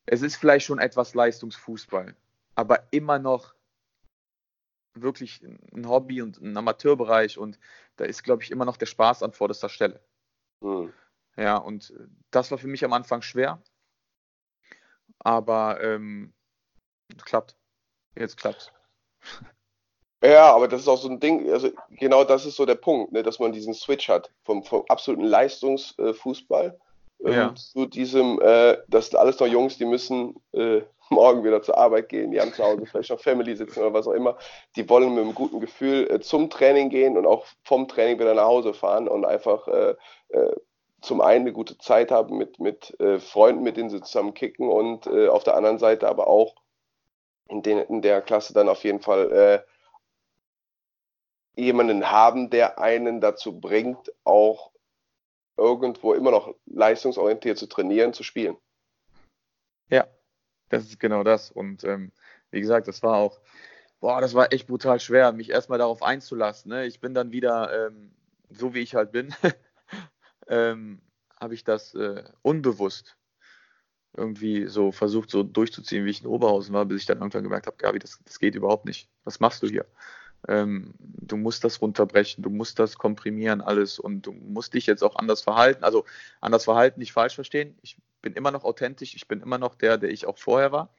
es 0.06 0.22
ist 0.22 0.36
vielleicht 0.36 0.66
schon 0.66 0.78
etwas 0.78 1.14
Leistungsfußball, 1.14 2.16
aber 2.54 2.82
immer 2.92 3.18
noch 3.18 3.54
wirklich 4.94 5.42
ein 5.42 5.88
Hobby 5.88 6.22
und 6.22 6.40
ein 6.40 6.56
Amateurbereich 6.56 7.38
und 7.38 7.58
da 7.96 8.04
ist, 8.04 8.24
glaube 8.24 8.42
ich, 8.42 8.50
immer 8.50 8.64
noch 8.64 8.76
der 8.76 8.86
Spaß 8.86 9.22
an 9.22 9.32
vorderster 9.32 9.68
Stelle. 9.68 10.00
Mhm. 10.60 10.92
Ja, 11.36 11.56
und 11.56 11.92
das 12.30 12.50
war 12.50 12.58
für 12.58 12.66
mich 12.66 12.84
am 12.84 12.92
Anfang 12.92 13.22
schwer, 13.22 13.62
aber 15.20 15.80
ähm, 15.82 16.32
klappt. 17.24 17.56
Jetzt 18.16 18.36
klappt. 18.36 18.72
Ja, 20.22 20.52
aber 20.52 20.66
das 20.66 20.80
ist 20.82 20.88
auch 20.88 20.98
so 20.98 21.08
ein 21.08 21.20
Ding, 21.20 21.50
also 21.50 21.70
genau 21.90 22.24
das 22.24 22.44
ist 22.44 22.56
so 22.56 22.66
der 22.66 22.74
Punkt, 22.74 23.12
ne, 23.12 23.22
dass 23.22 23.38
man 23.38 23.52
diesen 23.52 23.72
Switch 23.72 24.08
hat 24.08 24.32
vom, 24.44 24.64
vom 24.64 24.84
absoluten 24.88 25.24
Leistungsfußball 25.24 26.76
äh, 27.24 27.32
ja. 27.32 27.54
zu 27.54 27.86
diesem, 27.86 28.40
äh, 28.40 28.78
das 28.88 29.10
sind 29.10 29.18
alles 29.18 29.38
noch 29.38 29.46
Jungs, 29.46 29.78
die 29.78 29.84
müssen 29.84 30.34
äh, 30.52 30.82
morgen 31.10 31.44
wieder 31.44 31.62
zur 31.62 31.78
Arbeit 31.78 32.08
gehen, 32.08 32.32
die 32.32 32.40
haben 32.40 32.52
zu 32.52 32.64
Hause 32.64 32.84
vielleicht 32.84 33.10
noch 33.10 33.20
Family 33.20 33.54
sitzen 33.54 33.78
oder 33.78 33.94
was 33.94 34.08
auch 34.08 34.12
immer, 34.12 34.36
die 34.74 34.88
wollen 34.88 35.14
mit 35.14 35.22
einem 35.22 35.34
guten 35.34 35.60
Gefühl 35.60 36.10
äh, 36.10 36.20
zum 36.20 36.50
Training 36.50 36.90
gehen 36.90 37.16
und 37.16 37.24
auch 37.24 37.46
vom 37.62 37.86
Training 37.86 38.18
wieder 38.18 38.34
nach 38.34 38.46
Hause 38.46 38.74
fahren 38.74 39.06
und 39.06 39.24
einfach 39.24 39.68
äh, 39.68 39.94
äh, 40.30 40.56
zum 41.00 41.20
einen 41.20 41.42
eine 41.42 41.52
gute 41.52 41.78
Zeit 41.78 42.10
haben 42.10 42.38
mit, 42.38 42.58
mit 42.58 42.96
Freunden, 43.20 43.62
mit 43.62 43.76
denen 43.76 43.88
sie 43.88 44.00
zusammen 44.00 44.34
kicken 44.34 44.68
und 44.68 45.06
auf 45.06 45.44
der 45.44 45.56
anderen 45.56 45.78
Seite 45.78 46.08
aber 46.08 46.26
auch 46.26 46.56
in, 47.48 47.62
den, 47.62 47.78
in 47.78 48.02
der 48.02 48.20
Klasse 48.20 48.52
dann 48.52 48.68
auf 48.68 48.82
jeden 48.82 49.00
Fall 49.00 49.64
jemanden 51.58 52.10
haben, 52.10 52.50
der 52.50 52.78
einen 52.78 53.20
dazu 53.20 53.60
bringt, 53.60 54.12
auch 54.24 54.72
irgendwo 55.56 56.14
immer 56.14 56.30
noch 56.30 56.54
leistungsorientiert 56.66 57.58
zu 57.58 57.66
trainieren, 57.66 58.12
zu 58.12 58.22
spielen. 58.22 58.56
Ja, 59.90 60.06
das 60.68 60.84
ist 60.84 61.00
genau 61.00 61.24
das. 61.24 61.50
Und 61.50 61.84
ähm, 61.84 62.12
wie 62.50 62.60
gesagt, 62.60 62.88
das 62.88 63.02
war 63.02 63.16
auch, 63.16 63.40
boah, 64.00 64.20
das 64.20 64.34
war 64.34 64.52
echt 64.52 64.68
brutal 64.68 65.00
schwer, 65.00 65.32
mich 65.32 65.50
erstmal 65.50 65.78
darauf 65.78 66.02
einzulassen. 66.02 66.70
Ne? 66.70 66.86
Ich 66.86 67.00
bin 67.00 67.12
dann 67.12 67.32
wieder, 67.32 67.88
ähm, 67.88 68.12
so 68.50 68.72
wie 68.72 68.80
ich 68.80 68.94
halt 68.94 69.10
bin, 69.10 69.34
ähm, 70.48 71.00
habe 71.40 71.54
ich 71.54 71.64
das 71.64 71.94
äh, 71.94 72.24
unbewusst 72.42 73.16
irgendwie 74.16 74.66
so 74.66 74.90
versucht, 74.90 75.30
so 75.30 75.42
durchzuziehen, 75.42 76.04
wie 76.04 76.10
ich 76.10 76.22
in 76.22 76.26
Oberhausen 76.26 76.74
war, 76.74 76.84
bis 76.84 77.02
ich 77.02 77.06
dann 77.06 77.18
irgendwann 77.18 77.44
gemerkt 77.44 77.66
habe, 77.66 77.76
Gabi, 77.76 77.98
das, 77.98 78.18
das 78.24 78.38
geht 78.38 78.54
überhaupt 78.54 78.84
nicht. 78.84 79.08
Was 79.24 79.38
machst 79.40 79.62
du 79.62 79.68
hier? 79.68 79.86
Ähm, 80.46 80.94
du 80.98 81.36
musst 81.36 81.64
das 81.64 81.80
runterbrechen, 81.80 82.42
du 82.42 82.50
musst 82.50 82.78
das 82.78 82.96
komprimieren 82.96 83.60
alles 83.60 83.98
und 83.98 84.22
du 84.22 84.32
musst 84.32 84.74
dich 84.74 84.86
jetzt 84.86 85.02
auch 85.02 85.16
anders 85.16 85.42
verhalten. 85.42 85.84
Also 85.84 86.04
anders 86.40 86.64
verhalten, 86.64 87.00
nicht 87.00 87.12
falsch 87.12 87.34
verstehen. 87.34 87.76
Ich 87.82 87.96
bin 88.22 88.34
immer 88.34 88.50
noch 88.50 88.64
authentisch, 88.64 89.14
ich 89.14 89.28
bin 89.28 89.40
immer 89.40 89.58
noch 89.58 89.74
der, 89.74 89.98
der 89.98 90.10
ich 90.10 90.26
auch 90.26 90.38
vorher 90.38 90.72
war. 90.72 90.90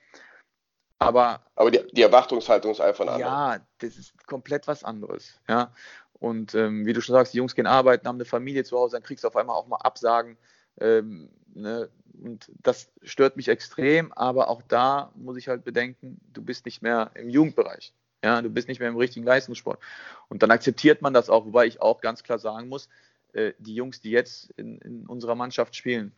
Aber, 1.02 1.42
Aber 1.56 1.72
die, 1.72 1.80
die 1.94 2.02
Erwartungshaltung 2.02 2.72
ist 2.72 2.82
einfach 2.82 3.08
eine 3.08 3.20
Ja, 3.20 3.60
das 3.78 3.98
ist 3.98 4.28
komplett 4.28 4.68
was 4.68 4.84
anderes. 4.84 5.40
Ja. 5.48 5.74
Und 6.20 6.54
ähm, 6.54 6.86
wie 6.86 6.94
du 6.94 7.02
schon 7.02 7.14
sagst, 7.14 7.34
die 7.34 7.38
Jungs 7.38 7.56
gehen 7.56 7.68
arbeiten, 7.68 8.08
haben 8.08 8.18
eine 8.18 8.26
Familie 8.26 8.64
zu 8.64 8.78
Hause, 8.78 8.98
dann 8.98 9.04
kriegst 9.04 9.24
du 9.24 9.28
auf 9.28 9.36
einmal 9.36 9.56
auch 9.56 9.68
mal 9.68 9.78
Absagen. 9.78 10.38
Ähm, 10.80 11.30
ne? 11.54 11.90
Und 12.22 12.52
das 12.62 12.92
stört 13.04 13.38
mich 13.38 13.48
extrem, 13.48 14.12
aber 14.12 14.50
auch 14.50 14.62
da 14.62 15.12
muss 15.16 15.38
ich 15.38 15.48
halt 15.48 15.64
bedenken, 15.64 16.20
du 16.34 16.42
bist 16.42 16.66
nicht 16.66 16.82
mehr 16.82 17.12
im 17.16 17.30
Jugendbereich. 17.30 17.94
Ja, 18.24 18.42
du 18.42 18.50
bist 18.50 18.68
nicht 18.68 18.80
mehr 18.80 18.90
im 18.90 18.98
richtigen 18.98 19.26
Leistungssport. 19.26 19.80
Und 20.28 20.44
dann 20.44 20.52
akzeptiert 20.52 21.02
man 21.02 21.14
das 21.14 21.30
auch, 21.30 21.46
wobei 21.46 21.68
ich 21.68 21.82
auch 21.82 22.02
ganz 22.02 22.22
klar 22.24 22.38
sagen 22.38 22.68
muss, 22.68 22.90
äh, 23.32 23.54
die 23.60 23.76
Jungs, 23.76 24.02
die 24.02 24.12
jetzt 24.12 24.52
in, 24.58 24.80
in 24.80 25.06
unserer 25.06 25.36
Mannschaft 25.36 25.76
spielen, 25.76 26.12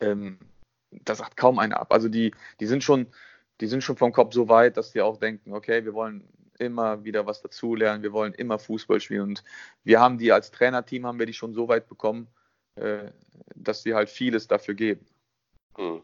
ähm, 0.00 0.40
da 0.90 1.14
sagt 1.14 1.36
kaum 1.36 1.58
einer 1.60 1.78
ab. 1.80 1.92
Also 1.92 2.08
die, 2.08 2.34
die 2.58 2.66
sind 2.66 2.82
schon, 2.82 3.06
die 3.60 3.68
sind 3.68 3.82
schon 3.84 3.96
vom 3.96 4.12
Kopf 4.12 4.34
so 4.34 4.48
weit, 4.48 4.76
dass 4.76 4.92
die 4.92 5.02
auch 5.02 5.18
denken, 5.18 5.52
okay, 5.52 5.84
wir 5.84 5.94
wollen 5.94 6.28
immer 6.58 7.04
wieder 7.04 7.26
was 7.26 7.42
dazulernen, 7.42 8.02
wir 8.02 8.12
wollen 8.12 8.34
immer 8.34 8.58
Fußball 8.58 9.00
spielen. 9.00 9.22
Und 9.22 9.44
wir 9.82 10.00
haben 10.00 10.18
die 10.18 10.32
als 10.32 10.50
Trainerteam 10.50 11.06
haben 11.06 11.18
wir 11.18 11.26
die 11.26 11.34
schon 11.34 11.54
so 11.54 11.68
weit 11.68 11.88
bekommen, 11.88 12.28
äh, 12.76 13.10
dass 13.54 13.82
sie 13.82 13.94
halt 13.94 14.10
vieles 14.10 14.48
dafür 14.48 14.74
geben. 14.74 15.06
Hm. 15.76 16.02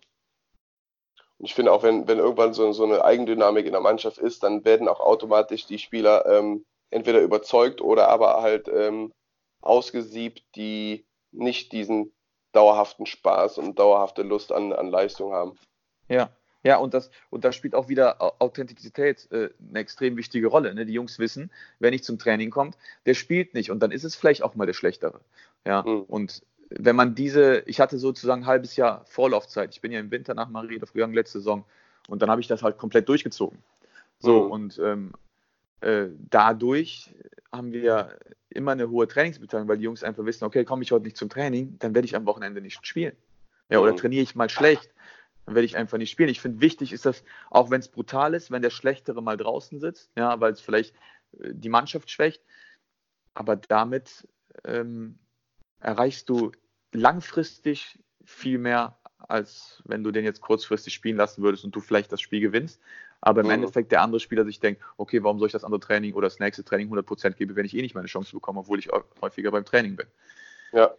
ich 1.38 1.54
finde 1.54 1.70
auch, 1.70 1.84
wenn, 1.84 2.08
wenn 2.08 2.18
irgendwann 2.18 2.52
so, 2.54 2.72
so 2.72 2.84
eine 2.84 3.04
Eigendynamik 3.04 3.66
in 3.66 3.72
der 3.72 3.80
Mannschaft 3.80 4.18
ist, 4.18 4.42
dann 4.42 4.64
werden 4.64 4.88
auch 4.88 4.98
automatisch 4.98 5.64
die 5.66 5.78
Spieler 5.78 6.26
ähm, 6.26 6.64
entweder 6.90 7.20
überzeugt 7.20 7.80
oder 7.80 8.08
aber 8.08 8.42
halt 8.42 8.68
ähm, 8.68 9.12
ausgesiebt, 9.60 10.42
die 10.56 11.06
nicht 11.30 11.70
diesen 11.70 12.12
dauerhaften 12.52 13.06
Spaß 13.06 13.58
und 13.58 13.78
dauerhafte 13.78 14.22
Lust 14.22 14.50
an, 14.50 14.72
an 14.72 14.90
Leistung 14.90 15.32
haben. 15.32 15.56
Ja, 16.08 16.30
ja, 16.62 16.76
und 16.76 16.94
das, 16.94 17.10
und 17.30 17.44
da 17.44 17.52
spielt 17.52 17.74
auch 17.74 17.88
wieder 17.88 18.20
Authentizität 18.40 19.30
äh, 19.32 19.50
eine 19.68 19.78
extrem 19.78 20.16
wichtige 20.16 20.48
Rolle. 20.48 20.74
Ne? 20.74 20.84
Die 20.84 20.92
Jungs 20.92 21.18
wissen, 21.18 21.50
wenn 21.78 21.94
ich 21.94 22.04
zum 22.04 22.18
Training 22.18 22.50
kommt, 22.50 22.76
der 23.06 23.14
spielt 23.14 23.54
nicht 23.54 23.70
und 23.70 23.80
dann 23.80 23.90
ist 23.90 24.04
es 24.04 24.14
vielleicht 24.14 24.42
auch 24.42 24.54
mal 24.54 24.66
der 24.66 24.74
Schlechtere. 24.74 25.20
Ja, 25.64 25.82
mhm. 25.82 26.02
und 26.02 26.42
wenn 26.70 26.96
man 26.96 27.14
diese, 27.14 27.60
ich 27.66 27.80
hatte 27.80 27.98
sozusagen 27.98 28.42
ein 28.42 28.46
halbes 28.46 28.76
Jahr 28.76 29.04
Vorlaufzeit. 29.06 29.74
Ich 29.74 29.80
bin 29.80 29.90
ja 29.90 29.98
im 29.98 30.10
Winter 30.10 30.34
nach 30.34 30.48
Mariedorf 30.48 30.92
gegangen, 30.92 31.14
letzte 31.14 31.38
Saison. 31.38 31.64
Und 32.08 32.22
dann 32.22 32.30
habe 32.30 32.40
ich 32.40 32.46
das 32.46 32.62
halt 32.62 32.78
komplett 32.78 33.08
durchgezogen. 33.08 33.58
So, 34.20 34.44
mhm. 34.44 34.50
und 34.50 34.78
ähm, 34.78 35.12
äh, 35.80 36.06
dadurch 36.30 37.14
haben 37.52 37.72
wir 37.72 38.16
immer 38.50 38.72
eine 38.72 38.88
hohe 38.88 39.08
Trainingsbeteiligung, 39.08 39.68
weil 39.68 39.78
die 39.78 39.84
Jungs 39.84 40.04
einfach 40.04 40.24
wissen, 40.24 40.44
okay, 40.44 40.64
komme 40.64 40.82
ich 40.82 40.92
heute 40.92 41.04
nicht 41.04 41.16
zum 41.16 41.28
Training, 41.28 41.76
dann 41.78 41.94
werde 41.94 42.06
ich 42.06 42.14
am 42.14 42.26
Wochenende 42.26 42.60
nicht 42.60 42.86
spielen. 42.86 43.16
Ja, 43.68 43.80
oder 43.80 43.92
mhm. 43.92 43.96
trainiere 43.96 44.22
ich 44.22 44.34
mal 44.34 44.48
schlecht, 44.48 44.90
dann 45.46 45.54
werde 45.54 45.66
ich 45.66 45.76
einfach 45.76 45.98
nicht 45.98 46.10
spielen. 46.10 46.28
Ich 46.28 46.40
finde, 46.40 46.60
wichtig 46.60 46.92
ist 46.92 47.06
das, 47.06 47.24
auch 47.50 47.70
wenn 47.70 47.80
es 47.80 47.88
brutal 47.88 48.34
ist, 48.34 48.50
wenn 48.50 48.62
der 48.62 48.70
Schlechtere 48.70 49.22
mal 49.22 49.36
draußen 49.36 49.80
sitzt, 49.80 50.10
ja, 50.16 50.40
weil 50.40 50.52
es 50.52 50.60
vielleicht 50.60 50.94
äh, 51.38 51.50
die 51.52 51.68
Mannschaft 51.68 52.10
schwächt, 52.10 52.42
aber 53.34 53.56
damit 53.56 54.28
ähm, 54.64 55.18
erreichst 55.80 56.28
du 56.28 56.52
langfristig 56.92 57.98
viel 58.24 58.58
mehr, 58.58 58.98
als 59.18 59.82
wenn 59.84 60.02
du 60.04 60.10
den 60.10 60.24
jetzt 60.24 60.40
kurzfristig 60.40 60.94
spielen 60.94 61.16
lassen 61.16 61.42
würdest 61.42 61.64
und 61.64 61.74
du 61.74 61.80
vielleicht 61.80 62.12
das 62.12 62.20
Spiel 62.20 62.40
gewinnst. 62.40 62.80
Aber 63.20 63.42
im 63.42 63.48
mhm. 63.48 63.52
Endeffekt 63.52 63.92
der 63.92 64.02
andere 64.02 64.20
Spieler 64.20 64.44
sich 64.44 64.60
denkt, 64.60 64.82
okay, 64.96 65.22
warum 65.22 65.38
soll 65.38 65.46
ich 65.46 65.52
das 65.52 65.64
andere 65.64 65.80
Training 65.80 66.14
oder 66.14 66.26
das 66.26 66.38
nächste 66.38 66.64
Training 66.64 66.90
100% 66.90 67.32
geben, 67.32 67.54
wenn 67.54 67.66
ich 67.66 67.76
eh 67.76 67.82
nicht 67.82 67.94
meine 67.94 68.06
Chance 68.08 68.32
bekomme, 68.32 68.60
obwohl 68.60 68.78
ich 68.78 68.88
häufiger 69.20 69.50
beim 69.50 69.64
Training 69.64 69.96
bin. 69.96 70.06
Ja. 70.72 70.94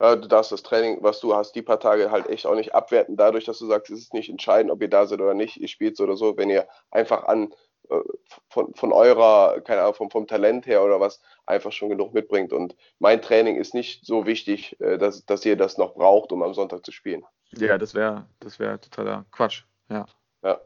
Ja. 0.00 0.16
Du 0.16 0.28
darfst 0.28 0.52
das 0.52 0.62
Training, 0.62 0.98
was 1.02 1.20
du 1.20 1.34
hast, 1.34 1.54
die 1.54 1.62
paar 1.62 1.80
Tage 1.80 2.10
halt 2.10 2.28
echt 2.28 2.46
auch 2.46 2.54
nicht 2.54 2.74
abwerten, 2.74 3.16
dadurch, 3.16 3.44
dass 3.44 3.58
du 3.58 3.66
sagst, 3.66 3.90
es 3.90 4.00
ist 4.00 4.14
nicht 4.14 4.28
entscheidend, 4.28 4.72
ob 4.72 4.82
ihr 4.82 4.88
da 4.88 5.06
seid 5.06 5.20
oder 5.20 5.34
nicht, 5.34 5.56
ihr 5.56 5.68
spielt 5.68 5.96
so 5.96 6.04
oder 6.04 6.16
so, 6.16 6.36
wenn 6.36 6.50
ihr 6.50 6.66
einfach 6.90 7.24
an 7.24 7.54
äh, 7.90 8.00
von, 8.48 8.74
von 8.74 8.92
eurer, 8.92 9.60
keine 9.60 9.82
Ahnung, 9.82 9.94
vom, 9.94 10.10
vom 10.10 10.26
Talent 10.26 10.66
her 10.66 10.84
oder 10.84 11.00
was, 11.00 11.20
einfach 11.46 11.72
schon 11.72 11.88
genug 11.88 12.14
mitbringt. 12.14 12.52
Und 12.52 12.76
mein 12.98 13.22
Training 13.22 13.56
ist 13.56 13.74
nicht 13.74 14.06
so 14.06 14.26
wichtig, 14.26 14.80
äh, 14.80 14.98
dass, 14.98 15.24
dass 15.26 15.44
ihr 15.44 15.56
das 15.56 15.78
noch 15.78 15.94
braucht, 15.94 16.32
um 16.32 16.42
am 16.42 16.54
Sonntag 16.54 16.84
zu 16.84 16.92
spielen. 16.92 17.24
Ja, 17.56 17.78
das 17.78 17.94
wäre 17.94 18.26
das 18.40 18.58
wär 18.58 18.80
totaler 18.80 19.26
Quatsch. 19.30 19.64
Ja. 19.88 20.06
Ja. 20.42 20.60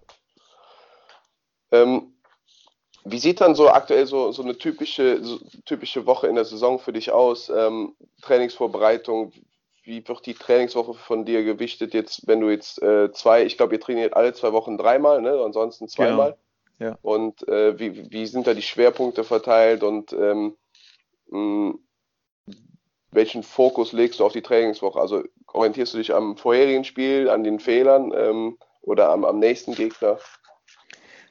Ähm, 1.73 2.16
wie 3.09 3.19
sieht 3.19 3.41
dann 3.41 3.55
so 3.55 3.69
aktuell 3.69 4.07
so, 4.07 4.33
so 4.33 4.43
eine 4.43 4.59
typische, 4.59 5.23
so, 5.23 5.39
typische 5.65 6.07
Woche 6.07 6.27
in 6.27 6.35
der 6.35 6.45
Saison 6.45 6.79
für 6.79 6.93
dich 6.93 7.13
aus? 7.13 7.49
Ähm, 7.49 7.95
Trainingsvorbereitung, 8.23 9.33
wie 9.85 10.07
wird 10.07 10.27
die 10.27 10.35
Trainingswoche 10.35 10.95
von 10.95 11.25
dir 11.25 11.45
gewichtet 11.45 11.95
jetzt, 11.95 12.27
wenn 12.27 12.41
du 12.41 12.51
jetzt 12.51 12.83
äh, 12.83 13.13
zwei, 13.13 13.45
ich 13.45 13.57
glaube, 13.57 13.75
ihr 13.75 13.81
trainiert 13.81 14.15
alle 14.15 14.33
zwei 14.33 14.53
Wochen 14.53 14.77
dreimal, 14.77 15.23
ne? 15.23 15.41
ansonsten 15.45 15.89
zweimal. 15.89 16.37
Genau. 16.79 16.91
Ja. 16.91 16.99
Und 17.03 17.49
äh, 17.49 17.79
wie, 17.79 18.11
wie 18.11 18.27
sind 18.27 18.47
da 18.47 18.55
die 18.55 18.63
Schwerpunkte 18.63 19.25
verteilt 19.25 19.83
und 19.83 20.13
ähm, 20.13 20.57
mh, 21.31 21.75
welchen 23.13 23.43
Fokus 23.43 23.93
legst 23.93 24.21
du 24.21 24.25
auf 24.25 24.33
die 24.33 24.43
Trainingswoche? 24.43 25.01
Also 25.01 25.23
orientierst 25.53 25.95
du 25.95 25.99
dich 25.99 26.13
am 26.13 26.37
vorherigen 26.37 26.85
Spiel, 26.85 27.31
an 27.31 27.45
den 27.45 27.61
Fehlern 27.61 28.13
ähm, 28.15 28.59
oder 28.83 29.11
am, 29.11 29.25
am 29.25 29.39
nächsten 29.39 29.75
Gegner? 29.75 30.19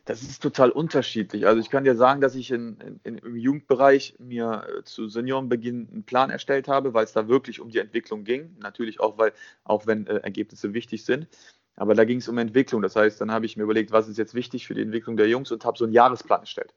Das 0.05 0.21
ist 0.21 0.41
total 0.41 0.69
unterschiedlich. 0.69 1.47
Also 1.47 1.59
ich 1.59 1.71
kann 1.71 1.83
dir 1.83 1.95
sagen, 1.95 2.21
dass 2.21 2.35
ich 2.35 2.51
in, 2.51 2.99
in, 3.03 3.17
im 3.17 3.35
Jugendbereich 3.35 4.15
mir 4.19 4.67
äh, 4.67 4.83
zu 4.83 5.07
Seniorenbeginn 5.07 5.89
einen 5.91 6.03
Plan 6.03 6.29
erstellt 6.29 6.67
habe, 6.67 6.93
weil 6.93 7.05
es 7.05 7.13
da 7.13 7.27
wirklich 7.27 7.59
um 7.59 7.71
die 7.71 7.79
Entwicklung 7.79 8.23
ging. 8.23 8.55
Natürlich 8.59 8.99
auch, 8.99 9.17
weil 9.17 9.33
auch 9.63 9.87
wenn 9.87 10.05
äh, 10.05 10.17
Ergebnisse 10.17 10.75
wichtig 10.75 11.05
sind. 11.05 11.27
Aber 11.75 11.95
da 11.95 12.05
ging 12.05 12.19
es 12.19 12.27
um 12.27 12.37
Entwicklung. 12.37 12.83
Das 12.83 12.95
heißt, 12.95 13.19
dann 13.19 13.31
habe 13.31 13.47
ich 13.47 13.57
mir 13.57 13.63
überlegt, 13.63 13.91
was 13.91 14.07
ist 14.07 14.19
jetzt 14.19 14.35
wichtig 14.35 14.67
für 14.67 14.75
die 14.75 14.83
Entwicklung 14.83 15.17
der 15.17 15.27
Jungs 15.27 15.51
und 15.51 15.65
habe 15.65 15.77
so 15.77 15.85
einen 15.85 15.93
Jahresplan 15.93 16.41
erstellt. 16.41 16.75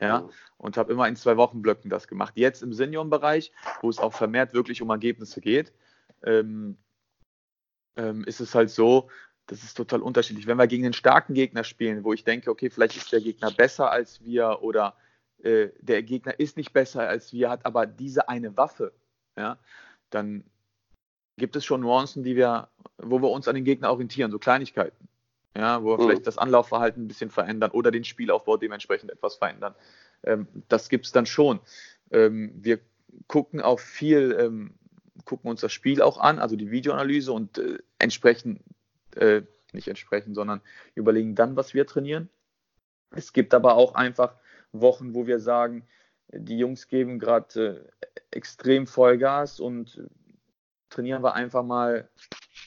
Ja, 0.00 0.20
mhm. 0.20 0.30
und 0.58 0.76
habe 0.76 0.92
immer 0.92 1.08
in 1.08 1.16
zwei 1.16 1.36
Wochen 1.36 1.62
Blöcken 1.62 1.90
das 1.90 2.06
gemacht. 2.06 2.34
Jetzt 2.36 2.62
im 2.62 2.72
Seniorenbereich, 2.72 3.52
wo 3.82 3.88
es 3.90 3.98
auch 3.98 4.12
vermehrt 4.12 4.54
wirklich 4.54 4.80
um 4.80 4.90
Ergebnisse 4.90 5.40
geht, 5.40 5.72
ähm, 6.22 6.76
ähm, 7.96 8.22
ist 8.24 8.40
es 8.40 8.54
halt 8.54 8.70
so, 8.70 9.10
das 9.48 9.64
ist 9.64 9.74
total 9.74 10.02
unterschiedlich. 10.02 10.46
Wenn 10.46 10.58
wir 10.58 10.66
gegen 10.66 10.84
einen 10.84 10.92
starken 10.92 11.34
Gegner 11.34 11.64
spielen, 11.64 12.04
wo 12.04 12.12
ich 12.12 12.22
denke, 12.22 12.50
okay, 12.50 12.70
vielleicht 12.70 12.96
ist 12.96 13.12
der 13.12 13.20
Gegner 13.20 13.50
besser 13.50 13.90
als 13.90 14.24
wir 14.24 14.62
oder 14.62 14.94
äh, 15.42 15.68
der 15.80 16.02
Gegner 16.02 16.38
ist 16.38 16.56
nicht 16.56 16.72
besser 16.72 17.08
als 17.08 17.32
wir, 17.32 17.50
hat 17.50 17.66
aber 17.66 17.86
diese 17.86 18.28
eine 18.28 18.56
Waffe, 18.56 18.92
ja, 19.36 19.58
dann 20.10 20.44
gibt 21.36 21.56
es 21.56 21.64
schon 21.64 21.80
Nuancen, 21.80 22.22
die 22.22 22.36
wir, 22.36 22.68
wo 22.98 23.20
wir 23.22 23.30
uns 23.30 23.48
an 23.48 23.54
den 23.54 23.64
Gegner 23.64 23.90
orientieren, 23.90 24.30
so 24.30 24.38
Kleinigkeiten. 24.38 25.08
ja, 25.56 25.82
wo 25.82 25.90
wir 25.90 25.98
mhm. 25.98 26.08
vielleicht 26.08 26.26
das 26.26 26.38
Anlaufverhalten 26.38 27.04
ein 27.04 27.08
bisschen 27.08 27.30
verändern 27.30 27.70
oder 27.70 27.90
den 27.90 28.04
Spielaufbau 28.04 28.56
dementsprechend 28.56 29.10
etwas 29.10 29.36
verändern. 29.36 29.74
Ähm, 30.24 30.46
das 30.68 30.88
gibt 30.88 31.06
es 31.06 31.12
dann 31.12 31.26
schon. 31.26 31.60
Ähm, 32.10 32.52
wir 32.54 32.80
gucken 33.26 33.60
auch 33.60 33.80
viel, 33.80 34.36
ähm, 34.38 34.74
gucken 35.24 35.50
uns 35.50 35.60
das 35.60 35.72
Spiel 35.72 36.02
auch 36.02 36.18
an, 36.18 36.38
also 36.38 36.56
die 36.56 36.70
Videoanalyse 36.70 37.32
und 37.32 37.58
äh, 37.58 37.78
entsprechend, 37.98 38.60
äh, 39.18 39.42
nicht 39.72 39.88
entsprechend, 39.88 40.34
sondern 40.34 40.60
überlegen 40.94 41.34
dann, 41.34 41.56
was 41.56 41.74
wir 41.74 41.86
trainieren. 41.86 42.28
Es 43.10 43.32
gibt 43.32 43.54
aber 43.54 43.74
auch 43.74 43.94
einfach 43.94 44.36
Wochen, 44.72 45.14
wo 45.14 45.26
wir 45.26 45.40
sagen, 45.40 45.86
die 46.28 46.58
Jungs 46.58 46.88
geben 46.88 47.18
gerade 47.18 47.88
äh, 48.00 48.06
extrem 48.30 48.86
Vollgas 48.86 49.60
und 49.60 50.02
trainieren 50.90 51.22
wir 51.22 51.34
einfach 51.34 51.62
mal 51.62 52.08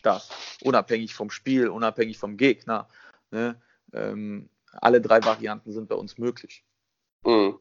das, 0.03 0.29
unabhängig 0.63 1.13
vom 1.13 1.29
Spiel, 1.29 1.67
unabhängig 1.69 2.17
vom 2.17 2.37
Gegner. 2.37 2.89
Ne? 3.31 3.59
Ähm, 3.93 4.49
alle 4.73 5.01
drei 5.01 5.23
Varianten 5.23 5.71
sind 5.71 5.89
bei 5.89 5.95
uns 5.95 6.17
möglich. 6.17 6.63
Mhm. 7.23 7.59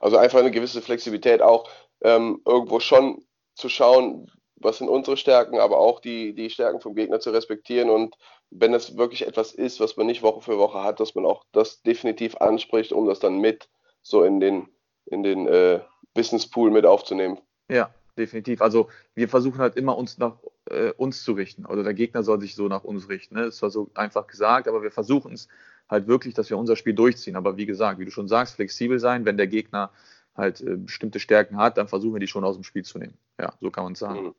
Also 0.00 0.16
einfach 0.16 0.38
eine 0.38 0.50
gewisse 0.50 0.82
Flexibilität 0.82 1.42
auch 1.42 1.70
ähm, 2.00 2.40
irgendwo 2.44 2.80
schon 2.80 3.24
zu 3.54 3.68
schauen, 3.68 4.30
was 4.60 4.78
sind 4.78 4.88
unsere 4.88 5.16
Stärken, 5.16 5.58
aber 5.58 5.78
auch 5.78 6.00
die, 6.00 6.34
die 6.34 6.50
Stärken 6.50 6.80
vom 6.80 6.94
Gegner 6.94 7.20
zu 7.20 7.30
respektieren 7.30 7.90
und 7.90 8.16
wenn 8.50 8.74
es 8.74 8.96
wirklich 8.96 9.26
etwas 9.26 9.52
ist, 9.52 9.80
was 9.80 9.96
man 9.96 10.06
nicht 10.06 10.22
Woche 10.22 10.42
für 10.42 10.58
Woche 10.58 10.82
hat, 10.82 11.00
dass 11.00 11.14
man 11.14 11.24
auch 11.24 11.44
das 11.52 11.82
definitiv 11.82 12.36
anspricht, 12.36 12.92
um 12.92 13.06
das 13.06 13.20
dann 13.20 13.38
mit 13.38 13.68
so 14.02 14.24
in 14.24 14.40
den, 14.40 14.68
in 15.06 15.22
den 15.22 15.46
äh, 15.46 15.80
Wissenspool 16.14 16.70
mit 16.70 16.84
aufzunehmen. 16.84 17.38
Ja, 17.68 17.94
definitiv. 18.18 18.60
Also 18.60 18.88
wir 19.14 19.28
versuchen 19.28 19.58
halt 19.58 19.76
immer 19.76 19.96
uns 19.96 20.18
nach 20.18 20.36
äh, 20.66 20.92
uns 20.96 21.22
zu 21.22 21.32
richten. 21.32 21.66
Oder 21.66 21.82
der 21.82 21.94
Gegner 21.94 22.22
soll 22.22 22.40
sich 22.40 22.54
so 22.54 22.68
nach 22.68 22.84
uns 22.84 23.08
richten. 23.08 23.36
Ne? 23.36 23.44
Das 23.44 23.62
war 23.62 23.70
so 23.70 23.90
einfach 23.94 24.26
gesagt, 24.26 24.68
aber 24.68 24.82
wir 24.82 24.90
versuchen 24.90 25.32
es 25.32 25.48
halt 25.88 26.06
wirklich, 26.06 26.34
dass 26.34 26.50
wir 26.50 26.58
unser 26.58 26.76
Spiel 26.76 26.94
durchziehen. 26.94 27.36
Aber 27.36 27.56
wie 27.56 27.66
gesagt, 27.66 27.98
wie 27.98 28.04
du 28.04 28.10
schon 28.10 28.28
sagst, 28.28 28.56
flexibel 28.56 28.98
sein, 28.98 29.24
wenn 29.24 29.36
der 29.36 29.46
Gegner 29.46 29.90
halt 30.34 30.60
äh, 30.60 30.76
bestimmte 30.76 31.20
Stärken 31.20 31.56
hat, 31.56 31.76
dann 31.76 31.88
versuchen 31.88 32.14
wir 32.14 32.20
die 32.20 32.28
schon 32.28 32.44
aus 32.44 32.56
dem 32.56 32.64
Spiel 32.64 32.84
zu 32.84 32.98
nehmen. 32.98 33.18
Ja, 33.38 33.52
so 33.60 33.70
kann 33.70 33.84
man 33.84 33.92
es 33.92 33.98
sagen. 33.98 34.26
Mhm. 34.26 34.34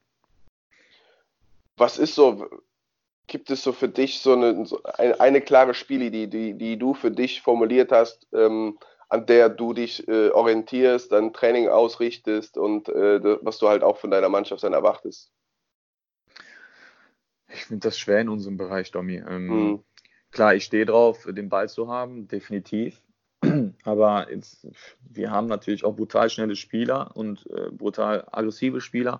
Was 1.81 1.97
ist 1.97 2.13
so, 2.13 2.47
gibt 3.25 3.49
es 3.49 3.63
so 3.63 3.73
für 3.73 3.89
dich 3.89 4.19
so 4.19 4.33
eine, 4.33 4.67
so 4.67 4.83
eine, 4.83 5.19
eine, 5.19 5.41
klare 5.41 5.73
Spielidee, 5.73 6.27
die, 6.27 6.53
die 6.53 6.77
du 6.77 6.93
für 6.93 7.09
dich 7.09 7.41
formuliert 7.41 7.91
hast, 7.91 8.27
ähm, 8.33 8.77
an 9.09 9.25
der 9.25 9.49
du 9.49 9.73
dich 9.73 10.07
äh, 10.07 10.29
orientierst, 10.29 11.11
dein 11.11 11.33
Training 11.33 11.69
ausrichtest 11.69 12.59
und 12.59 12.87
äh, 12.87 13.19
was 13.43 13.57
du 13.57 13.67
halt 13.67 13.81
auch 13.81 13.97
von 13.97 14.11
deiner 14.11 14.29
Mannschaft 14.29 14.63
dann 14.63 14.73
erwartest? 14.73 15.31
Ich 17.47 17.65
finde 17.65 17.87
das 17.87 17.97
schwer 17.97 18.21
in 18.21 18.29
unserem 18.29 18.57
Bereich, 18.57 18.91
Domi. 18.91 19.15
Ähm, 19.17 19.47
mhm. 19.47 19.83
Klar, 20.29 20.53
ich 20.53 20.65
stehe 20.65 20.85
drauf, 20.85 21.25
den 21.27 21.49
Ball 21.49 21.67
zu 21.67 21.87
haben, 21.87 22.27
definitiv. 22.27 23.01
Aber 23.83 24.31
jetzt, 24.31 24.67
wir 25.09 25.31
haben 25.31 25.47
natürlich 25.47 25.83
auch 25.83 25.95
brutal 25.95 26.29
schnelle 26.29 26.55
Spieler 26.55 27.09
und 27.15 27.49
äh, 27.49 27.71
brutal 27.71 28.27
aggressive 28.31 28.81
Spieler. 28.81 29.19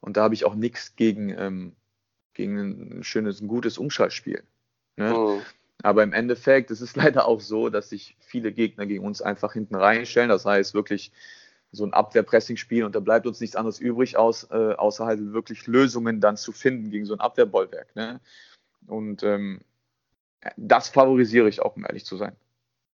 Und 0.00 0.16
da 0.16 0.22
habe 0.22 0.34
ich 0.34 0.44
auch 0.44 0.54
nichts 0.54 0.96
gegen, 0.96 1.30
ähm, 1.30 1.72
gegen 2.34 2.98
ein 2.98 3.04
schönes, 3.04 3.40
ein 3.40 3.48
gutes 3.48 3.78
Umschaltspiel. 3.78 4.42
Ne? 4.96 5.10
Mhm. 5.10 5.42
Aber 5.82 6.02
im 6.02 6.12
Endeffekt, 6.12 6.70
es 6.70 6.80
ist 6.80 6.96
leider 6.96 7.26
auch 7.26 7.40
so, 7.40 7.68
dass 7.68 7.90
sich 7.90 8.16
viele 8.20 8.52
Gegner 8.52 8.86
gegen 8.86 9.04
uns 9.04 9.22
einfach 9.22 9.52
hinten 9.52 9.74
reinstellen. 9.74 10.28
Das 10.28 10.44
heißt 10.44 10.74
wirklich 10.74 11.12
so 11.72 11.84
ein 11.84 11.92
Abwehrpressing-Spiel 11.92 12.84
und 12.84 12.94
da 12.94 13.00
bleibt 13.00 13.26
uns 13.26 13.40
nichts 13.40 13.56
anderes 13.56 13.78
übrig, 13.78 14.16
aus, 14.16 14.44
äh, 14.50 14.74
außer 14.74 15.04
halt 15.04 15.32
wirklich 15.32 15.66
Lösungen 15.66 16.20
dann 16.20 16.36
zu 16.36 16.52
finden 16.52 16.90
gegen 16.90 17.04
so 17.04 17.14
ein 17.14 17.20
Abwehrbollwerk. 17.20 17.94
Ne? 17.96 18.20
Und 18.86 19.22
ähm, 19.22 19.60
das 20.56 20.88
favorisiere 20.88 21.48
ich 21.48 21.60
auch, 21.60 21.76
um 21.76 21.84
ehrlich 21.84 22.04
zu 22.04 22.16
sein. 22.16 22.36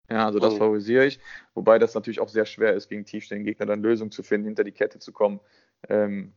Ja, 0.10 0.26
also 0.26 0.40
das 0.40 0.54
oh. 0.54 0.58
favorisiere 0.58 1.06
ich, 1.06 1.20
wobei 1.54 1.80
das 1.80 1.94
natürlich 1.94 2.22
auch 2.22 2.30
sehr 2.30 2.46
schwer 2.46 2.74
ist, 2.74 2.88
gegen 2.88 3.06
tiefstehende 3.06 3.46
Gegner 3.46 3.66
dann 3.66 3.82
Lösungen 3.82 4.12
zu 4.12 4.24
finden, 4.24 4.48
hinter 4.48 4.64
die 4.64 4.72
Kette 4.72 5.00
zu 5.00 5.12
kommen. 5.12 5.40
Ähm, 5.90 6.34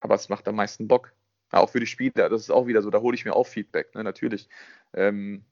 aber 0.00 0.14
es 0.14 0.28
macht 0.28 0.48
am 0.48 0.56
meisten 0.56 0.88
Bock. 0.88 1.12
Ja, 1.52 1.60
auch 1.60 1.70
für 1.70 1.80
die 1.80 1.86
Spieler, 1.86 2.28
das 2.28 2.42
ist 2.42 2.50
auch 2.50 2.66
wieder 2.66 2.82
so, 2.82 2.90
da 2.90 3.00
hole 3.00 3.14
ich 3.14 3.24
mir 3.24 3.34
auch 3.34 3.46
Feedback, 3.46 3.94
ne, 3.94 4.04
natürlich. 4.04 4.48
Ähm, 4.94 5.44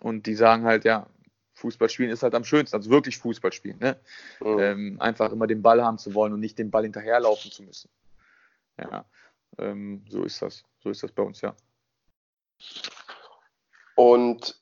und 0.00 0.26
die 0.26 0.34
sagen 0.34 0.64
halt, 0.64 0.84
ja, 0.84 1.08
Fußball 1.54 1.88
spielen 1.88 2.10
ist 2.10 2.22
halt 2.22 2.34
am 2.34 2.44
schönsten, 2.44 2.76
also 2.76 2.88
wirklich 2.90 3.18
Fußball 3.18 3.52
spielen. 3.52 3.78
Ne? 3.78 3.98
Mhm. 4.40 4.58
Ähm, 4.58 4.96
einfach 5.00 5.32
immer 5.32 5.46
den 5.46 5.60
Ball 5.60 5.82
haben 5.82 5.98
zu 5.98 6.14
wollen 6.14 6.32
und 6.32 6.40
nicht 6.40 6.58
den 6.58 6.70
Ball 6.70 6.84
hinterherlaufen 6.84 7.50
zu 7.50 7.64
müssen. 7.64 7.90
Ja, 8.78 9.04
ähm, 9.58 10.04
so 10.08 10.22
ist 10.22 10.40
das. 10.40 10.64
So 10.80 10.90
ist 10.90 11.02
das 11.02 11.10
bei 11.10 11.24
uns, 11.24 11.40
ja. 11.40 11.54
Und 13.96 14.60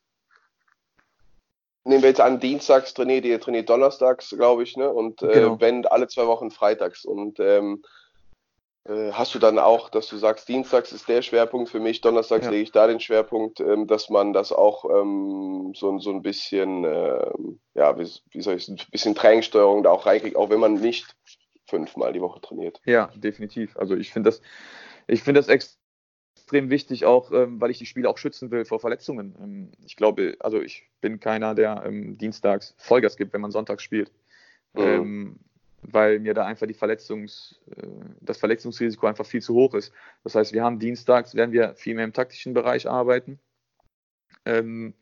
nehmen 1.85 2.03
wir 2.03 2.09
jetzt 2.09 2.21
an, 2.21 2.41
dienstags 2.41 2.95
trainiert 2.95 3.27
ihr, 3.27 3.39
trainiert 3.39 3.69
donnerstags, 3.69 4.31
glaube 4.31 4.63
ich, 4.63 4.77
ne? 4.77 4.91
Und 4.91 5.23
äh, 5.23 5.33
genau. 5.33 5.57
Ben 5.57 5.85
alle 5.87 6.09
zwei 6.09 6.27
Wochen 6.27 6.51
freitags. 6.51 7.05
Und 7.05 7.39
ähm, 7.41 7.83
äh, 8.89 9.13
hast 9.13 9.35
du 9.35 9.39
dann 9.39 9.59
auch, 9.59 9.89
dass 9.91 10.09
du 10.09 10.17
sagst, 10.17 10.49
dienstags 10.49 10.93
ist 10.93 11.09
der 11.09 11.23
Schwerpunkt 11.23 11.71
für 11.71 11.81
mich, 11.81 12.01
donnerstags 12.01 12.45
ja. 12.45 12.51
lege 12.51 12.63
ich 12.63 12.73
da 12.73 12.87
den 12.87 13.01
Schwerpunkt, 13.01 13.61
ähm, 13.61 13.87
dass 13.87 14.11
man 14.11 14.33
das 14.33 14.53
auch 14.53 14.85
ähm, 14.85 15.73
so, 15.75 15.99
so 15.99 16.11
ein 16.11 16.23
bisschen, 16.23 16.85
äh, 16.85 17.31
ja, 17.75 17.99
wie, 17.99 18.09
wie, 18.31 18.43
soll 18.43 18.57
ich 18.57 18.69
ein 18.69 18.79
bisschen 18.91 19.15
Trainingssteuerung 19.15 19.83
da 19.83 19.91
auch 19.91 20.07
reinkriegt, 20.07 20.37
auch 20.37 20.51
wenn 20.51 20.61
man 20.61 20.75
nicht 20.75 21.15
fünfmal 21.67 22.13
die 22.13 22.21
Woche 22.21 22.41
trainiert. 22.41 22.81
Ja, 22.85 23.11
definitiv. 23.17 23.77
Also 23.77 23.97
ich 23.97 24.13
finde 24.13 24.31
das, 24.31 24.41
ich 25.07 25.23
finde 25.23 25.41
das 25.41 25.49
extrem 25.49 25.77
extrem 26.47 26.71
wichtig, 26.71 27.05
auch 27.05 27.33
ähm, 27.33 27.61
weil 27.61 27.73
ich 27.73 27.79
die 27.79 27.87
Spieler 27.87 28.09
auch 28.09 28.19
schützen 28.19 28.53
will 28.53 28.65
vor 28.65 28.79
Verletzungen. 28.79 29.35
Ähm, 29.41 29.73
ich 29.85 29.97
glaube, 29.97 30.37
also 30.39 30.63
ich 30.63 30.89
bin 31.01 31.19
keiner, 31.19 31.57
der 31.57 31.83
ähm, 31.85 32.17
dienstags 32.19 32.77
Vollgas 32.79 33.17
gibt, 33.17 33.33
wenn 33.33 33.41
man 33.41 33.51
sonntags 33.51 33.83
spielt. 33.83 34.13
Mhm. 34.75 35.41
Weil 35.89 36.19
mir 36.19 36.35
da 36.35 36.45
einfach 36.45 36.67
die 36.67 36.75
Verletzungs, 36.75 37.61
äh, 37.77 37.87
das 38.21 38.39
Verletzungsrisiko 38.39 39.07
einfach 39.07 39.27
viel 39.27 39.43
zu 39.43 39.55
hoch 39.55 39.75
ist. 39.75 39.93
Das 40.25 40.35
heißt, 40.35 40.53
wir 40.53 40.65
haben 40.65 40.79
dienstags, 40.79 41.35
werden 41.35 41.53
wir 41.53 41.75
viel 41.75 41.95
mehr 41.95 42.05
im 42.05 42.13
taktischen 42.13 42.55
Bereich 42.55 42.89
arbeiten. 42.89 43.39
Ähm, 44.45 44.95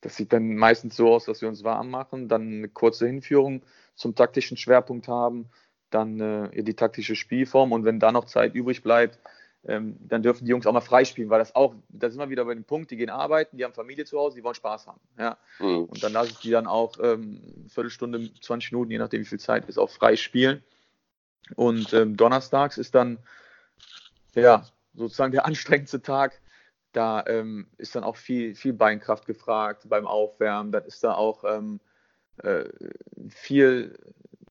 das 0.00 0.16
sieht 0.16 0.32
dann 0.32 0.56
meistens 0.56 0.96
so 0.96 1.12
aus, 1.12 1.24
dass 1.24 1.40
wir 1.40 1.48
uns 1.48 1.64
warm 1.64 1.90
machen, 1.90 2.28
dann 2.28 2.42
eine 2.42 2.68
kurze 2.68 3.06
Hinführung 3.06 3.62
zum 3.94 4.14
taktischen 4.14 4.56
Schwerpunkt 4.56 5.08
haben, 5.08 5.50
dann 5.90 6.20
äh, 6.20 6.62
die 6.62 6.74
taktische 6.74 7.16
Spielform 7.16 7.72
und 7.72 7.84
wenn 7.84 7.98
da 7.98 8.12
noch 8.12 8.26
Zeit 8.26 8.54
übrig 8.54 8.82
bleibt, 8.82 9.18
ähm, 9.66 9.96
dann 10.00 10.22
dürfen 10.22 10.44
die 10.44 10.50
Jungs 10.50 10.66
auch 10.66 10.72
mal 10.72 10.80
freispielen, 10.80 11.30
weil 11.30 11.40
das 11.40 11.54
auch, 11.54 11.74
da 11.88 12.08
sind 12.08 12.20
wir 12.20 12.30
wieder 12.30 12.44
bei 12.44 12.54
dem 12.54 12.64
Punkt, 12.64 12.90
die 12.90 12.96
gehen 12.96 13.10
arbeiten, 13.10 13.56
die 13.56 13.64
haben 13.64 13.74
Familie 13.74 14.04
zu 14.04 14.18
Hause, 14.18 14.36
die 14.36 14.44
wollen 14.44 14.54
Spaß 14.54 14.86
haben. 14.86 15.00
Ja? 15.18 15.36
Mhm. 15.58 15.84
Und 15.84 16.02
dann 16.02 16.12
lasse 16.12 16.30
ich 16.30 16.38
die 16.38 16.50
dann 16.50 16.66
auch 16.66 16.94
ähm, 17.02 17.42
Viertelstunde, 17.68 18.32
20 18.40 18.72
Minuten, 18.72 18.92
je 18.92 18.98
nachdem 18.98 19.20
wie 19.20 19.26
viel 19.26 19.40
Zeit 19.40 19.68
ist, 19.68 19.78
auch 19.78 19.90
frei 19.90 20.16
spielen. 20.16 20.62
Und 21.56 21.92
ähm, 21.92 22.16
donnerstags 22.16 22.78
ist 22.78 22.94
dann 22.94 23.18
ja 24.34 24.64
sozusagen 24.94 25.32
der 25.32 25.46
anstrengendste 25.46 26.02
Tag. 26.02 26.40
Da 26.92 27.24
ähm, 27.26 27.68
ist 27.76 27.94
dann 27.94 28.04
auch 28.04 28.16
viel, 28.16 28.54
viel 28.54 28.72
Beinkraft 28.72 29.26
gefragt 29.26 29.88
beim 29.88 30.06
Aufwärmen. 30.06 30.72
Dann 30.72 30.84
ist 30.84 31.04
da 31.04 31.14
auch 31.14 31.44
ähm, 31.44 31.80
äh, 32.38 32.64
viel 33.28 33.98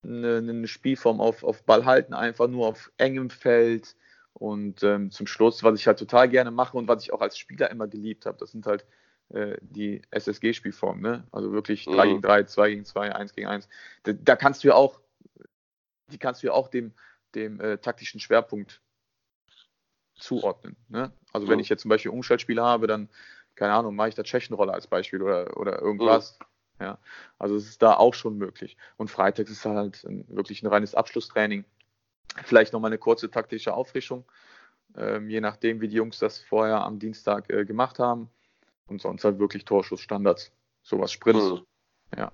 eine, 0.03 0.37
eine, 0.37 0.67
Spielform 0.67 1.19
auf, 1.19 1.43
auf 1.43 1.63
Ball 1.63 1.85
halten, 1.85 2.13
einfach 2.13 2.47
nur 2.47 2.67
auf 2.67 2.91
engem 2.97 3.29
Feld 3.29 3.95
und 4.39 4.83
ähm, 4.83 5.09
zum 5.09 5.25
Schluss, 5.25 5.63
was 5.63 5.79
ich 5.79 5.87
halt 5.87 5.97
total 5.97 6.29
gerne 6.29 6.51
mache 6.51 6.77
und 6.77 6.87
was 6.87 7.01
ich 7.03 7.11
auch 7.11 7.21
als 7.21 7.37
Spieler 7.37 7.71
immer 7.71 7.87
geliebt 7.87 8.27
habe, 8.27 8.37
das 8.37 8.51
sind 8.51 8.67
halt 8.67 8.85
äh, 9.29 9.57
die 9.61 10.03
SSG-Spielformen. 10.11 11.01
Ne? 11.01 11.27
Also 11.31 11.51
wirklich 11.51 11.85
3 11.85 11.91
mhm. 11.91 12.09
gegen 12.09 12.21
3, 12.21 12.43
2 12.43 12.69
gegen 12.69 12.85
2, 12.85 13.15
1 13.15 13.33
gegen 13.33 13.47
1. 13.47 13.67
Da, 14.03 14.13
da, 14.13 14.35
kannst 14.35 14.63
du 14.63 14.67
ja 14.67 14.75
auch, 14.75 14.99
die 16.11 16.19
kannst 16.19 16.43
du 16.43 16.47
ja 16.47 16.53
auch 16.53 16.67
dem, 16.67 16.93
dem 17.33 17.59
äh, 17.59 17.79
taktischen 17.79 18.19
Schwerpunkt 18.19 18.81
zuordnen. 20.13 20.75
Ne? 20.87 21.11
Also 21.33 21.47
mhm. 21.47 21.51
wenn 21.51 21.59
ich 21.59 21.69
jetzt 21.69 21.81
zum 21.81 21.89
Beispiel 21.89 22.11
Umschaltspiele 22.11 22.61
habe, 22.61 22.85
dann, 22.85 23.09
keine 23.55 23.73
Ahnung, 23.73 23.95
mache 23.95 24.09
ich 24.09 24.15
da 24.15 24.21
Tschechenrolle 24.21 24.71
als 24.71 24.85
Beispiel 24.85 25.21
oder, 25.23 25.57
oder 25.57 25.81
irgendwas. 25.81 26.37
Mhm. 26.39 26.45
Ja, 26.79 26.99
also 27.39 27.55
es 27.55 27.67
ist 27.67 27.81
da 27.81 27.95
auch 27.95 28.13
schon 28.13 28.37
möglich. 28.37 28.77
Und 28.97 29.09
freitags 29.09 29.49
ist 29.49 29.65
halt 29.65 30.03
ein, 30.03 30.25
wirklich 30.27 30.61
ein 30.61 30.67
reines 30.67 30.93
Abschlusstraining. 30.93 31.65
Vielleicht 32.43 32.73
nochmal 32.73 32.89
eine 32.89 32.97
kurze 32.97 33.29
taktische 33.29 33.73
Auffrischung, 33.73 34.25
ähm, 34.95 35.29
je 35.29 35.41
nachdem, 35.41 35.81
wie 35.81 35.87
die 35.87 35.95
Jungs 35.95 36.19
das 36.19 36.39
vorher 36.39 36.81
am 36.81 36.99
Dienstag 36.99 37.49
äh, 37.49 37.65
gemacht 37.65 37.99
haben. 37.99 38.29
Und 38.87 39.01
sonst 39.01 39.25
halt 39.25 39.39
wirklich 39.39 39.65
Torschussstandards, 39.65 40.51
sowas 40.81 41.11
Sprints. 41.11 41.43
Mhm. 41.43 41.65
Ja. 42.15 42.31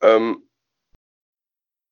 Ähm, 0.00 0.48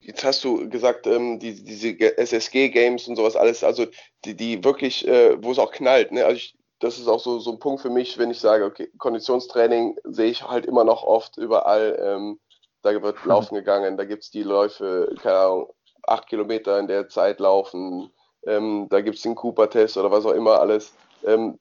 jetzt 0.00 0.24
hast 0.24 0.44
du 0.44 0.68
gesagt, 0.68 1.06
ähm, 1.06 1.38
die, 1.38 1.62
diese 1.64 1.98
SSG-Games 2.18 3.08
und 3.08 3.16
sowas 3.16 3.36
alles, 3.36 3.64
also 3.64 3.86
die, 4.24 4.34
die 4.34 4.62
wirklich, 4.64 5.06
äh, 5.06 5.42
wo 5.42 5.52
es 5.52 5.58
auch 5.58 5.72
knallt. 5.72 6.12
Ne? 6.12 6.24
Also 6.24 6.36
ich, 6.36 6.56
das 6.78 6.98
ist 6.98 7.08
auch 7.08 7.20
so, 7.20 7.38
so 7.38 7.52
ein 7.52 7.58
Punkt 7.58 7.82
für 7.82 7.90
mich, 7.90 8.18
wenn 8.18 8.30
ich 8.30 8.40
sage, 8.40 8.64
okay, 8.64 8.90
Konditionstraining 8.98 9.96
sehe 10.04 10.30
ich 10.30 10.42
halt 10.42 10.66
immer 10.66 10.84
noch 10.84 11.02
oft 11.02 11.36
überall 11.38 11.98
ähm, 12.00 12.38
da 12.82 13.02
wird 13.02 13.24
laufen 13.24 13.54
gegangen, 13.54 13.96
da 13.96 14.04
gibt 14.04 14.24
es 14.24 14.30
die 14.30 14.42
Läufe, 14.42 15.14
keine 15.22 15.38
Ahnung, 15.38 15.74
acht 16.06 16.28
Kilometer 16.28 16.78
in 16.78 16.86
der 16.86 17.08
Zeit 17.08 17.40
laufen, 17.40 18.10
ähm, 18.46 18.86
da 18.90 19.00
gibt 19.00 19.16
es 19.16 19.22
den 19.22 19.34
Cooper-Test 19.34 19.96
oder 19.96 20.10
was 20.10 20.24
auch 20.24 20.32
immer 20.32 20.60
alles. 20.60 20.94
Ähm, 21.24 21.58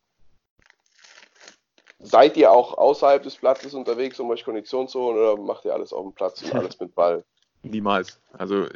seid 1.99 2.37
ihr 2.37 2.51
auch 2.51 2.77
außerhalb 2.77 3.23
des 3.23 3.35
Platzes 3.35 3.73
unterwegs, 3.73 4.19
um 4.19 4.29
euch 4.29 4.45
Kondition 4.45 4.87
zu 4.87 4.99
holen 4.99 5.17
oder 5.17 5.37
macht 5.37 5.65
ihr 5.65 5.73
alles 5.73 5.91
auf 5.91 6.03
dem 6.03 6.13
Platz 6.13 6.43
und 6.43 6.53
alles 6.53 6.79
mit 6.79 6.93
Ball? 6.93 7.23
Niemals. 7.63 8.19
Also 8.33 8.67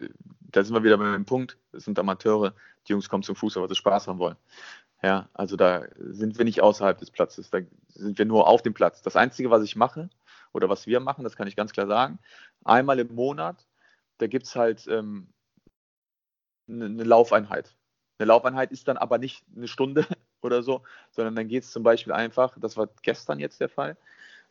da 0.52 0.64
sind 0.64 0.74
wir 0.74 0.84
wieder 0.84 0.98
bei 0.98 1.12
dem 1.12 1.26
Punkt, 1.26 1.58
es 1.74 1.86
sind 1.86 2.00
Amateure, 2.00 2.54
die 2.88 2.94
Jungs 2.94 3.10
kommen 3.10 3.24
zum 3.24 3.36
Fußball, 3.36 3.62
weil 3.62 3.70
sie 3.70 3.76
Spaß 3.76 4.08
haben 4.08 4.20
wollen. 4.20 4.36
Ja, 5.04 5.30
also 5.34 5.56
da 5.56 5.84
sind 5.98 6.38
wir 6.38 6.46
nicht 6.46 6.62
außerhalb 6.62 6.98
des 6.98 7.12
Platzes, 7.12 7.50
da 7.50 7.60
sind 7.94 8.18
wir 8.18 8.26
nur 8.26 8.48
auf 8.48 8.64
dem 8.64 8.74
Platz. 8.74 9.02
Das 9.02 9.16
Einzige, 9.16 9.50
was 9.50 9.64
ich 9.64 9.76
mache 9.76 10.10
oder 10.54 10.70
was 10.70 10.88
wir 10.88 11.00
machen, 11.00 11.24
das 11.24 11.36
kann 11.36 11.48
ich 11.48 11.56
ganz 11.56 11.72
klar 11.72 11.88
sagen, 11.88 12.20
einmal 12.64 13.00
im 13.00 13.14
Monat, 13.14 13.68
da 14.18 14.28
gibt 14.28 14.46
es 14.46 14.56
halt 14.56 14.88
ähm, 14.88 15.30
eine 16.68 16.90
ne 16.90 17.04
Laufeinheit. 17.04 17.76
Eine 18.18 18.28
Laufeinheit 18.28 18.72
ist 18.72 18.88
dann 18.88 18.98
aber 18.98 19.18
nicht 19.18 19.46
eine 19.56 19.68
Stunde 19.68 20.06
oder 20.42 20.64
so, 20.64 20.84
sondern 21.12 21.36
dann 21.36 21.48
geht 21.48 21.64
es 21.64 21.72
zum 21.72 21.84
Beispiel 21.84 22.14
einfach, 22.14 22.58
das 22.60 22.78
war 22.78 22.90
gestern 23.02 23.40
jetzt 23.40 23.62
der 23.62 23.70
Fall, 23.70 23.98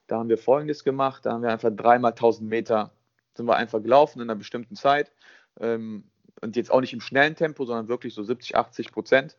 da 0.06 0.18
haben 0.18 0.28
wir 0.28 0.38
folgendes 0.38 0.84
gemacht, 0.84 1.26
da 1.26 1.32
haben 1.32 1.42
wir 1.42 1.50
einfach 1.50 1.70
dreimal 1.70 2.12
1000 2.12 2.48
Meter, 2.48 2.92
sind 3.34 3.46
wir 3.46 3.56
einfach 3.56 3.82
gelaufen 3.82 4.20
in 4.20 4.30
einer 4.30 4.38
bestimmten 4.38 4.74
Zeit 4.74 5.12
ähm, 5.60 6.04
und 6.40 6.56
jetzt 6.56 6.70
auch 6.70 6.80
nicht 6.80 6.92
im 6.92 7.00
schnellen 7.00 7.36
Tempo, 7.36 7.64
sondern 7.64 7.88
wirklich 7.88 8.14
so 8.14 8.22
70, 8.22 8.56
80 8.56 8.92
Prozent. 8.92 9.36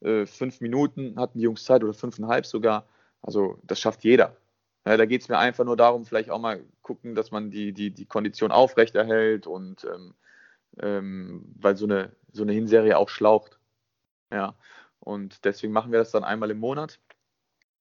Äh, 0.00 0.26
fünf 0.26 0.60
Minuten 0.60 1.18
hatten 1.18 1.38
die 1.38 1.44
Jungs 1.44 1.64
Zeit 1.64 1.84
oder 1.84 1.94
fünfeinhalb 1.94 2.46
sogar. 2.46 2.86
Also 3.22 3.58
das 3.64 3.80
schafft 3.80 4.04
jeder. 4.04 4.36
Ja, 4.88 4.96
da 4.96 5.04
geht 5.04 5.20
es 5.20 5.28
mir 5.28 5.36
einfach 5.36 5.66
nur 5.66 5.76
darum, 5.76 6.06
vielleicht 6.06 6.30
auch 6.30 6.40
mal 6.40 6.64
gucken, 6.80 7.14
dass 7.14 7.30
man 7.30 7.50
die, 7.50 7.74
die, 7.74 7.90
die 7.90 8.06
Kondition 8.06 8.50
aufrechterhält 8.50 9.46
und 9.46 9.84
ähm, 9.84 10.14
ähm, 10.80 11.44
weil 11.58 11.76
so 11.76 11.84
eine, 11.84 12.16
so 12.32 12.42
eine 12.42 12.52
Hinserie 12.52 12.96
auch 12.96 13.10
schlaucht. 13.10 13.58
Ja, 14.32 14.54
und 15.00 15.44
deswegen 15.44 15.74
machen 15.74 15.92
wir 15.92 15.98
das 15.98 16.10
dann 16.10 16.24
einmal 16.24 16.50
im 16.50 16.58
Monat. 16.58 17.00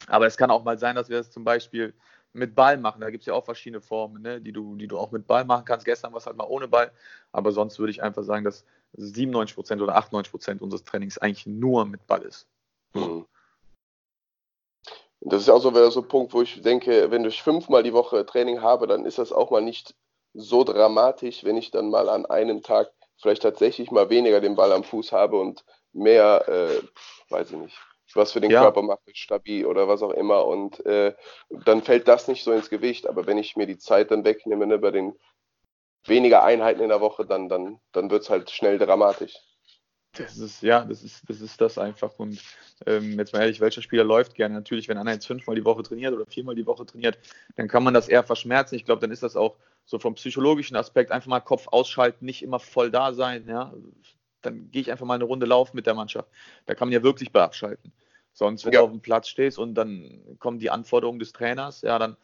Aber 0.07 0.27
es 0.27 0.35
kann 0.35 0.51
auch 0.51 0.65
mal 0.65 0.77
sein, 0.77 0.97
dass 0.97 1.07
wir 1.07 1.17
das 1.17 1.31
zum 1.31 1.45
Beispiel 1.45 1.93
mit 2.33 2.55
Ball 2.55 2.77
machen. 2.77 2.99
Da 2.99 3.09
gibt 3.09 3.21
es 3.21 3.27
ja 3.27 3.35
auch 3.35 3.45
verschiedene 3.45 3.79
Formen, 3.79 4.21
ne, 4.21 4.41
die, 4.41 4.51
du, 4.51 4.75
die 4.75 4.89
du 4.89 4.97
auch 4.99 5.11
mit 5.11 5.27
Ball 5.27 5.45
machen 5.45 5.63
kannst. 5.63 5.85
Gestern 5.85 6.11
war 6.11 6.17
es 6.17 6.25
halt 6.25 6.35
mal 6.35 6.47
ohne 6.49 6.67
Ball. 6.67 6.91
Aber 7.31 7.53
sonst 7.53 7.79
würde 7.79 7.91
ich 7.91 8.03
einfach 8.03 8.23
sagen, 8.23 8.43
dass 8.43 8.65
97% 8.97 9.81
oder 9.81 9.97
98% 9.97 10.59
unseres 10.59 10.83
Trainings 10.83 11.17
eigentlich 11.17 11.45
nur 11.47 11.85
mit 11.85 12.05
Ball 12.05 12.23
ist. 12.23 12.49
Das 15.21 15.41
ist 15.41 15.49
auch 15.49 15.59
so 15.59 15.71
wieder 15.71 15.91
so 15.91 16.01
ein 16.01 16.07
Punkt, 16.07 16.33
wo 16.33 16.41
ich 16.41 16.61
denke, 16.61 17.09
wenn 17.11 17.25
ich 17.25 17.41
fünfmal 17.41 17.83
die 17.83 17.93
Woche 17.93 18.25
Training 18.25 18.61
habe, 18.61 18.87
dann 18.87 19.05
ist 19.05 19.17
das 19.17 19.31
auch 19.31 19.51
mal 19.51 19.61
nicht 19.61 19.95
so 20.33 20.63
dramatisch, 20.63 21.43
wenn 21.43 21.57
ich 21.57 21.71
dann 21.71 21.89
mal 21.89 22.09
an 22.09 22.25
einem 22.25 22.61
Tag 22.61 22.91
vielleicht 23.19 23.41
tatsächlich 23.41 23.91
mal 23.91 24.09
weniger 24.09 24.39
den 24.41 24.55
Ball 24.55 24.71
am 24.71 24.83
Fuß 24.83 25.11
habe 25.11 25.39
und 25.39 25.65
mehr, 25.93 26.47
äh, 26.47 26.81
weiß 27.31 27.51
ich 27.51 27.57
nicht, 27.57 27.77
was 28.13 28.31
für 28.31 28.41
den 28.41 28.51
ja. 28.51 28.61
Körper 28.61 28.83
macht, 28.83 29.01
stabil 29.13 29.65
oder 29.65 29.87
was 29.87 30.03
auch 30.03 30.11
immer. 30.11 30.45
Und 30.45 30.85
äh, 30.85 31.15
dann 31.49 31.81
fällt 31.81 32.07
das 32.07 32.27
nicht 32.27 32.43
so 32.43 32.51
ins 32.51 32.69
Gewicht. 32.69 33.07
Aber 33.07 33.25
wenn 33.25 33.37
ich 33.37 33.55
mir 33.55 33.65
die 33.65 33.77
Zeit 33.77 34.11
dann 34.11 34.23
wegnehme 34.23 34.67
ne, 34.67 34.77
bei 34.77 34.91
den 34.91 35.17
weniger 36.05 36.43
Einheiten 36.43 36.81
in 36.81 36.89
der 36.89 37.01
Woche, 37.01 37.25
dann, 37.25 37.49
dann, 37.49 37.79
dann 37.91 38.09
wird 38.09 38.23
es 38.23 38.29
halt 38.29 38.49
schnell 38.49 38.77
dramatisch. 38.77 39.35
Das 40.23 40.37
ist, 40.37 40.61
ja, 40.61 40.83
das 40.83 41.03
ist, 41.03 41.29
das 41.29 41.41
ist 41.41 41.59
das 41.59 41.77
einfach. 41.77 42.17
Und 42.17 42.41
ähm, 42.85 43.17
jetzt 43.17 43.33
mal 43.33 43.41
ehrlich, 43.41 43.59
welcher 43.59 43.81
Spieler 43.81 44.03
läuft 44.03 44.35
gerne? 44.35 44.55
Natürlich, 44.55 44.87
wenn 44.87 44.97
einer 44.97 45.13
jetzt 45.13 45.27
fünfmal 45.27 45.55
die 45.55 45.65
Woche 45.65 45.83
trainiert 45.83 46.13
oder 46.13 46.25
viermal 46.25 46.55
die 46.55 46.65
Woche 46.65 46.85
trainiert, 46.85 47.17
dann 47.55 47.67
kann 47.67 47.83
man 47.83 47.93
das 47.93 48.07
eher 48.07 48.23
verschmerzen. 48.23 48.75
Ich 48.75 48.85
glaube, 48.85 49.01
dann 49.01 49.11
ist 49.11 49.23
das 49.23 49.35
auch 49.35 49.57
so 49.85 49.99
vom 49.99 50.15
psychologischen 50.15 50.75
Aspekt 50.75 51.11
einfach 51.11 51.27
mal 51.27 51.39
Kopf 51.39 51.67
ausschalten, 51.69 52.25
nicht 52.25 52.43
immer 52.43 52.59
voll 52.59 52.91
da 52.91 53.13
sein. 53.13 53.47
Ja? 53.47 53.73
Dann 54.41 54.69
gehe 54.71 54.81
ich 54.81 54.91
einfach 54.91 55.05
mal 55.05 55.15
eine 55.15 55.23
Runde 55.23 55.45
laufen 55.45 55.75
mit 55.75 55.85
der 55.85 55.93
Mannschaft. 55.93 56.29
Da 56.65 56.75
kann 56.75 56.87
man 56.87 56.93
ja 56.93 57.03
wirklich 57.03 57.31
bei 57.31 57.41
abschalten. 57.41 57.93
Sonst, 58.33 58.65
wenn 58.65 58.73
ja. 58.73 58.79
du 58.79 58.85
auf 58.85 58.91
dem 58.91 59.01
Platz 59.01 59.29
stehst 59.29 59.57
und 59.57 59.73
dann 59.73 60.37
kommen 60.39 60.59
die 60.59 60.69
Anforderungen 60.69 61.19
des 61.19 61.33
Trainers, 61.33 61.81
ja, 61.81 61.97
dann 61.97 62.17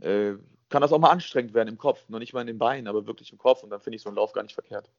äh, 0.00 0.34
kann 0.70 0.80
das 0.80 0.92
auch 0.92 0.98
mal 0.98 1.10
anstrengend 1.10 1.52
werden 1.52 1.68
im 1.68 1.76
Kopf. 1.76 2.08
Noch 2.08 2.20
nicht 2.20 2.32
mal 2.32 2.40
in 2.40 2.46
den 2.46 2.58
Beinen, 2.58 2.88
aber 2.88 3.06
wirklich 3.06 3.30
im 3.32 3.38
Kopf. 3.38 3.62
Und 3.62 3.70
dann 3.70 3.80
finde 3.80 3.96
ich 3.96 4.02
so 4.02 4.08
einen 4.08 4.16
Lauf 4.16 4.32
gar 4.32 4.42
nicht 4.42 4.54
verkehrt. 4.54 4.90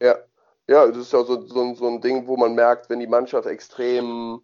Ja, 0.00 0.16
ja, 0.70 0.86
das 0.86 0.98
ist 0.98 1.12
ja 1.12 1.24
so, 1.24 1.42
so, 1.42 1.74
so 1.74 1.86
ein 1.88 2.00
Ding, 2.00 2.28
wo 2.28 2.36
man 2.36 2.54
merkt, 2.54 2.88
wenn 2.88 3.00
die 3.00 3.08
Mannschaft 3.08 3.46
extrem, 3.48 4.40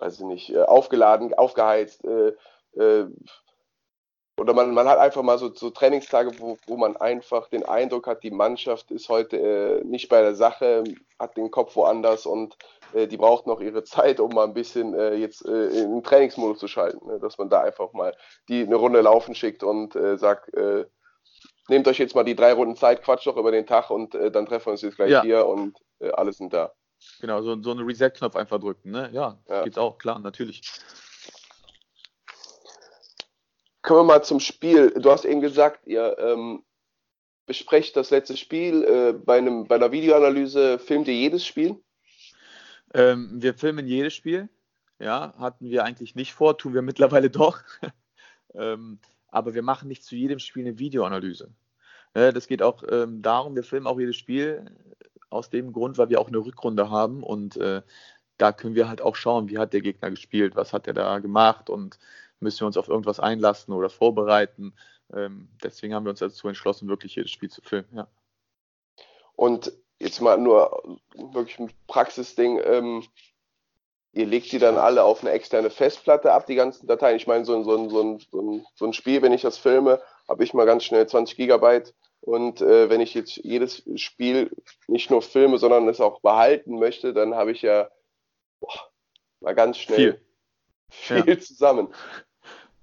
weiß 0.00 0.18
ich 0.18 0.26
nicht, 0.26 0.50
äh, 0.50 0.62
aufgeladen, 0.62 1.32
aufgeheizt, 1.34 2.04
äh, 2.04 2.32
äh, 2.76 3.06
oder 4.40 4.54
man, 4.54 4.74
man 4.74 4.88
hat 4.88 4.98
einfach 4.98 5.22
mal 5.22 5.38
so, 5.38 5.54
so 5.54 5.70
Trainingstage, 5.70 6.32
wo, 6.40 6.58
wo 6.66 6.76
man 6.76 6.96
einfach 6.96 7.48
den 7.48 7.64
Eindruck 7.64 8.08
hat, 8.08 8.24
die 8.24 8.32
Mannschaft 8.32 8.90
ist 8.90 9.08
heute 9.08 9.36
äh, 9.36 9.84
nicht 9.84 10.08
bei 10.08 10.20
der 10.20 10.34
Sache, 10.34 10.82
hat 11.18 11.36
den 11.36 11.50
Kopf 11.52 11.76
woanders 11.76 12.26
und 12.26 12.56
äh, 12.92 13.06
die 13.06 13.16
braucht 13.16 13.46
noch 13.46 13.60
ihre 13.60 13.84
Zeit, 13.84 14.18
um 14.18 14.34
mal 14.34 14.44
ein 14.44 14.54
bisschen 14.54 14.94
äh, 14.94 15.14
jetzt 15.14 15.46
äh, 15.46 15.66
in 15.68 15.92
den 15.92 16.02
Trainingsmodus 16.02 16.58
zu 16.58 16.66
schalten. 16.66 17.06
Ne? 17.06 17.20
Dass 17.20 17.38
man 17.38 17.50
da 17.50 17.60
einfach 17.60 17.92
mal 17.92 18.16
die 18.48 18.62
eine 18.62 18.76
Runde 18.76 19.00
laufen 19.00 19.36
schickt 19.36 19.62
und 19.62 19.94
äh, 19.94 20.18
sagt, 20.18 20.52
äh, 20.54 20.86
nehmt 21.68 21.86
euch 21.88 21.98
jetzt 21.98 22.14
mal 22.14 22.24
die 22.24 22.36
drei 22.36 22.52
Runden 22.52 22.76
Zeit, 22.76 23.02
quatscht 23.02 23.26
doch 23.26 23.36
über 23.36 23.50
den 23.50 23.66
Tag 23.66 23.90
und 23.90 24.14
dann 24.14 24.46
treffen 24.46 24.66
wir 24.66 24.72
uns 24.72 24.82
jetzt 24.82 24.96
gleich 24.96 25.10
ja. 25.10 25.22
hier 25.22 25.46
und 25.46 25.76
alles 26.14 26.38
sind 26.38 26.52
da. 26.52 26.72
Genau, 27.20 27.42
so, 27.42 27.60
so 27.62 27.70
einen 27.70 27.86
Reset-Knopf 27.86 28.36
einfach 28.36 28.58
drücken, 28.58 28.90
ne? 28.90 29.10
Ja, 29.12 29.38
ja, 29.48 29.64
geht's 29.64 29.78
auch, 29.78 29.98
klar, 29.98 30.18
natürlich. 30.18 30.62
Kommen 33.82 34.00
wir 34.00 34.04
mal 34.04 34.24
zum 34.24 34.40
Spiel. 34.40 34.90
Du 34.90 35.10
hast 35.10 35.24
eben 35.24 35.40
gesagt, 35.40 35.86
ihr 35.86 36.18
ähm, 36.18 36.64
besprecht 37.46 37.96
das 37.96 38.10
letzte 38.10 38.36
Spiel. 38.36 38.84
Äh, 38.84 39.12
bei, 39.12 39.38
einem, 39.38 39.66
bei 39.66 39.76
einer 39.76 39.92
Videoanalyse 39.92 40.78
filmt 40.78 41.08
ihr 41.08 41.14
jedes 41.14 41.46
Spiel? 41.46 41.80
Ähm, 42.94 43.40
wir 43.40 43.54
filmen 43.54 43.86
jedes 43.86 44.14
Spiel. 44.14 44.48
Ja, 44.98 45.34
hatten 45.38 45.70
wir 45.70 45.84
eigentlich 45.84 46.14
nicht 46.16 46.34
vor, 46.34 46.58
tun 46.58 46.74
wir 46.74 46.82
mittlerweile 46.82 47.30
doch. 47.30 47.60
ähm, 48.54 48.98
aber 49.28 49.54
wir 49.54 49.62
machen 49.62 49.88
nicht 49.88 50.04
zu 50.04 50.16
jedem 50.16 50.38
Spiel 50.38 50.66
eine 50.66 50.78
Videoanalyse. 50.78 51.50
Ja, 52.14 52.32
das 52.32 52.46
geht 52.46 52.62
auch 52.62 52.82
ähm, 52.90 53.22
darum, 53.22 53.54
wir 53.54 53.62
filmen 53.62 53.86
auch 53.86 53.98
jedes 53.98 54.16
Spiel 54.16 54.64
aus 55.30 55.50
dem 55.50 55.72
Grund, 55.72 55.98
weil 55.98 56.08
wir 56.08 56.20
auch 56.20 56.28
eine 56.28 56.38
Rückrunde 56.38 56.90
haben 56.90 57.22
und 57.22 57.56
äh, 57.56 57.82
da 58.38 58.52
können 58.52 58.74
wir 58.74 58.88
halt 58.88 59.02
auch 59.02 59.16
schauen, 59.16 59.48
wie 59.48 59.58
hat 59.58 59.72
der 59.72 59.80
Gegner 59.80 60.10
gespielt, 60.10 60.56
was 60.56 60.72
hat 60.72 60.86
er 60.86 60.94
da 60.94 61.18
gemacht 61.18 61.68
und 61.68 61.98
müssen 62.40 62.60
wir 62.60 62.66
uns 62.66 62.76
auf 62.76 62.88
irgendwas 62.88 63.20
einlassen 63.20 63.74
oder 63.74 63.90
vorbereiten. 63.90 64.74
Ähm, 65.12 65.48
deswegen 65.62 65.94
haben 65.94 66.04
wir 66.04 66.10
uns 66.10 66.20
dazu 66.20 66.48
entschlossen, 66.48 66.88
wirklich 66.88 67.16
jedes 67.16 67.30
Spiel 67.30 67.50
zu 67.50 67.60
filmen. 67.62 67.88
Ja. 67.92 68.08
Und 69.34 69.72
jetzt 69.98 70.20
mal 70.20 70.38
nur 70.38 70.98
wirklich 71.14 71.58
ein 71.58 71.70
Praxisding. 71.86 72.60
Ähm, 72.64 73.04
ihr 74.12 74.26
legt 74.26 74.50
die 74.52 74.58
dann 74.58 74.76
alle 74.76 75.04
auf 75.04 75.22
eine 75.22 75.30
externe 75.30 75.70
Festplatte 75.70 76.32
ab, 76.32 76.46
die 76.46 76.54
ganzen 76.54 76.86
Dateien. 76.86 77.16
Ich 77.16 77.26
meine, 77.26 77.44
so, 77.44 77.62
so, 77.62 77.88
so, 77.88 78.18
so, 78.30 78.64
so 78.74 78.84
ein 78.86 78.92
Spiel, 78.92 79.22
wenn 79.22 79.32
ich 79.32 79.42
das 79.42 79.58
filme, 79.58 80.00
habe 80.28 80.44
ich 80.44 80.54
mal 80.54 80.66
ganz 80.66 80.84
schnell 80.84 81.06
20 81.06 81.36
Gigabyte. 81.36 81.94
Und 82.20 82.60
äh, 82.60 82.90
wenn 82.90 83.00
ich 83.00 83.14
jetzt 83.14 83.36
jedes 83.36 83.82
Spiel 83.96 84.50
nicht 84.86 85.10
nur 85.10 85.22
filme, 85.22 85.58
sondern 85.58 85.88
es 85.88 86.00
auch 86.00 86.20
behalten 86.20 86.78
möchte, 86.78 87.14
dann 87.14 87.34
habe 87.34 87.52
ich 87.52 87.62
ja 87.62 87.88
boah, 88.60 88.90
mal 89.40 89.54
ganz 89.54 89.78
schnell 89.78 90.20
viel, 90.90 91.22
viel 91.22 91.34
ja. 91.34 91.40
zusammen. 91.40 91.88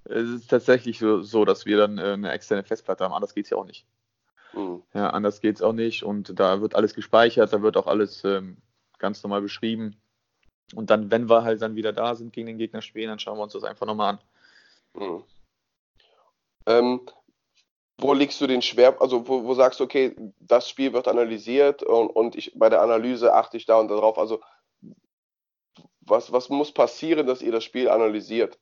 Es 0.04 0.28
ist 0.28 0.48
tatsächlich 0.48 0.98
so, 0.98 1.22
so 1.22 1.44
dass 1.44 1.66
wir 1.66 1.76
dann 1.76 1.98
äh, 1.98 2.12
eine 2.12 2.32
externe 2.32 2.64
Festplatte 2.64 3.04
haben. 3.04 3.12
Anders 3.12 3.34
geht 3.34 3.44
es 3.44 3.50
ja 3.50 3.56
auch 3.56 3.66
nicht. 3.66 3.86
Mhm. 4.52 4.82
Ja, 4.94 5.10
anders 5.10 5.40
geht 5.40 5.56
es 5.56 5.62
auch 5.62 5.72
nicht. 5.72 6.02
Und 6.02 6.38
da 6.38 6.60
wird 6.60 6.74
alles 6.74 6.94
gespeichert, 6.94 7.52
da 7.52 7.62
wird 7.62 7.76
auch 7.76 7.86
alles 7.86 8.24
ähm, 8.24 8.56
ganz 8.98 9.22
normal 9.22 9.42
beschrieben. 9.42 10.00
Und 10.74 10.90
dann, 10.90 11.10
wenn 11.10 11.28
wir 11.28 11.44
halt 11.44 11.62
dann 11.62 11.76
wieder 11.76 11.92
da 11.92 12.14
sind 12.14 12.32
gegen 12.32 12.46
den 12.48 12.58
Gegner 12.58 12.82
spielen, 12.82 13.08
dann 13.08 13.18
schauen 13.18 13.38
wir 13.38 13.44
uns 13.44 13.52
das 13.52 13.64
einfach 13.64 13.86
nochmal 13.86 14.14
an. 14.14 14.20
Mhm. 14.94 15.24
Ähm, 16.66 17.00
wo 17.98 18.12
legst 18.12 18.40
du 18.40 18.46
den 18.46 18.62
Schwer, 18.62 19.00
also 19.00 19.26
wo, 19.28 19.44
wo, 19.44 19.54
sagst 19.54 19.80
du, 19.80 19.84
okay, 19.84 20.14
das 20.40 20.68
Spiel 20.68 20.92
wird 20.92 21.08
analysiert 21.08 21.82
und, 21.82 22.08
und 22.08 22.34
ich 22.34 22.52
bei 22.54 22.68
der 22.68 22.82
Analyse 22.82 23.32
achte 23.32 23.56
ich 23.56 23.66
da 23.66 23.78
und 23.78 23.88
darauf. 23.88 24.18
Also 24.18 24.40
was, 26.00 26.32
was 26.32 26.48
muss 26.48 26.72
passieren, 26.72 27.26
dass 27.26 27.42
ihr 27.42 27.52
das 27.52 27.64
Spiel 27.64 27.88
analysiert? 27.88 28.58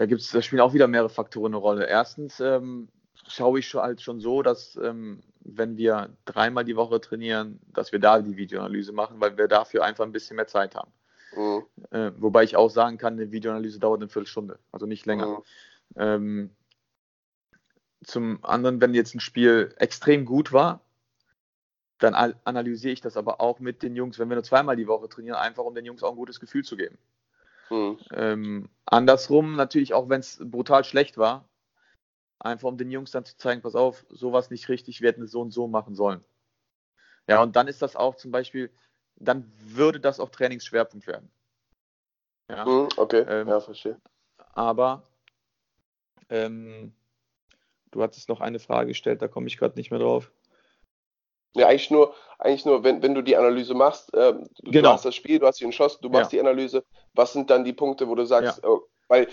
da 0.00 0.06
gibt 0.06 0.22
es, 0.22 0.30
da 0.30 0.40
spielen 0.40 0.62
auch 0.62 0.72
wieder 0.72 0.88
mehrere 0.88 1.10
Faktoren 1.10 1.52
eine 1.52 1.58
Rolle. 1.58 1.86
Erstens 1.86 2.40
ähm, 2.40 2.88
schaue 3.30 3.60
ich 3.60 3.68
schon 3.68 3.82
halt 3.82 4.00
schon 4.00 4.20
so, 4.20 4.42
dass 4.42 4.76
ähm, 4.76 5.22
wenn 5.40 5.76
wir 5.76 6.10
dreimal 6.24 6.64
die 6.64 6.76
Woche 6.76 7.00
trainieren, 7.00 7.60
dass 7.72 7.92
wir 7.92 7.98
da 7.98 8.20
die 8.20 8.36
Videoanalyse 8.36 8.92
machen, 8.92 9.20
weil 9.20 9.36
wir 9.36 9.48
dafür 9.48 9.84
einfach 9.84 10.04
ein 10.04 10.12
bisschen 10.12 10.36
mehr 10.36 10.46
Zeit 10.46 10.74
haben. 10.74 10.92
Mhm. 11.34 11.62
Äh, 11.90 12.12
wobei 12.18 12.44
ich 12.44 12.56
auch 12.56 12.70
sagen 12.70 12.98
kann, 12.98 13.14
eine 13.14 13.30
Videoanalyse 13.30 13.78
dauert 13.78 14.00
eine 14.00 14.08
Viertelstunde, 14.08 14.58
also 14.72 14.86
nicht 14.86 15.06
länger. 15.06 15.26
Mhm. 15.26 15.42
Ähm, 15.96 16.50
zum 18.02 18.44
anderen, 18.44 18.80
wenn 18.80 18.94
jetzt 18.94 19.14
ein 19.14 19.20
Spiel 19.20 19.74
extrem 19.76 20.24
gut 20.24 20.52
war, 20.52 20.80
dann 21.98 22.14
analysiere 22.14 22.92
ich 22.92 23.02
das 23.02 23.18
aber 23.18 23.40
auch 23.42 23.60
mit 23.60 23.82
den 23.82 23.94
Jungs, 23.94 24.18
wenn 24.18 24.30
wir 24.30 24.36
nur 24.36 24.44
zweimal 24.44 24.76
die 24.76 24.86
Woche 24.86 25.08
trainieren, 25.08 25.36
einfach 25.36 25.64
um 25.64 25.74
den 25.74 25.84
Jungs 25.84 26.02
auch 26.02 26.12
ein 26.12 26.16
gutes 26.16 26.40
Gefühl 26.40 26.64
zu 26.64 26.76
geben. 26.76 26.96
Mhm. 27.68 27.98
Ähm, 28.12 28.68
andersrum 28.86 29.54
natürlich 29.54 29.92
auch, 29.92 30.08
wenn 30.08 30.20
es 30.20 30.40
brutal 30.42 30.84
schlecht 30.84 31.18
war, 31.18 31.44
einfach 32.40 32.68
um 32.68 32.78
den 32.78 32.90
Jungs 32.90 33.10
dann 33.10 33.24
zu 33.24 33.36
zeigen, 33.36 33.62
pass 33.62 33.74
auf, 33.74 34.04
sowas 34.08 34.50
nicht 34.50 34.68
richtig, 34.68 35.00
wir 35.00 35.08
hätten 35.08 35.22
es 35.22 35.30
so 35.30 35.40
und 35.40 35.52
so 35.52 35.68
machen 35.68 35.94
sollen. 35.94 36.24
Ja, 37.28 37.42
und 37.42 37.54
dann 37.54 37.68
ist 37.68 37.82
das 37.82 37.94
auch 37.94 38.16
zum 38.16 38.32
Beispiel, 38.32 38.72
dann 39.16 39.52
würde 39.58 40.00
das 40.00 40.18
auch 40.18 40.30
Trainingsschwerpunkt 40.30 41.06
werden. 41.06 41.30
Ja, 42.48 42.64
mhm, 42.64 42.88
okay, 42.96 43.24
ähm, 43.28 43.48
ja, 43.48 43.60
verstehe. 43.60 44.00
Aber 44.54 45.04
ähm, 46.28 46.92
du 47.90 48.02
hattest 48.02 48.28
noch 48.28 48.40
eine 48.40 48.58
Frage 48.58 48.88
gestellt, 48.88 49.22
da 49.22 49.28
komme 49.28 49.46
ich 49.46 49.58
gerade 49.58 49.76
nicht 49.76 49.90
mehr 49.90 50.00
drauf. 50.00 50.32
Ja, 51.54 51.66
eigentlich 51.66 51.90
nur, 51.90 52.14
eigentlich 52.38 52.64
nur, 52.64 52.82
wenn, 52.84 53.02
wenn 53.02 53.14
du 53.14 53.22
die 53.22 53.36
Analyse 53.36 53.74
machst, 53.74 54.14
äh, 54.14 54.32
du, 54.32 54.70
genau. 54.70 54.92
hast 54.92 55.04
das 55.04 55.14
Spiel, 55.14 55.38
du 55.38 55.46
hast 55.46 55.60
ihn 55.60 55.70
geschossen, 55.70 55.98
du 56.00 56.08
machst 56.08 56.32
ja. 56.32 56.36
die 56.36 56.48
Analyse, 56.48 56.84
was 57.12 57.32
sind 57.32 57.50
dann 57.50 57.64
die 57.64 57.72
Punkte, 57.72 58.08
wo 58.08 58.14
du 58.14 58.24
sagst, 58.24 58.60
ja. 58.62 58.68
oh, 58.68 58.82
weil 59.08 59.28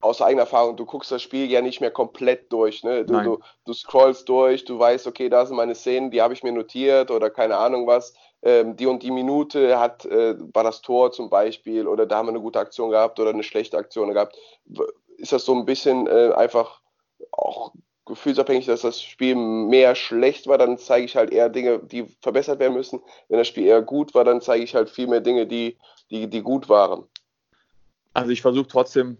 aus 0.00 0.22
eigener 0.22 0.42
Erfahrung, 0.42 0.76
du 0.76 0.84
guckst 0.84 1.10
das 1.10 1.22
Spiel 1.22 1.50
ja 1.50 1.60
nicht 1.60 1.80
mehr 1.80 1.90
komplett 1.90 2.52
durch. 2.52 2.84
Ne? 2.84 3.04
Du, 3.04 3.20
du, 3.20 3.38
du, 3.64 3.72
scrollst 3.72 4.28
durch, 4.28 4.64
du 4.64 4.78
weißt, 4.78 5.06
okay, 5.06 5.28
da 5.28 5.44
sind 5.44 5.56
meine 5.56 5.74
Szenen, 5.74 6.10
die 6.10 6.22
habe 6.22 6.34
ich 6.34 6.42
mir 6.42 6.52
notiert 6.52 7.10
oder 7.10 7.30
keine 7.30 7.56
Ahnung 7.56 7.86
was. 7.86 8.14
Ähm, 8.42 8.76
die 8.76 8.86
und 8.86 9.02
die 9.02 9.10
Minute 9.10 9.80
hat, 9.80 10.04
äh, 10.04 10.36
war 10.54 10.62
das 10.62 10.82
Tor 10.82 11.10
zum 11.10 11.28
Beispiel 11.28 11.88
oder 11.88 12.06
da 12.06 12.18
haben 12.18 12.26
wir 12.26 12.30
eine 12.30 12.40
gute 12.40 12.60
Aktion 12.60 12.90
gehabt 12.90 13.18
oder 13.18 13.30
eine 13.30 13.42
schlechte 13.42 13.76
Aktion 13.76 14.12
gehabt. 14.12 14.36
Ist 15.16 15.32
das 15.32 15.44
so 15.44 15.54
ein 15.54 15.64
bisschen 15.64 16.06
äh, 16.06 16.32
einfach 16.36 16.80
auch 17.32 17.72
gefühlsabhängig, 18.08 18.66
dass 18.66 18.82
das 18.82 19.02
Spiel 19.02 19.34
mehr 19.34 19.94
schlecht 19.94 20.46
war, 20.46 20.58
dann 20.58 20.78
zeige 20.78 21.04
ich 21.04 21.16
halt 21.16 21.30
eher 21.30 21.48
Dinge, 21.48 21.80
die 21.80 22.06
verbessert 22.22 22.58
werden 22.58 22.74
müssen. 22.74 23.00
Wenn 23.28 23.38
das 23.38 23.48
Spiel 23.48 23.66
eher 23.66 23.82
gut 23.82 24.14
war, 24.14 24.24
dann 24.24 24.40
zeige 24.40 24.64
ich 24.64 24.74
halt 24.74 24.88
viel 24.88 25.08
mehr 25.08 25.20
Dinge, 25.20 25.46
die, 25.46 25.76
die, 26.10 26.28
die 26.28 26.42
gut 26.42 26.68
waren. 26.68 27.04
Also 28.14 28.30
ich 28.30 28.40
versuche 28.40 28.66
trotzdem 28.66 29.18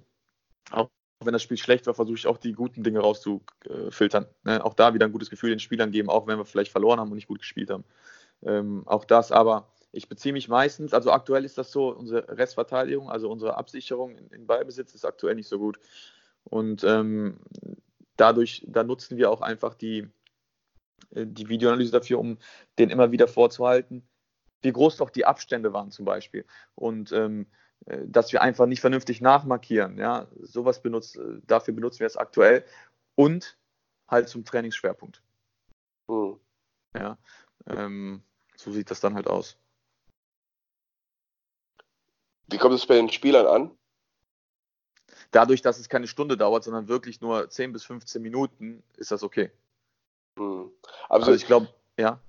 auch 0.71 0.91
wenn 1.25 1.33
das 1.33 1.43
Spiel 1.43 1.57
schlecht 1.57 1.87
war, 1.87 1.95
versuche 1.95 2.16
ich 2.16 2.27
auch 2.27 2.39
die 2.39 2.53
guten 2.53 2.83
Dinge 2.83 3.01
rauszufiltern. 3.01 4.27
Ne? 4.45 4.64
Auch 4.64 4.75
da 4.75 4.95
wieder 4.95 5.07
ein 5.07 5.12
gutes 5.12 5.31
Gefühl 5.31 5.51
den 5.51 5.59
Spielern 5.59 5.91
geben, 5.91 6.11
auch 6.11 6.27
wenn 6.27 6.39
wir 6.39 6.45
vielleicht 6.45 6.71
verloren 6.71 7.01
haben 7.01 7.11
und 7.11 7.16
nicht 7.16 7.29
gut 7.29 7.41
gespielt 7.41 7.71
haben. 7.71 7.85
Ähm, 8.43 8.83
auch 8.87 9.05
das, 9.05 9.33
aber 9.33 9.69
ich 9.91 10.09
beziehe 10.09 10.33
mich 10.33 10.49
meistens, 10.49 10.95
also 10.95 11.11
aktuell 11.11 11.45
ist 11.45 11.59
das 11.59 11.73
so, 11.73 11.89
unsere 11.89 12.37
Restverteidigung, 12.37 13.11
also 13.11 13.31
unsere 13.31 13.57
Absicherung 13.57 14.16
in, 14.16 14.29
in 14.29 14.47
Ballbesitz 14.47 14.95
ist 14.95 15.05
aktuell 15.05 15.35
nicht 15.35 15.49
so 15.49 15.59
gut. 15.59 15.79
Und 16.45 16.85
ähm, 16.85 17.41
dadurch, 18.16 18.64
da 18.66 18.85
nutzen 18.85 19.16
wir 19.16 19.31
auch 19.31 19.41
einfach 19.41 19.75
die, 19.75 20.09
äh, 21.14 21.27
die 21.27 21.49
Videoanalyse 21.49 21.93
dafür, 21.93 22.21
um 22.21 22.39
den 22.79 22.91
immer 22.91 23.11
wieder 23.11 23.29
vorzuhalten, 23.29 24.07
wie 24.62 24.73
groß 24.73 24.97
doch 24.99 25.11
die 25.11 25.25
Abstände 25.25 25.73
waren 25.73 25.91
zum 25.91 26.05
Beispiel. 26.05 26.45
Und 26.75 27.12
ähm, 27.12 27.43
äh, 27.43 27.47
dass 27.87 28.33
wir 28.33 28.43
einfach 28.43 28.66
nicht 28.66 28.81
vernünftig 28.81 29.20
nachmarkieren. 29.20 29.99
Ja, 29.99 30.29
sowas 30.41 30.83
benutzt, 30.83 31.16
äh, 31.16 31.41
dafür 31.47 31.74
benutzen 31.74 32.01
wir 32.01 32.07
es 32.07 32.16
aktuell 32.16 32.64
und 33.14 33.57
halt 34.07 34.29
zum 34.29 34.45
Trainingsschwerpunkt. 34.45 35.22
Mhm. 36.09 36.39
Ja, 36.95 37.18
ähm, 37.66 38.22
so 38.57 38.72
sieht 38.72 38.91
das 38.91 39.01
dann 39.01 39.14
halt 39.14 39.26
aus. 39.26 39.57
Wie 42.51 42.59
kommt 42.59 42.74
es 42.74 42.87
bei 42.87 42.95
den 42.95 43.11
Spielern 43.11 43.47
an? 43.47 43.70
Dadurch, 45.31 45.61
dass 45.61 45.79
es 45.79 45.91
keine 45.91 46.09
Stunde 46.09 46.39
dauert, 46.39 46.64
sondern 46.64 46.89
wirklich 46.89 47.20
nur 47.20 47.51
10 47.51 47.72
bis 47.72 47.85
15 47.85 48.22
Minuten, 48.22 48.83
ist 48.97 49.11
das 49.11 49.22
okay. 49.22 49.51
Mhm. 50.37 50.72
Also, 51.09 51.26
also 51.26 51.33
ich 51.33 51.47
glaube, 51.47 51.68
ja. 51.99 52.20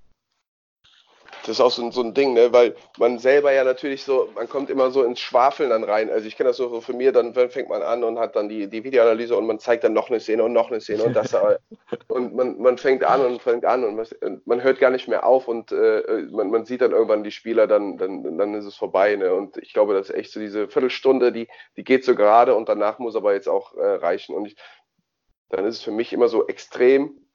Das 1.42 1.52
ist 1.52 1.62
auch 1.62 1.72
so, 1.72 1.90
so 1.92 2.02
ein 2.02 2.14
Ding, 2.14 2.34
ne? 2.34 2.52
weil 2.52 2.76
man 2.98 3.18
selber 3.18 3.52
ja 3.52 3.64
natürlich 3.64 4.04
so, 4.04 4.30
man 4.36 4.50
kommt 4.50 4.70
immer 4.70 4.92
so 4.92 5.04
ins 5.04 5.20
Schwafeln 5.20 5.70
dann 5.70 5.84
rein. 5.84 6.10
Also 6.10 6.28
ich 6.28 6.36
kenne 6.36 6.50
das 6.50 6.58
so, 6.58 6.70
so 6.70 6.82
für 6.82 6.94
mir, 6.94 7.12
dann 7.12 7.34
fängt 7.34 7.70
man 7.70 7.82
an 7.82 8.04
und 8.04 8.20
hat 8.20 8.36
dann 8.36 8.50
die, 8.50 8.68
die 8.68 8.84
Videoanalyse 8.84 9.36
und 9.36 9.48
man 9.48 9.60
zeigt 9.60 9.84
dann 9.84 9.94
noch 9.94 10.10
eine 10.10 10.20
Szene 10.20 10.44
und 10.44 10.54
noch 10.54 10.70
eine 10.70 10.82
Szene 10.82 11.04
und 11.04 11.14
das 11.14 11.36
und 12.08 12.36
man, 12.36 12.60
man 12.60 12.78
fängt 12.78 13.04
an 13.04 13.22
und 13.22 13.42
fängt 13.42 13.66
an 13.66 13.84
und 13.84 13.96
man, 13.96 14.42
man 14.46 14.64
hört 14.64 14.80
gar 14.80 14.90
nicht 14.90 15.08
mehr 15.08 15.26
auf 15.26 15.48
und 15.48 15.72
äh, 15.72 16.28
man, 16.32 16.50
man 16.50 16.66
sieht 16.66 16.82
dann 16.82 16.92
irgendwann 16.92 17.24
die 17.24 17.32
Spieler, 17.32 17.68
dann, 17.68 17.98
dann, 17.98 18.38
dann 18.38 18.54
ist 18.54 18.66
es 18.66 18.76
vorbei. 18.76 19.16
Ne? 19.16 19.34
Und 19.34 19.58
ich 19.58 19.74
glaube, 19.74 19.94
das 19.94 20.10
ist 20.10 20.16
echt 20.16 20.32
so 20.32 20.40
diese 20.40 20.68
Viertelstunde, 20.68 21.32
die, 21.32 21.48
die 21.78 21.84
geht 21.84 22.04
so 22.04 22.16
gerade 22.16 22.56
und 22.56 22.70
danach 22.70 23.00
muss 23.00 23.16
aber 23.16 23.34
jetzt 23.34 23.48
auch 23.48 23.76
äh, 23.76 23.86
reichen. 23.86 24.36
Und 24.36 24.46
ich, 24.46 24.56
dann 25.50 25.66
ist 25.66 25.78
es 25.78 25.82
für 25.84 25.92
mich 25.92 26.14
immer 26.14 26.28
so 26.28 26.48
extrem 26.48 27.29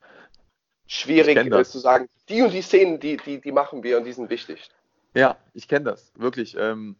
schwierig 0.86 1.36
ist 1.36 1.72
zu 1.72 1.78
sagen, 1.78 2.08
die 2.28 2.42
und 2.42 2.52
die 2.52 2.62
Szenen, 2.62 3.00
die, 3.00 3.16
die, 3.16 3.40
die 3.40 3.52
machen 3.52 3.82
wir 3.82 3.98
und 3.98 4.04
die 4.04 4.12
sind 4.12 4.30
wichtig. 4.30 4.70
Ja, 5.14 5.36
ich 5.52 5.68
kenne 5.68 5.84
das, 5.84 6.12
wirklich. 6.16 6.56
Ähm, 6.58 6.96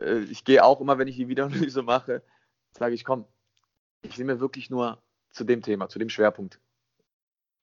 äh, 0.00 0.20
ich 0.20 0.44
gehe 0.44 0.64
auch 0.64 0.80
immer, 0.80 0.98
wenn 0.98 1.08
ich 1.08 1.16
die 1.16 1.28
Videoanalyse 1.28 1.82
mache, 1.82 2.22
sage 2.72 2.94
ich, 2.94 3.04
komm, 3.04 3.26
ich 4.02 4.18
nehme 4.18 4.40
wirklich 4.40 4.70
nur 4.70 5.00
zu 5.30 5.44
dem 5.44 5.62
Thema, 5.62 5.88
zu 5.88 5.98
dem 5.98 6.08
Schwerpunkt, 6.08 6.58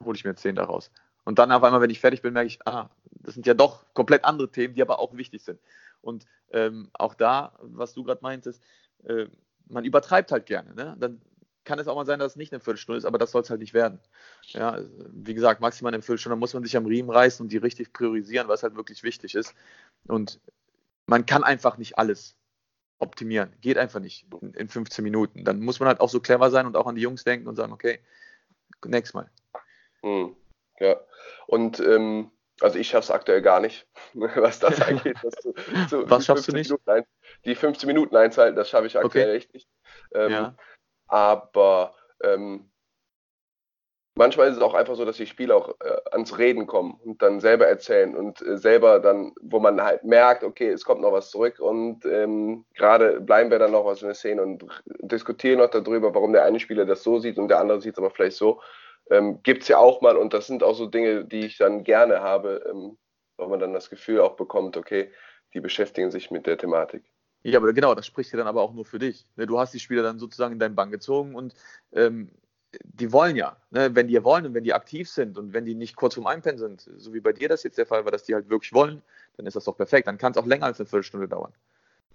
hole 0.04 0.16
ich 0.16 0.24
mir 0.24 0.36
zehn 0.36 0.56
daraus. 0.56 0.92
Und 1.26 1.38
dann 1.38 1.52
auf 1.52 1.64
einmal, 1.64 1.82
wenn 1.82 1.90
ich 1.90 2.00
fertig 2.00 2.22
bin, 2.22 2.34
merke 2.34 2.48
ich, 2.48 2.60
ah, 2.66 2.90
das 3.12 3.34
sind 3.34 3.46
ja 3.46 3.54
doch 3.54 3.86
komplett 3.94 4.24
andere 4.26 4.50
Themen, 4.50 4.74
die 4.74 4.82
aber 4.82 5.00
auch 5.00 5.16
wichtig 5.16 5.44
sind. 5.44 5.60
Und 6.02 6.26
ähm, 6.52 6.90
auch 6.94 7.14
da, 7.14 7.54
was 7.62 7.94
du 7.94 8.04
gerade 8.04 8.22
meintest, 8.22 8.64
äh, 9.04 9.28
man 9.68 9.86
übertreibt 9.86 10.32
halt 10.32 10.46
gerne. 10.46 10.74
Ne? 10.74 10.96
Dann 11.00 11.22
kann 11.66 11.80
es 11.80 11.88
auch 11.88 11.96
mal 11.96 12.06
sein, 12.06 12.20
dass 12.20 12.34
es 12.34 12.36
nicht 12.36 12.54
eine 12.54 12.60
Viertelstunde 12.60 12.98
ist, 12.98 13.06
aber 13.06 13.18
das 13.18 13.32
soll 13.32 13.42
es 13.42 13.50
halt 13.50 13.60
nicht 13.60 13.74
werden. 13.74 14.00
Ja, 14.48 14.80
wie 15.12 15.34
gesagt, 15.34 15.62
maximal 15.62 15.94
eine 15.94 16.02
Viertelstunde 16.02 16.36
muss 16.36 16.54
man 16.54 16.64
sich 16.64 16.76
am 16.76 16.86
Riemen 16.86 17.10
reißen 17.10 17.44
und 17.44 17.52
die 17.52 17.58
richtig 17.58 17.94
priorisieren, 17.94 18.48
was 18.48 18.64
halt 18.64 18.76
wirklich 18.76 19.04
wichtig 19.04 19.36
ist. 19.36 19.54
Und 20.08 20.40
man 21.06 21.26
kann 21.26 21.44
einfach 21.44 21.78
nicht 21.78 21.98
alles 21.98 22.36
optimieren. 23.00 23.54
Geht 23.62 23.78
einfach 23.78 24.00
nicht 24.00 24.26
in, 24.42 24.54
in 24.54 24.70
15 24.70 25.04
Minuten. 25.04 25.44
Dann 25.44 25.60
muss 25.60 25.80
man 25.80 25.88
halt 25.88 26.00
auch 26.00 26.10
so 26.10 26.20
clever 26.20 26.50
sein 26.50 26.66
und 26.66 26.76
auch 26.76 26.88
an 26.88 26.96
die 26.96 27.02
Jungs 27.02 27.24
denken 27.24 27.48
und 27.48 27.56
sagen, 27.56 27.74
okay, 27.74 28.00
nächstes 28.86 29.14
Mal. 29.14 29.30
Hm, 30.02 30.36
ja, 30.80 31.00
und 31.48 31.80
ähm, 31.80 32.32
also 32.62 32.78
ich 32.78 32.90
schaffe 32.90 33.06
es 33.06 33.12
aktuell 33.12 33.42
gar 33.42 33.60
nicht, 33.60 33.88
was 34.14 34.60
das 34.60 34.82
angeht. 34.82 35.18
Zu, 35.42 35.54
zu 35.90 36.10
was 36.10 36.26
schaffst 36.26 36.48
du 36.48 36.54
nicht? 36.54 36.70
Minuten, 36.70 37.06
die 37.46 37.56
15 37.56 37.88
Minuten 37.88 38.16
einzuhalten, 38.16 38.56
das 38.56 38.70
schaffe 38.70 38.88
ich 38.88 38.98
aktuell 38.98 39.30
okay. 39.30 39.38
echt 39.38 39.54
nicht. 39.54 39.68
Ähm, 40.14 40.32
ja 40.32 40.56
aber 41.10 41.94
ähm, 42.24 42.70
manchmal 44.16 44.50
ist 44.50 44.58
es 44.58 44.62
auch 44.62 44.74
einfach 44.74 44.96
so, 44.96 45.06
dass 45.06 45.18
die 45.18 45.26
Spieler 45.26 45.56
auch 45.56 45.70
äh, 45.80 45.96
ans 46.12 46.38
Reden 46.38 46.68
kommen 46.68 47.00
und 47.04 47.22
dann 47.22 47.40
selber 47.40 47.68
erzählen 47.68 48.16
und 48.16 48.42
äh, 48.42 48.58
selber 48.58 49.00
dann, 49.00 49.34
wo 49.42 49.60
man 49.60 49.82
halt 49.82 50.04
merkt, 50.04 50.44
okay, 50.44 50.70
es 50.70 50.86
kommt 50.86 51.02
noch 51.02 51.14
was 51.14 51.32
zurück 51.32 51.60
und 51.60 52.06
ähm, 52.06 52.66
gerade 52.76 53.22
bleiben 53.22 53.50
wir 53.50 53.60
dann 53.60 53.72
noch 53.72 53.86
was 53.86 54.02
in 54.02 54.10
der 54.10 54.16
Szene 54.16 54.44
und 54.44 54.66
diskutieren 55.02 55.60
noch 55.60 55.70
darüber, 55.70 56.14
warum 56.14 56.34
der 56.34 56.44
eine 56.44 56.60
Spieler 56.60 56.86
das 56.86 57.02
so 57.02 57.20
sieht 57.20 57.38
und 57.38 57.48
der 57.48 57.60
andere 57.60 57.82
sieht 57.82 57.94
es 57.94 58.00
aber 58.00 58.12
vielleicht 58.12 58.38
so. 58.38 58.62
Ähm, 59.10 59.42
Gibt 59.44 59.64
es 59.64 59.70
ja 59.70 59.78
auch 59.78 60.02
mal 60.02 60.18
und 60.18 60.34
das 60.34 60.48
sind 60.48 60.64
auch 60.64 60.76
so 60.76 60.86
Dinge, 60.86 61.26
die 61.26 61.46
ich 61.46 61.58
dann 61.58 61.84
gerne 61.84 62.22
habe, 62.22 62.64
ähm, 62.70 62.98
weil 63.38 63.48
man 63.48 63.60
dann 63.60 63.74
das 63.74 63.90
Gefühl 63.90 64.20
auch 64.22 64.36
bekommt, 64.36 64.78
okay, 64.78 65.12
die 65.54 65.62
beschäftigen 65.62 66.12
sich 66.12 66.30
mit 66.30 66.46
der 66.46 66.58
Thematik. 66.58 67.04
Ja, 67.44 67.58
aber 67.60 67.72
genau, 67.74 67.96
das 67.96 68.06
spricht 68.06 68.32
ja 68.32 68.38
dann 68.38 68.48
aber 68.48 68.62
auch 68.62 68.74
nur 68.74 68.86
für 68.86 69.00
dich. 69.00 69.26
Ne? 69.36 69.48
Du 69.48 69.60
hast 69.60 69.74
die 69.74 69.80
Spieler 69.80 70.04
dann 70.04 70.20
sozusagen 70.20 70.54
in 70.54 70.60
deinen 70.60 70.76
Bann 70.76 70.92
gezogen 70.92 71.36
und 71.36 71.54
ähm, 71.94 72.30
die 72.84 73.12
wollen 73.12 73.36
ja. 73.36 73.58
Ne? 73.72 73.96
Wenn 73.96 74.08
die 74.08 74.24
wollen 74.24 74.46
und 74.46 74.54
wenn 74.54 74.64
die 74.64 74.74
aktiv 74.74 75.10
sind 75.10 75.38
und 75.38 75.54
wenn 75.54 75.66
die 75.66 75.76
nicht 75.76 75.96
kurz 75.96 76.16
vorm 76.16 76.28
Einpennen 76.28 76.60
sind, 76.60 76.90
so 76.98 77.14
wie 77.14 77.22
bei 77.22 77.34
dir 77.34 77.50
das 77.50 77.64
jetzt 77.64 77.78
der 77.78 77.86
Fall 77.86 78.04
war, 78.06 78.12
dass 78.12 78.24
die 78.24 78.36
halt 78.36 78.50
wirklich 78.50 78.74
wollen, 78.74 79.02
dann 79.38 79.46
ist 79.46 79.56
das 79.56 79.64
doch 79.64 79.78
perfekt. 79.78 80.08
Dann 80.08 80.18
kann 80.18 80.34
es 80.34 80.38
auch 80.38 80.46
länger 80.46 80.66
als 80.66 80.80
eine 80.80 80.88
Viertelstunde 80.88 81.28
dauern. 81.28 81.54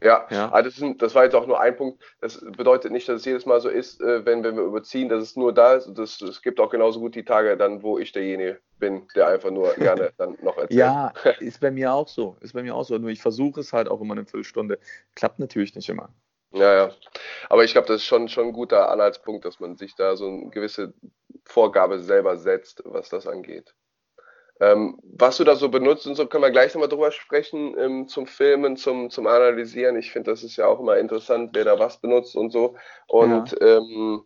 Ja, 0.02 0.26
ja. 0.30 0.50
Also 0.50 0.68
das, 0.68 0.78
ist, 0.78 1.02
das, 1.02 1.14
war 1.14 1.24
jetzt 1.24 1.34
auch 1.34 1.46
nur 1.46 1.60
ein 1.60 1.76
Punkt. 1.76 2.02
Das 2.20 2.44
bedeutet 2.56 2.92
nicht, 2.92 3.08
dass 3.08 3.20
es 3.20 3.24
jedes 3.24 3.46
Mal 3.46 3.60
so 3.60 3.68
ist, 3.68 4.00
äh, 4.00 4.24
wenn, 4.26 4.44
wenn 4.44 4.56
wir 4.56 4.64
überziehen, 4.64 5.08
dass 5.08 5.22
es 5.22 5.36
nur 5.36 5.54
da 5.54 5.74
ist. 5.74 5.92
Das, 5.94 6.20
es 6.20 6.42
gibt 6.42 6.60
auch 6.60 6.70
genauso 6.70 7.00
gut 7.00 7.14
die 7.14 7.24
Tage 7.24 7.56
dann, 7.56 7.82
wo 7.82 7.98
ich 7.98 8.12
derjenige 8.12 8.60
bin, 8.78 9.06
der 9.14 9.28
einfach 9.28 9.50
nur 9.50 9.72
gerne 9.76 10.12
dann 10.18 10.36
noch 10.42 10.58
erzählt. 10.58 10.78
Ja, 10.78 11.12
ist 11.40 11.60
bei 11.60 11.70
mir 11.70 11.92
auch 11.92 12.08
so. 12.08 12.36
Ist 12.40 12.52
bei 12.52 12.62
mir 12.62 12.74
auch 12.74 12.84
so. 12.84 12.98
Nur 12.98 13.10
ich 13.10 13.22
versuche 13.22 13.60
es 13.60 13.72
halt 13.72 13.88
auch 13.88 14.00
immer 14.00 14.12
eine 14.12 14.24
Viertelstunde. 14.24 14.78
Klappt 15.14 15.38
natürlich 15.38 15.74
nicht 15.74 15.88
immer. 15.88 16.10
Ja, 16.52 16.74
ja. 16.74 16.92
Aber 17.48 17.64
ich 17.64 17.72
glaube, 17.72 17.88
das 17.88 17.96
ist 17.96 18.06
schon, 18.06 18.28
schon 18.28 18.48
ein 18.48 18.52
guter 18.52 18.90
Anhaltspunkt, 18.90 19.44
dass 19.44 19.58
man 19.58 19.76
sich 19.76 19.94
da 19.96 20.16
so 20.16 20.28
eine 20.28 20.50
gewisse 20.50 20.94
Vorgabe 21.44 21.98
selber 21.98 22.36
setzt, 22.36 22.82
was 22.84 23.08
das 23.08 23.26
angeht. 23.26 23.74
Ähm, 24.64 24.98
was 25.02 25.36
du 25.36 25.44
da 25.44 25.56
so 25.56 25.68
benutzt 25.68 26.06
und 26.06 26.14
so, 26.14 26.26
können 26.26 26.42
wir 26.42 26.50
gleich 26.50 26.74
nochmal 26.74 26.88
drüber 26.88 27.10
sprechen 27.10 27.76
ähm, 27.78 28.08
zum 28.08 28.26
Filmen, 28.26 28.76
zum, 28.76 29.10
zum 29.10 29.26
Analysieren. 29.26 29.96
Ich 29.96 30.10
finde, 30.10 30.30
das 30.30 30.42
ist 30.42 30.56
ja 30.56 30.66
auch 30.66 30.80
immer 30.80 30.96
interessant, 30.96 31.50
wer 31.52 31.64
da 31.64 31.78
was 31.78 32.00
benutzt 32.00 32.34
und 32.34 32.50
so. 32.50 32.76
Und 33.06 33.52
ja. 33.60 33.76
ähm, 33.78 34.24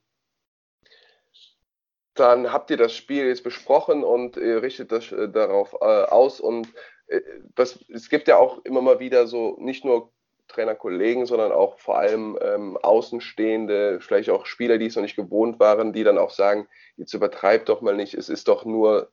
dann 2.14 2.53
habt 2.53 2.70
ihr 2.70 2.76
das 2.76 2.95
Spiel 2.95 3.26
jetzt 3.26 3.43
besprochen 3.43 4.05
und 4.05 4.36
ihr 4.36 4.62
richtet 4.62 4.93
das 4.93 5.11
äh, 5.11 5.28
darauf 5.28 5.74
äh, 5.80 5.84
aus. 5.84 6.41
Und 6.41 6.68
äh, 7.09 7.20
das, 7.57 7.84
es 7.93 8.09
gibt 8.09 8.28
ja 8.28 8.36
auch 8.36 8.64
immer 8.64 8.80
mal 8.80 9.01
wieder 9.01 9.26
so 9.26 9.57
nicht 9.59 9.84
nur 9.84 10.12
Trainerkollegen, 10.47 11.26
sondern 11.26 11.53
auch 11.53 11.78
vor 11.78 11.99
allem 11.99 12.39
ähm, 12.41 12.76
Außenstehende, 12.76 14.01
vielleicht 14.01 14.30
auch 14.30 14.47
Spieler, 14.47 14.78
die 14.78 14.86
es 14.86 14.97
noch 14.97 15.03
nicht 15.03 15.16
gewohnt 15.16 15.59
waren, 15.59 15.93
die 15.93 16.05
dann 16.05 16.16
auch 16.16 16.30
sagen, 16.30 16.68
jetzt 16.97 17.12
übertreibt 17.12 17.68
doch 17.68 17.80
mal 17.80 17.97
nicht, 17.97 18.14
es 18.14 18.28
ist 18.28 18.49
doch 18.49 18.64
nur 18.64 19.11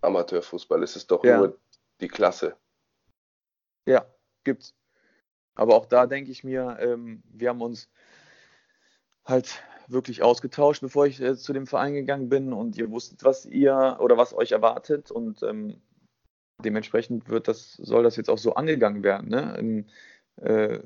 Amateurfußball. 0.00 0.82
Es 0.82 0.96
ist 0.96 1.10
doch 1.10 1.24
ja. 1.24 1.38
nur 1.38 1.58
die 2.00 2.08
Klasse. 2.08 2.56
Ja, 3.86 4.06
gibt's. 4.44 4.74
Aber 5.54 5.74
auch 5.74 5.86
da 5.86 6.06
denke 6.06 6.30
ich 6.30 6.44
mir, 6.44 6.78
ähm, 6.80 7.22
wir 7.24 7.48
haben 7.48 7.62
uns 7.62 7.90
halt 9.24 9.62
wirklich 9.88 10.22
ausgetauscht, 10.22 10.82
bevor 10.82 11.06
ich 11.06 11.20
äh, 11.20 11.36
zu 11.36 11.52
dem 11.52 11.66
Verein 11.66 11.94
gegangen 11.94 12.28
bin 12.28 12.52
und 12.52 12.76
ihr 12.76 12.90
wusstet, 12.90 13.24
was 13.24 13.46
ihr 13.46 13.98
oder 14.00 14.16
was 14.16 14.34
euch 14.34 14.52
erwartet 14.52 15.10
und 15.10 15.42
ähm, 15.42 15.80
dementsprechend 16.62 17.28
wird 17.28 17.48
das, 17.48 17.74
soll 17.74 18.02
das 18.02 18.16
jetzt 18.16 18.30
auch 18.30 18.38
so 18.38 18.54
angegangen 18.54 19.02
werden. 19.02 19.28
Ne? 19.28 19.56
In, 19.58 19.90
äh, 20.42 20.80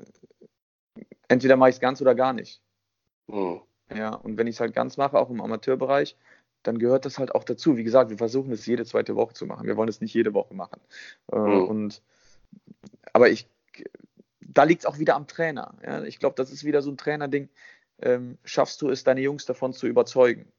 entweder 1.27 1.57
mache 1.57 1.69
ich 1.69 1.75
es 1.75 1.81
ganz 1.81 2.01
oder 2.01 2.15
gar 2.15 2.33
nicht. 2.33 2.61
Mhm. 3.27 3.61
Ja, 3.93 4.15
und 4.15 4.37
wenn 4.37 4.47
ich 4.47 4.55
es 4.55 4.59
halt 4.59 4.73
ganz 4.73 4.97
mache, 4.97 5.17
auch 5.17 5.29
im 5.29 5.41
Amateurbereich, 5.41 6.17
dann 6.63 6.79
gehört 6.79 7.05
das 7.05 7.19
halt 7.19 7.35
auch 7.35 7.43
dazu. 7.43 7.77
Wie 7.77 7.83
gesagt, 7.83 8.09
wir 8.09 8.17
versuchen 8.17 8.51
es 8.51 8.65
jede 8.65 8.85
zweite 8.85 9.15
Woche 9.15 9.33
zu 9.33 9.45
machen. 9.45 9.67
Wir 9.67 9.77
wollen 9.77 9.89
es 9.89 10.01
nicht 10.01 10.13
jede 10.13 10.33
Woche 10.33 10.53
machen. 10.53 10.79
Äh, 11.31 11.37
mhm. 11.37 11.63
Und 11.67 12.01
aber 13.11 13.29
ich, 13.29 13.47
da 14.41 14.63
liegt 14.63 14.81
es 14.81 14.85
auch 14.85 14.99
wieder 14.99 15.15
am 15.15 15.27
Trainer. 15.27 15.75
Ja? 15.83 16.03
Ich 16.03 16.19
glaube, 16.19 16.35
das 16.35 16.51
ist 16.51 16.63
wieder 16.63 16.81
so 16.81 16.91
ein 16.91 16.97
Trainerding. 16.97 17.49
Ähm, 18.01 18.37
schaffst 18.43 18.81
du 18.81 18.89
es, 18.89 19.03
deine 19.03 19.21
Jungs 19.21 19.45
davon 19.45 19.73
zu 19.73 19.87
überzeugen? 19.87 20.51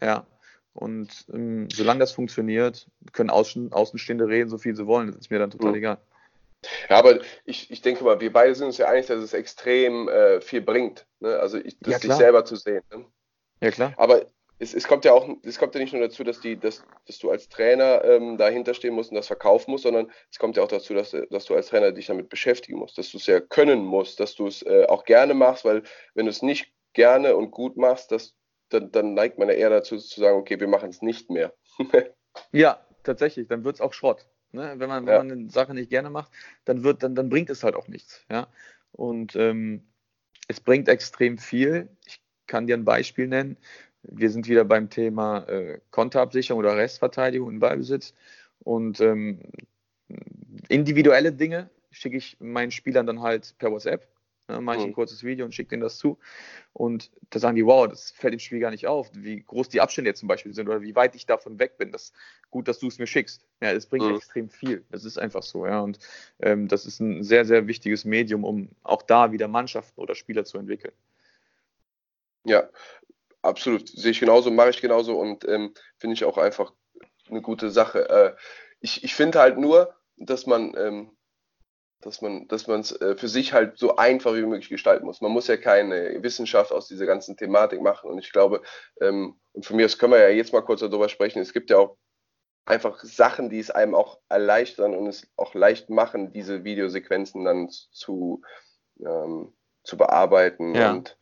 Ja. 0.00 0.26
Und 0.72 1.26
ähm, 1.32 1.68
solange 1.70 2.00
das 2.00 2.12
funktioniert, 2.12 2.88
können 3.12 3.30
Außen, 3.30 3.72
Außenstehende 3.72 4.26
reden, 4.26 4.50
so 4.50 4.58
viel 4.58 4.74
sie 4.74 4.86
wollen. 4.86 5.08
Das 5.08 5.16
ist 5.16 5.30
mir 5.30 5.38
dann 5.38 5.50
total 5.50 5.70
mhm. 5.70 5.76
egal. 5.76 5.98
Ja, 6.88 6.98
aber 6.98 7.20
ich, 7.44 7.70
ich 7.70 7.82
denke 7.82 8.04
mal, 8.04 8.20
wir 8.20 8.32
beide 8.32 8.54
sind 8.54 8.66
uns 8.66 8.78
ja 8.78 8.88
einig, 8.88 9.06
dass 9.06 9.22
es 9.22 9.34
extrem 9.34 10.08
äh, 10.08 10.40
viel 10.40 10.62
bringt. 10.62 11.06
Ne? 11.20 11.38
Also 11.38 11.58
ich, 11.58 11.78
das 11.78 11.92
ja, 11.92 11.98
sich 12.00 12.12
selber 12.12 12.44
zu 12.44 12.56
sehen. 12.56 12.82
Ne? 12.90 13.04
Ja, 13.60 13.70
klar. 13.70 13.92
Aber 13.96 14.26
es, 14.58 14.74
es, 14.74 14.86
kommt 14.86 15.04
ja 15.04 15.12
auch, 15.12 15.28
es 15.42 15.58
kommt 15.58 15.74
ja 15.74 15.80
nicht 15.80 15.92
nur 15.92 16.02
dazu, 16.02 16.22
dass, 16.24 16.40
die, 16.40 16.58
dass, 16.58 16.84
dass 17.06 17.18
du 17.18 17.30
als 17.30 17.48
Trainer 17.48 18.04
ähm, 18.04 18.36
dahinter 18.38 18.74
stehen 18.74 18.94
musst 18.94 19.10
und 19.10 19.16
das 19.16 19.26
verkaufen 19.26 19.70
musst, 19.70 19.84
sondern 19.84 20.10
es 20.30 20.38
kommt 20.38 20.56
ja 20.56 20.62
auch 20.62 20.68
dazu, 20.68 20.94
dass, 20.94 21.14
dass 21.30 21.44
du 21.46 21.54
als 21.54 21.68
Trainer 21.68 21.92
dich 21.92 22.06
damit 22.06 22.28
beschäftigen 22.28 22.78
musst, 22.78 22.96
dass 22.98 23.10
du 23.10 23.18
es 23.18 23.26
ja 23.26 23.40
können 23.40 23.84
musst, 23.84 24.20
dass 24.20 24.34
du 24.34 24.46
es 24.46 24.62
äh, 24.62 24.86
auch 24.88 25.04
gerne 25.04 25.34
machst, 25.34 25.64
weil 25.64 25.82
wenn 26.14 26.26
du 26.26 26.30
es 26.30 26.42
nicht 26.42 26.72
gerne 26.92 27.36
und 27.36 27.50
gut 27.50 27.76
machst, 27.76 28.12
das, 28.12 28.34
dann, 28.68 28.92
dann 28.92 29.14
neigt 29.14 29.38
man 29.38 29.48
ja 29.48 29.54
eher 29.54 29.70
dazu 29.70 29.98
zu 29.98 30.20
sagen, 30.20 30.38
okay, 30.38 30.58
wir 30.60 30.68
machen 30.68 30.90
es 30.90 31.02
nicht 31.02 31.30
mehr. 31.30 31.52
ja, 32.52 32.80
tatsächlich, 33.02 33.48
dann 33.48 33.64
wird 33.64 33.76
es 33.76 33.80
auch 33.80 33.92
Schrott. 33.92 34.26
Ne? 34.52 34.74
Wenn, 34.76 34.88
man, 34.88 35.06
wenn 35.06 35.16
man 35.16 35.32
eine 35.32 35.50
Sache 35.50 35.74
nicht 35.74 35.90
gerne 35.90 36.10
macht, 36.10 36.30
dann, 36.64 36.84
wird, 36.84 37.02
dann, 37.02 37.16
dann 37.16 37.28
bringt 37.28 37.50
es 37.50 37.64
halt 37.64 37.74
auch 37.74 37.88
nichts. 37.88 38.24
Ja? 38.30 38.48
Und 38.92 39.34
ähm, 39.34 39.82
es 40.46 40.60
bringt 40.60 40.88
extrem 40.88 41.38
viel. 41.38 41.88
Ich 42.06 42.20
kann 42.46 42.66
dir 42.66 42.76
ein 42.76 42.84
Beispiel 42.84 43.26
nennen. 43.26 43.56
Wir 44.06 44.30
sind 44.30 44.48
wieder 44.48 44.64
beim 44.64 44.90
Thema 44.90 45.44
äh, 45.48 45.80
Konterabsicherung 45.90 46.60
oder 46.60 46.76
Restverteidigung 46.76 47.50
im 47.50 47.60
Ballbesitz. 47.60 48.14
Und 48.60 49.00
ähm, 49.00 49.40
individuelle 50.68 51.32
Dinge 51.32 51.70
schicke 51.90 52.16
ich 52.16 52.36
meinen 52.40 52.70
Spielern 52.70 53.06
dann 53.06 53.20
halt 53.20 53.54
per 53.58 53.70
WhatsApp. 53.70 54.08
Ne, 54.46 54.60
mache 54.60 54.76
ich 54.76 54.82
ein 54.82 54.90
mhm. 54.90 54.94
kurzes 54.94 55.24
Video 55.24 55.46
und 55.46 55.54
schicke 55.54 55.70
denen 55.70 55.82
das 55.82 55.96
zu. 55.96 56.18
Und 56.74 57.10
da 57.30 57.38
sagen 57.38 57.56
die, 57.56 57.64
wow, 57.64 57.88
das 57.88 58.10
fällt 58.10 58.34
im 58.34 58.40
Spiel 58.40 58.60
gar 58.60 58.70
nicht 58.70 58.86
auf, 58.86 59.10
wie 59.14 59.40
groß 59.40 59.70
die 59.70 59.80
Abstände 59.80 60.10
jetzt 60.10 60.20
zum 60.20 60.28
Beispiel 60.28 60.52
sind 60.52 60.68
oder 60.68 60.82
wie 60.82 60.94
weit 60.94 61.14
ich 61.14 61.24
davon 61.24 61.58
weg 61.58 61.78
bin. 61.78 61.92
Das 61.92 62.12
gut, 62.50 62.68
dass 62.68 62.78
du 62.78 62.88
es 62.88 62.98
mir 62.98 63.06
schickst. 63.06 63.42
Ja, 63.62 63.72
es 63.72 63.86
bringt 63.86 64.06
mhm. 64.06 64.16
extrem 64.16 64.50
viel. 64.50 64.84
Das 64.90 65.04
ist 65.04 65.18
einfach 65.18 65.42
so, 65.42 65.66
ja. 65.66 65.80
Und 65.80 65.98
ähm, 66.40 66.68
das 66.68 66.84
ist 66.84 67.00
ein 67.00 67.22
sehr, 67.22 67.46
sehr 67.46 67.66
wichtiges 67.66 68.04
Medium, 68.04 68.44
um 68.44 68.68
auch 68.82 69.02
da 69.02 69.32
wieder 69.32 69.48
Mannschaften 69.48 69.98
oder 69.98 70.14
Spieler 70.14 70.44
zu 70.44 70.58
entwickeln. 70.58 70.92
Ja, 72.44 72.68
absolut. 73.44 73.88
Sehe 73.88 74.12
ich 74.12 74.20
genauso, 74.20 74.50
mache 74.50 74.70
ich 74.70 74.80
genauso 74.80 75.18
und 75.18 75.46
ähm, 75.48 75.74
finde 75.98 76.14
ich 76.14 76.24
auch 76.24 76.38
einfach 76.38 76.72
eine 77.28 77.42
gute 77.42 77.70
Sache. 77.70 78.08
Äh, 78.08 78.36
ich 78.80 79.04
ich 79.04 79.14
finde 79.14 79.40
halt 79.40 79.58
nur, 79.58 79.94
dass 80.16 80.46
man 80.46 80.74
ähm, 80.76 81.16
dass 82.00 82.20
man 82.20 82.46
dass 82.48 82.66
man 82.66 82.80
es 82.80 82.92
äh, 83.00 83.16
für 83.16 83.28
sich 83.28 83.52
halt 83.52 83.78
so 83.78 83.96
einfach 83.96 84.34
wie 84.34 84.42
möglich 84.42 84.68
gestalten 84.68 85.06
muss. 85.06 85.20
Man 85.20 85.32
muss 85.32 85.46
ja 85.46 85.56
keine 85.56 86.22
Wissenschaft 86.22 86.72
aus 86.72 86.88
dieser 86.88 87.06
ganzen 87.06 87.36
Thematik 87.36 87.80
machen. 87.80 88.10
Und 88.10 88.18
ich 88.18 88.32
glaube, 88.32 88.62
ähm, 89.00 89.40
und 89.52 89.64
von 89.64 89.76
mir 89.76 89.86
aus 89.86 89.98
können 89.98 90.12
wir 90.12 90.20
ja 90.20 90.28
jetzt 90.28 90.52
mal 90.52 90.62
kurz 90.62 90.80
darüber 90.80 91.08
sprechen, 91.08 91.40
es 91.40 91.52
gibt 91.52 91.70
ja 91.70 91.78
auch 91.78 91.96
einfach 92.66 93.02
Sachen, 93.02 93.50
die 93.50 93.58
es 93.58 93.70
einem 93.70 93.94
auch 93.94 94.20
erleichtern 94.28 94.94
und 94.94 95.06
es 95.06 95.30
auch 95.36 95.54
leicht 95.54 95.90
machen, 95.90 96.32
diese 96.32 96.64
Videosequenzen 96.64 97.44
dann 97.44 97.68
zu, 97.68 98.42
ähm, 99.00 99.54
zu 99.82 99.96
bearbeiten 99.96 100.74
ja. 100.74 100.92
und 100.92 101.18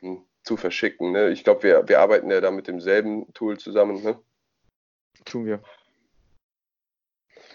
mh, 0.00 0.10
hm, 0.10 0.27
zu 0.48 0.56
verschicken. 0.56 1.12
Ne? 1.12 1.28
Ich 1.28 1.44
glaube, 1.44 1.62
wir, 1.62 1.88
wir 1.88 2.00
arbeiten 2.00 2.30
ja 2.30 2.40
da 2.40 2.50
mit 2.50 2.66
demselben 2.66 3.32
Tool 3.34 3.58
zusammen. 3.58 4.02
Ne? 4.02 4.18
Tun 5.26 5.44
wir. 5.44 5.60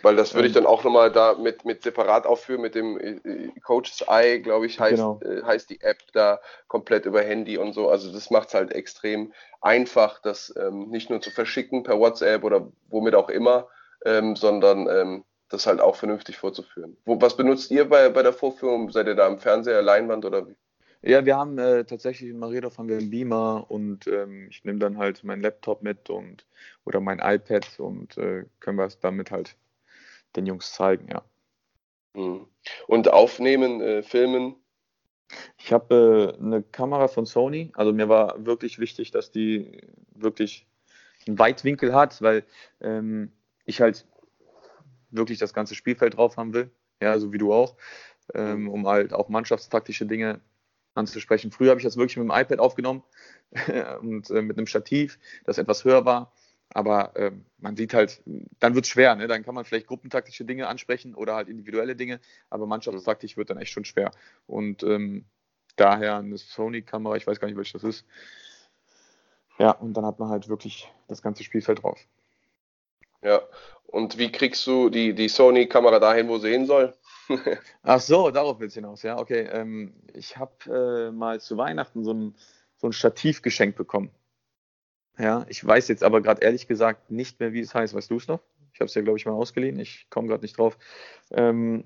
Weil 0.03 0.15
das 0.15 0.35
würde 0.35 0.49
ich 0.49 0.53
dann 0.53 0.65
auch 0.65 0.83
nochmal 0.83 1.11
da 1.11 1.33
mit, 1.33 1.65
mit 1.65 1.81
separat 1.81 2.27
aufführen, 2.27 2.61
mit 2.61 2.75
dem 2.75 2.99
äh, 2.99 3.11
äh, 3.27 3.51
Coach's 3.61 4.03
Eye, 4.07 4.41
glaube 4.41 4.65
ich, 4.65 4.79
heißt, 4.79 4.97
genau. 4.97 5.19
äh, 5.23 5.43
heißt 5.43 5.69
die 5.69 5.81
App 5.81 5.97
da 6.11 6.39
komplett 6.67 7.05
über 7.05 7.21
Handy 7.21 7.57
und 7.57 7.73
so. 7.73 7.89
Also 7.89 8.11
das 8.11 8.29
macht 8.29 8.49
es 8.49 8.53
halt 8.53 8.73
extrem 8.73 9.33
einfach, 9.61 10.21
das 10.21 10.53
ähm, 10.57 10.89
nicht 10.89 11.09
nur 11.09 11.21
zu 11.21 11.31
verschicken 11.31 11.83
per 11.83 11.99
WhatsApp 11.99 12.43
oder 12.43 12.69
womit 12.89 13.15
auch 13.15 13.29
immer, 13.29 13.69
ähm, 14.05 14.35
sondern 14.35 14.87
ähm, 14.87 15.23
das 15.47 15.65
halt 15.65 15.79
auch 15.79 15.95
vernünftig 15.95 16.37
vorzuführen. 16.37 16.97
Wo, 17.05 17.19
was 17.21 17.37
benutzt 17.37 17.71
ihr 17.71 17.87
bei, 17.87 18.09
bei 18.09 18.23
der 18.23 18.33
Vorführung? 18.33 18.91
Seid 18.91 19.07
ihr 19.07 19.15
da 19.15 19.25
am 19.25 19.39
Fernseher, 19.39 19.81
Leinwand 19.81 20.25
oder 20.25 20.47
wie? 20.47 20.55
Ja, 21.05 21.25
wir 21.25 21.35
haben 21.35 21.57
äh, 21.57 21.83
tatsächlich 21.83 22.29
in 22.29 22.39
Mariedorf 22.39 22.77
haben 22.77 22.87
wir 22.87 22.97
einen 22.97 23.09
Beamer 23.09 23.65
und 23.69 24.07
ähm, 24.07 24.47
ich 24.49 24.63
nehme 24.63 24.79
dann 24.79 24.97
halt 24.97 25.21
meinen 25.25 25.41
Laptop 25.41 25.83
mit 25.83 26.09
und 26.09 26.45
oder 26.85 27.01
mein 27.01 27.19
iPad 27.19 27.77
und 27.77 28.17
äh, 28.17 28.45
können 28.61 28.77
wir 28.77 28.85
es 28.85 28.99
damit 28.99 29.29
halt 29.29 29.57
den 30.37 30.45
Jungs 30.45 30.71
zeigen, 30.71 31.09
ja. 31.11 31.21
Mhm. 32.13 32.47
Und 32.87 33.11
aufnehmen, 33.11 33.81
äh, 33.81 34.01
filmen? 34.01 34.55
Ich 35.57 35.73
habe 35.73 36.35
äh, 36.39 36.41
eine 36.41 36.63
Kamera 36.63 37.09
von 37.09 37.25
Sony. 37.25 37.71
Also 37.75 37.91
mir 37.91 38.07
war 38.07 38.45
wirklich 38.45 38.79
wichtig, 38.79 39.11
dass 39.11 39.29
die 39.29 39.81
wirklich 40.15 40.65
einen 41.27 41.37
Weitwinkel 41.37 41.93
hat, 41.93 42.21
weil 42.21 42.45
ähm, 42.79 43.33
ich 43.65 43.81
halt 43.81 44.05
wirklich 45.11 45.37
das 45.37 45.53
ganze 45.53 45.75
Spielfeld 45.75 46.15
drauf 46.15 46.37
haben 46.37 46.53
will. 46.53 46.71
Ja, 47.01 47.19
so 47.19 47.33
wie 47.33 47.37
du 47.39 47.51
auch. 47.51 47.75
Ähm, 48.33 48.69
um 48.69 48.87
halt 48.87 49.13
auch 49.13 49.27
mannschaftstaktische 49.27 50.05
Dinge 50.05 50.39
anzusprechen. 50.95 51.51
Früher 51.51 51.71
habe 51.71 51.79
ich 51.79 51.85
das 51.85 51.97
wirklich 51.97 52.17
mit 52.17 52.27
dem 52.27 52.31
iPad 52.31 52.59
aufgenommen 52.59 53.03
und 54.01 54.29
äh, 54.29 54.41
mit 54.41 54.57
einem 54.57 54.67
Stativ, 54.67 55.19
das 55.45 55.57
etwas 55.57 55.83
höher 55.83 56.05
war. 56.05 56.31
Aber 56.73 57.15
äh, 57.15 57.31
man 57.59 57.75
sieht 57.75 57.93
halt, 57.93 58.21
dann 58.59 58.73
wird 58.73 58.85
es 58.85 58.89
schwer. 58.89 59.15
Ne? 59.15 59.27
Dann 59.27 59.43
kann 59.43 59.53
man 59.53 59.65
vielleicht 59.65 59.87
gruppentaktische 59.87 60.43
Dinge 60.45 60.67
ansprechen 60.67 61.13
oder 61.13 61.35
halt 61.35 61.47
individuelle 61.47 61.95
Dinge, 61.95 62.19
aber 62.49 62.65
mannschaftstaktisch 62.65 63.37
wird 63.37 63.49
dann 63.49 63.57
echt 63.57 63.71
schon 63.71 63.85
schwer. 63.85 64.11
Und 64.47 64.81
ähm, 64.83 65.25
daher 65.75 66.17
eine 66.17 66.37
Sony-Kamera, 66.37 67.15
ich 67.15 67.27
weiß 67.27 67.39
gar 67.39 67.47
nicht, 67.47 67.57
welche 67.57 67.73
das 67.73 67.83
ist. 67.83 68.05
Ja, 69.59 69.71
und 69.71 69.93
dann 69.93 70.05
hat 70.05 70.19
man 70.19 70.29
halt 70.29 70.49
wirklich 70.49 70.91
das 71.07 71.21
ganze 71.21 71.43
Spielfeld 71.43 71.83
drauf. 71.83 71.99
Ja, 73.21 73.41
und 73.85 74.17
wie 74.17 74.31
kriegst 74.31 74.65
du 74.65 74.89
die, 74.89 75.13
die 75.13 75.29
Sony-Kamera 75.29 75.99
dahin, 75.99 76.27
wo 76.27 76.39
sie 76.39 76.49
hin 76.49 76.65
soll? 76.65 76.95
Ach 77.83 77.99
so, 77.99 78.31
darauf 78.31 78.59
willst 78.59 78.75
du 78.75 78.81
hinaus, 78.81 79.03
ja, 79.03 79.17
okay. 79.17 79.47
Ähm, 79.51 79.93
ich 80.13 80.37
habe 80.37 81.09
äh, 81.09 81.11
mal 81.11 81.39
zu 81.39 81.57
Weihnachten 81.57 82.03
so 82.03 82.13
ein, 82.13 82.35
so 82.77 82.87
ein 82.87 82.93
Stativ 82.93 83.41
geschenkt 83.41 83.77
bekommen. 83.77 84.11
Ja, 85.17 85.45
ich 85.47 85.65
weiß 85.65 85.87
jetzt 85.89 86.03
aber 86.03 86.21
gerade 86.21 86.41
ehrlich 86.41 86.67
gesagt 86.67 87.11
nicht 87.11 87.39
mehr, 87.39 87.53
wie 87.53 87.59
es 87.59 87.75
heißt. 87.75 87.93
Weißt 87.93 88.09
du 88.09 88.17
es 88.17 88.27
noch? 88.27 88.41
Ich 88.73 88.79
habe 88.79 88.85
es 88.85 88.95
ja, 88.95 89.01
glaube 89.01 89.19
ich, 89.19 89.25
mal 89.25 89.33
ausgeliehen. 89.33 89.79
Ich 89.79 90.09
komme 90.09 90.27
gerade 90.27 90.41
nicht 90.41 90.57
drauf. 90.57 90.77
Ähm, 91.31 91.85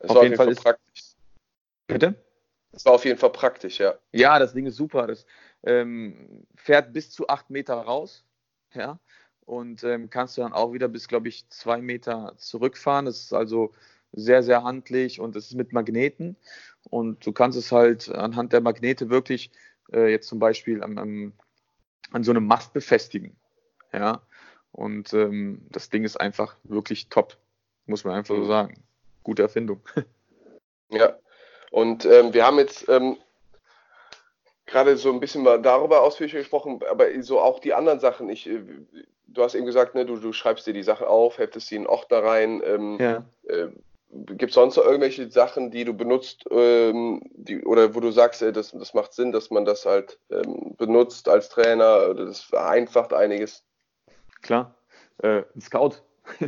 auf, 0.00 0.10
auf 0.10 0.22
jeden 0.22 0.36
Fall, 0.36 0.46
Fall 0.46 0.52
ist, 0.52 0.62
praktisch. 0.62 1.02
Bitte? 1.86 2.14
Das 2.72 2.84
war 2.84 2.92
auf 2.92 3.04
jeden 3.04 3.18
Fall 3.18 3.32
praktisch, 3.32 3.80
ja. 3.80 3.94
Ja, 4.12 4.38
das 4.38 4.52
Ding 4.52 4.66
ist 4.66 4.76
super. 4.76 5.06
Das 5.06 5.24
ähm, 5.62 6.46
fährt 6.54 6.92
bis 6.92 7.10
zu 7.10 7.28
acht 7.28 7.48
Meter 7.48 7.74
raus. 7.74 8.24
Ja. 8.74 8.98
Und 9.46 9.82
ähm, 9.82 10.10
kannst 10.10 10.36
du 10.36 10.42
dann 10.42 10.52
auch 10.52 10.74
wieder 10.74 10.88
bis, 10.88 11.08
glaube 11.08 11.28
ich, 11.28 11.48
zwei 11.48 11.80
Meter 11.80 12.34
zurückfahren. 12.36 13.06
Das 13.06 13.20
ist 13.20 13.32
also 13.32 13.72
sehr, 14.12 14.42
sehr 14.42 14.62
handlich 14.62 15.20
und 15.20 15.36
es 15.36 15.46
ist 15.46 15.54
mit 15.54 15.72
Magneten. 15.72 16.36
Und 16.90 17.24
du 17.26 17.32
kannst 17.32 17.58
es 17.58 17.72
halt 17.72 18.08
anhand 18.08 18.52
der 18.52 18.60
Magnete 18.60 19.10
wirklich 19.10 19.50
äh, 19.92 20.10
jetzt 20.10 20.28
zum 20.28 20.38
Beispiel 20.38 20.82
am, 20.82 20.98
am 20.98 21.32
an 22.10 22.24
so 22.24 22.30
einem 22.30 22.46
Mast 22.46 22.72
befestigen. 22.72 23.36
Ja, 23.92 24.22
und 24.72 25.12
ähm, 25.12 25.62
das 25.70 25.90
Ding 25.90 26.04
ist 26.04 26.20
einfach 26.20 26.56
wirklich 26.64 27.08
top, 27.08 27.36
muss 27.86 28.04
man 28.04 28.14
einfach 28.14 28.34
so 28.34 28.42
mhm. 28.42 28.48
sagen. 28.48 28.84
Gute 29.22 29.42
Erfindung. 29.42 29.80
Ja, 30.90 31.18
und 31.70 32.06
ähm, 32.06 32.32
wir 32.32 32.46
haben 32.46 32.58
jetzt 32.58 32.88
ähm, 32.88 33.18
gerade 34.64 34.96
so 34.96 35.12
ein 35.12 35.20
bisschen 35.20 35.42
mal 35.42 35.60
darüber 35.60 36.02
ausführlich 36.02 36.32
gesprochen, 36.32 36.80
aber 36.88 37.06
so 37.22 37.40
auch 37.40 37.58
die 37.58 37.74
anderen 37.74 38.00
Sachen. 38.00 38.30
Ich, 38.30 38.48
äh, 38.48 38.62
du 39.26 39.42
hast 39.42 39.54
eben 39.54 39.66
gesagt, 39.66 39.94
ne, 39.94 40.06
du, 40.06 40.16
du 40.16 40.32
schreibst 40.32 40.66
dir 40.66 40.72
die 40.72 40.82
Sachen 40.82 41.06
auf, 41.06 41.36
heftest 41.36 41.66
sie 41.66 41.76
in 41.76 41.86
Ordner 41.86 42.22
rein. 42.22 42.62
Ähm, 42.64 42.96
ja. 42.98 43.22
äh, 43.48 43.68
Gibt 44.10 44.50
es 44.50 44.54
sonst 44.54 44.76
noch 44.76 44.84
irgendwelche 44.84 45.30
Sachen, 45.30 45.70
die 45.70 45.84
du 45.84 45.92
benutzt, 45.92 46.44
ähm, 46.50 47.20
die, 47.34 47.62
oder 47.64 47.94
wo 47.94 48.00
du 48.00 48.10
sagst, 48.10 48.40
ey, 48.42 48.52
das, 48.52 48.72
das 48.72 48.94
macht 48.94 49.12
Sinn, 49.12 49.32
dass 49.32 49.50
man 49.50 49.64
das 49.64 49.84
halt 49.84 50.18
ähm, 50.30 50.74
benutzt 50.78 51.28
als 51.28 51.50
Trainer, 51.50 52.08
oder 52.10 52.26
das 52.26 52.40
vereinfacht 52.40 53.12
einiges? 53.12 53.64
Klar, 54.40 54.74
äh, 55.18 55.42
ein 55.54 55.60
Scout. 55.60 55.96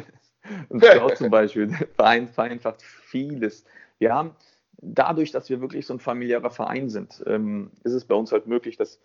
ein 0.71 0.81
Scout 0.81 1.17
zum 1.17 1.31
Beispiel 1.31 1.71
vereinfacht 1.97 2.83
vieles. 2.83 3.65
Wir 3.99 4.15
haben 4.15 4.35
dadurch, 4.79 5.31
dass 5.31 5.51
wir 5.51 5.61
wirklich 5.61 5.87
so 5.87 5.95
ein 5.95 6.01
familiärer 6.01 6.51
Verein 6.51 6.89
sind, 6.89 7.23
ähm, 7.27 7.71
ist 7.85 7.93
es 7.93 8.07
bei 8.07 8.15
uns 8.15 8.33
halt 8.33 8.47
möglich, 8.47 8.79
dass 8.79 8.99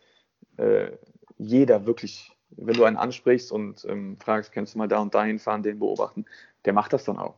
äh, 0.58 0.92
jeder 1.38 1.86
wirklich 1.86 2.36
wenn 2.58 2.76
du 2.76 2.84
einen 2.84 2.98
ansprichst 2.98 3.52
und 3.52 3.86
ähm, 3.86 4.18
fragst, 4.20 4.52
kannst 4.52 4.74
du 4.74 4.78
mal 4.78 4.88
da 4.88 5.00
und 5.00 5.14
dahin 5.14 5.40
fahren, 5.40 5.64
den 5.64 5.80
beobachten, 5.80 6.26
der 6.66 6.74
macht 6.74 6.94
das 6.94 7.04
dann 7.04 7.18
auch. 7.18 7.36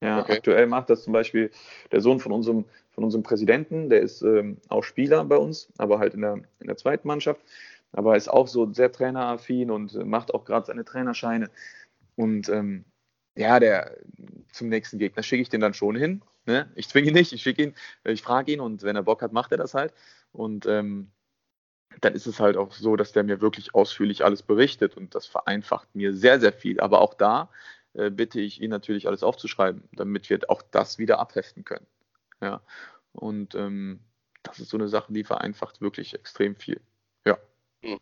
Ja, 0.00 0.20
okay. 0.20 0.36
aktuell 0.36 0.66
macht 0.66 0.90
das 0.90 1.02
zum 1.02 1.12
Beispiel 1.12 1.50
der 1.90 2.00
Sohn 2.00 2.20
von 2.20 2.32
unserem, 2.32 2.64
von 2.92 3.04
unserem 3.04 3.24
Präsidenten, 3.24 3.90
der 3.90 4.00
ist 4.00 4.22
ähm, 4.22 4.58
auch 4.68 4.84
Spieler 4.84 5.24
bei 5.24 5.36
uns, 5.36 5.72
aber 5.78 5.98
halt 5.98 6.14
in 6.14 6.20
der, 6.20 6.34
in 6.60 6.66
der 6.66 6.76
zweiten 6.76 7.08
Mannschaft, 7.08 7.40
aber 7.92 8.16
ist 8.16 8.28
auch 8.28 8.46
so 8.46 8.72
sehr 8.72 8.92
traineraffin 8.92 9.70
und 9.70 9.94
macht 10.06 10.32
auch 10.34 10.44
gerade 10.44 10.66
seine 10.66 10.84
Trainerscheine. 10.84 11.50
Und 12.14 12.48
ähm, 12.48 12.84
ja, 13.36 13.58
der 13.60 13.96
zum 14.52 14.68
nächsten 14.68 14.98
Gegner 14.98 15.22
schicke 15.22 15.42
ich 15.42 15.48
den 15.48 15.60
dann 15.60 15.74
schon 15.74 15.96
hin. 15.96 16.22
Ne? 16.46 16.70
Ich 16.74 16.88
zwinge 16.88 17.08
ihn 17.08 17.14
nicht, 17.14 17.32
ich 17.32 17.42
schicke 17.42 17.62
ihn, 17.62 17.74
ich 18.04 18.22
frage 18.22 18.52
ihn 18.52 18.60
und 18.60 18.82
wenn 18.82 18.96
er 18.96 19.02
Bock 19.02 19.22
hat, 19.22 19.32
macht 19.32 19.52
er 19.52 19.58
das 19.58 19.74
halt. 19.74 19.92
Und 20.32 20.66
ähm, 20.66 21.10
dann 22.00 22.14
ist 22.14 22.26
es 22.26 22.40
halt 22.40 22.56
auch 22.56 22.72
so, 22.72 22.96
dass 22.96 23.12
der 23.12 23.24
mir 23.24 23.40
wirklich 23.40 23.74
ausführlich 23.74 24.24
alles 24.24 24.42
berichtet 24.42 24.96
und 24.96 25.14
das 25.14 25.26
vereinfacht 25.26 25.94
mir 25.94 26.14
sehr, 26.14 26.40
sehr 26.40 26.52
viel. 26.52 26.80
Aber 26.80 27.00
auch 27.00 27.14
da 27.14 27.42
äh, 27.42 27.48
bitte 28.10 28.40
ich 28.40 28.60
ihn 28.60 28.70
natürlich 28.70 29.06
alles 29.08 29.22
aufzuschreiben, 29.22 29.82
damit 29.92 30.30
wir 30.30 30.38
auch 30.48 30.62
das 30.62 30.98
wieder 30.98 31.18
abheften 31.18 31.64
können. 31.64 31.86
Ja. 32.40 32.60
Und 33.12 33.54
ähm, 33.54 34.00
das 34.42 34.60
ist 34.60 34.70
so 34.70 34.76
eine 34.76 34.88
Sache, 34.88 35.12
die 35.12 35.24
vereinfacht 35.24 35.80
wirklich 35.80 36.14
extrem 36.14 36.56
viel. 36.56 36.80
Ja. 37.26 37.38
Hm. 37.82 37.98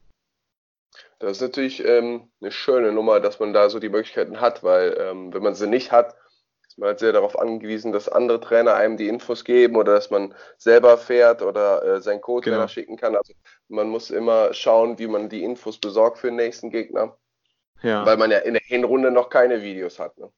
Das 1.18 1.32
ist 1.32 1.40
natürlich 1.40 1.84
ähm, 1.84 2.28
eine 2.40 2.52
schöne 2.52 2.92
Nummer, 2.92 3.20
dass 3.20 3.40
man 3.40 3.52
da 3.52 3.70
so 3.70 3.78
die 3.78 3.88
Möglichkeiten 3.88 4.40
hat, 4.40 4.62
weil 4.62 4.96
ähm, 4.98 5.32
wenn 5.32 5.42
man 5.42 5.54
sie 5.54 5.66
nicht 5.66 5.92
hat, 5.92 6.14
ist 6.66 6.78
man 6.78 6.88
halt 6.88 6.98
sehr 6.98 7.12
darauf 7.12 7.38
angewiesen, 7.38 7.92
dass 7.92 8.08
andere 8.08 8.40
Trainer 8.40 8.74
einem 8.74 8.96
die 8.96 9.08
Infos 9.08 9.44
geben 9.44 9.76
oder 9.76 9.94
dass 9.94 10.10
man 10.10 10.34
selber 10.58 10.98
fährt 10.98 11.40
oder 11.42 11.82
äh, 11.82 12.00
seinen 12.02 12.20
Co-Trainer 12.20 12.56
genau. 12.56 12.68
schicken 12.68 12.96
kann. 12.96 13.16
Also 13.16 13.32
man 13.68 13.88
muss 13.88 14.10
immer 14.10 14.52
schauen, 14.52 14.98
wie 14.98 15.06
man 15.06 15.28
die 15.28 15.42
Infos 15.42 15.78
besorgt 15.78 16.18
für 16.18 16.28
den 16.28 16.36
nächsten 16.36 16.70
Gegner. 16.70 17.16
Ja. 17.82 18.06
Weil 18.06 18.16
man 18.16 18.30
ja 18.30 18.38
in 18.38 18.54
der 18.54 18.62
Hinrunde 18.64 19.10
noch 19.10 19.28
keine 19.28 19.62
Videos 19.62 19.98
hat. 19.98 20.16
Ne? 20.18 20.30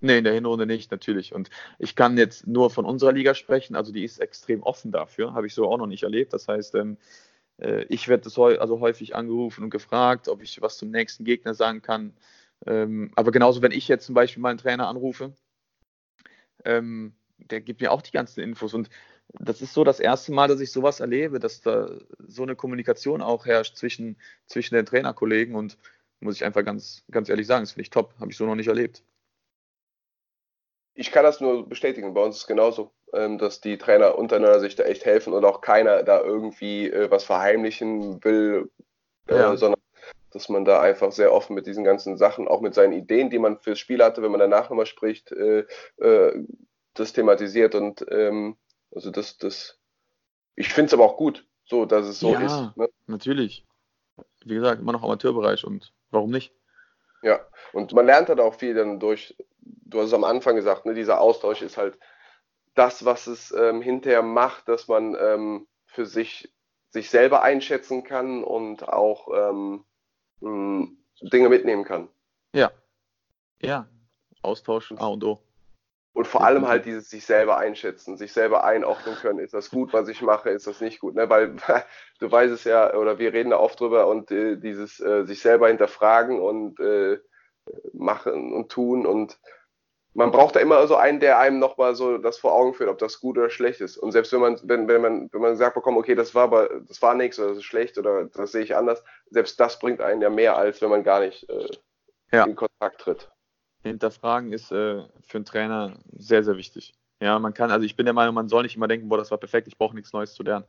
Nee, 0.00 0.18
in 0.18 0.24
der 0.24 0.32
Hinrunde 0.32 0.66
nicht, 0.66 0.90
natürlich. 0.90 1.34
Und 1.34 1.50
ich 1.78 1.96
kann 1.96 2.16
jetzt 2.16 2.46
nur 2.46 2.70
von 2.70 2.84
unserer 2.84 3.12
Liga 3.12 3.34
sprechen, 3.34 3.74
also 3.74 3.92
die 3.92 4.04
ist 4.04 4.20
extrem 4.20 4.62
offen 4.62 4.92
dafür, 4.92 5.34
habe 5.34 5.46
ich 5.46 5.54
so 5.54 5.68
auch 5.68 5.78
noch 5.78 5.86
nicht 5.86 6.04
erlebt. 6.04 6.32
Das 6.32 6.46
heißt, 6.46 6.76
ähm, 6.76 6.98
äh, 7.58 7.84
ich 7.88 8.08
werde 8.08 8.30
also 8.60 8.80
häufig 8.80 9.16
angerufen 9.16 9.64
und 9.64 9.70
gefragt, 9.70 10.28
ob 10.28 10.42
ich 10.42 10.62
was 10.62 10.78
zum 10.78 10.90
nächsten 10.90 11.24
Gegner 11.24 11.54
sagen 11.54 11.82
kann. 11.82 12.14
Ähm, 12.66 13.10
aber 13.16 13.32
genauso, 13.32 13.60
wenn 13.62 13.72
ich 13.72 13.88
jetzt 13.88 14.06
zum 14.06 14.14
Beispiel 14.14 14.42
meinen 14.42 14.58
Trainer 14.58 14.88
anrufe, 14.88 15.32
ähm, 16.64 17.14
der 17.38 17.60
gibt 17.60 17.80
mir 17.80 17.92
auch 17.92 18.02
die 18.02 18.12
ganzen 18.12 18.40
Infos. 18.40 18.74
Und 18.74 18.90
das 19.32 19.62
ist 19.62 19.74
so 19.74 19.84
das 19.84 20.00
erste 20.00 20.32
Mal, 20.32 20.48
dass 20.48 20.60
ich 20.60 20.72
sowas 20.72 21.00
erlebe, 21.00 21.38
dass 21.38 21.60
da 21.60 21.90
so 22.18 22.42
eine 22.42 22.56
Kommunikation 22.56 23.20
auch 23.20 23.46
herrscht 23.46 23.76
zwischen, 23.76 24.16
zwischen 24.46 24.74
den 24.74 24.86
Trainerkollegen 24.86 25.54
und 25.54 25.76
muss 26.20 26.36
ich 26.36 26.44
einfach 26.44 26.64
ganz, 26.64 27.04
ganz 27.10 27.28
ehrlich 27.28 27.46
sagen, 27.46 27.62
das 27.62 27.72
finde 27.72 27.82
ich 27.82 27.90
top, 27.90 28.14
habe 28.18 28.30
ich 28.30 28.36
so 28.36 28.46
noch 28.46 28.54
nicht 28.54 28.68
erlebt. 28.68 29.02
Ich 30.94 31.12
kann 31.12 31.22
das 31.22 31.40
nur 31.40 31.68
bestätigen, 31.68 32.12
bei 32.12 32.24
uns 32.24 32.36
ist 32.36 32.42
es 32.42 32.46
genauso, 32.48 32.92
ähm, 33.12 33.38
dass 33.38 33.60
die 33.60 33.78
Trainer 33.78 34.18
untereinander 34.18 34.60
sich 34.60 34.74
da 34.74 34.82
echt 34.82 35.04
helfen 35.04 35.32
und 35.32 35.44
auch 35.44 35.60
keiner 35.60 36.02
da 36.02 36.20
irgendwie 36.20 36.90
äh, 36.90 37.10
was 37.10 37.24
verheimlichen 37.24 38.22
will, 38.24 38.70
äh, 39.28 39.36
ja. 39.36 39.56
sondern 39.56 39.80
dass 40.30 40.48
man 40.48 40.64
da 40.64 40.80
einfach 40.80 41.12
sehr 41.12 41.32
offen 41.32 41.54
mit 41.54 41.66
diesen 41.66 41.84
ganzen 41.84 42.16
Sachen, 42.16 42.48
auch 42.48 42.60
mit 42.60 42.74
seinen 42.74 42.92
Ideen, 42.92 43.30
die 43.30 43.38
man 43.38 43.58
fürs 43.58 43.78
Spiel 43.78 44.02
hatte, 44.02 44.22
wenn 44.22 44.30
man 44.30 44.40
danach 44.40 44.68
nochmal 44.68 44.86
spricht, 44.86 45.32
äh, 45.32 45.64
das 46.94 47.12
thematisiert 47.12 47.74
und 47.74 48.04
ähm, 48.10 48.56
also 48.94 49.10
das, 49.10 49.38
das, 49.38 49.78
ich 50.56 50.72
finde 50.72 50.88
es 50.88 50.94
aber 50.94 51.04
auch 51.04 51.16
gut, 51.16 51.46
so, 51.64 51.84
dass 51.84 52.06
es 52.06 52.20
so 52.20 52.32
ja, 52.32 52.40
ist. 52.40 52.76
Ne? 52.76 52.88
Natürlich. 53.06 53.66
Wie 54.44 54.54
gesagt, 54.54 54.80
immer 54.80 54.92
noch 54.92 55.02
Amateurbereich 55.02 55.64
und 55.64 55.92
warum 56.10 56.30
nicht? 56.30 56.54
Ja, 57.22 57.40
und 57.72 57.92
man 57.92 58.06
lernt 58.06 58.28
halt 58.28 58.40
auch 58.40 58.54
viel 58.54 58.74
dann 58.74 59.00
durch, 59.00 59.36
du 59.60 59.98
hast 59.98 60.08
es 60.08 60.14
am 60.14 60.24
Anfang 60.24 60.56
gesagt, 60.56 60.86
ne, 60.86 60.94
dieser 60.94 61.20
Austausch 61.20 61.62
ist 61.62 61.76
halt 61.76 61.98
das, 62.74 63.04
was 63.04 63.26
es 63.26 63.50
ähm, 63.52 63.82
hinterher 63.82 64.22
macht, 64.22 64.68
dass 64.68 64.86
man 64.86 65.16
ähm, 65.20 65.66
für 65.86 66.06
sich 66.06 66.52
sich 66.90 67.10
selber 67.10 67.42
einschätzen 67.42 68.02
kann 68.02 68.42
und 68.42 68.88
auch 68.88 69.28
ähm, 69.34 69.84
Dinge 71.20 71.48
mitnehmen 71.48 71.84
kann. 71.84 72.08
Ja. 72.54 72.70
Ja. 73.60 73.88
Austausch 74.42 74.92
A 74.96 75.06
und 75.08 75.24
O. 75.24 75.42
Und 76.18 76.26
vor 76.26 76.44
allem 76.44 76.66
halt 76.66 76.84
dieses 76.84 77.08
sich 77.08 77.24
selber 77.24 77.58
einschätzen, 77.58 78.16
sich 78.16 78.32
selber 78.32 78.64
einordnen 78.64 79.14
können. 79.14 79.38
Ist 79.38 79.54
das 79.54 79.70
gut, 79.70 79.92
was 79.92 80.08
ich 80.08 80.20
mache? 80.20 80.50
Ist 80.50 80.66
das 80.66 80.80
nicht 80.80 80.98
gut? 80.98 81.14
Ne? 81.14 81.30
Weil 81.30 81.54
du 82.18 82.32
weißt 82.32 82.52
es 82.52 82.64
ja, 82.64 82.92
oder 82.94 83.20
wir 83.20 83.32
reden 83.32 83.50
da 83.50 83.58
oft 83.60 83.78
drüber 83.78 84.08
und 84.08 84.32
äh, 84.32 84.56
dieses 84.56 84.98
äh, 84.98 85.24
sich 85.26 85.40
selber 85.40 85.68
hinterfragen 85.68 86.40
und 86.40 86.80
äh, 86.80 87.20
machen 87.92 88.52
und 88.52 88.68
tun 88.68 89.06
und 89.06 89.38
man 90.12 90.32
braucht 90.32 90.56
da 90.56 90.60
immer 90.60 90.84
so 90.88 90.96
einen, 90.96 91.20
der 91.20 91.38
einem 91.38 91.60
nochmal 91.60 91.94
so 91.94 92.18
das 92.18 92.38
vor 92.38 92.52
Augen 92.52 92.74
führt, 92.74 92.90
ob 92.90 92.98
das 92.98 93.20
gut 93.20 93.38
oder 93.38 93.50
schlecht 93.50 93.80
ist. 93.80 93.96
Und 93.96 94.10
selbst 94.10 94.32
wenn 94.32 94.40
man, 94.40 94.58
wenn, 94.64 94.88
wenn 94.88 95.00
man, 95.00 95.28
wenn 95.30 95.40
man 95.40 95.56
sagt 95.56 95.76
bekommt, 95.76 95.98
okay, 95.98 96.16
das 96.16 96.34
war 96.34 96.44
aber, 96.44 96.80
das 96.88 97.00
war 97.00 97.14
nichts 97.14 97.38
oder 97.38 97.50
das 97.50 97.58
ist 97.58 97.64
schlecht 97.64 97.96
oder 97.96 98.24
das 98.24 98.50
sehe 98.50 98.64
ich 98.64 98.74
anders, 98.74 99.04
selbst 99.30 99.60
das 99.60 99.78
bringt 99.78 100.00
einen 100.00 100.20
ja 100.20 100.30
mehr, 100.30 100.56
als 100.56 100.82
wenn 100.82 100.90
man 100.90 101.04
gar 101.04 101.20
nicht 101.20 101.48
äh, 101.48 101.68
ja. 102.32 102.42
in 102.42 102.56
Kontakt 102.56 103.02
tritt 103.02 103.30
hinterfragen 103.82 104.52
ist 104.52 104.72
äh, 104.72 105.04
für 105.22 105.38
einen 105.38 105.44
Trainer 105.44 105.98
sehr, 106.12 106.42
sehr 106.42 106.56
wichtig. 106.56 106.94
Ja, 107.20 107.38
man 107.38 107.54
kann, 107.54 107.70
also 107.70 107.84
ich 107.84 107.96
bin 107.96 108.06
der 108.06 108.14
Meinung, 108.14 108.34
man 108.34 108.48
soll 108.48 108.62
nicht 108.62 108.76
immer 108.76 108.88
denken, 108.88 109.08
boah, 109.08 109.18
das 109.18 109.30
war 109.30 109.38
perfekt, 109.38 109.66
ich 109.66 109.76
brauche 109.76 109.94
nichts 109.94 110.12
Neues 110.12 110.34
zu 110.34 110.42
lernen. 110.42 110.66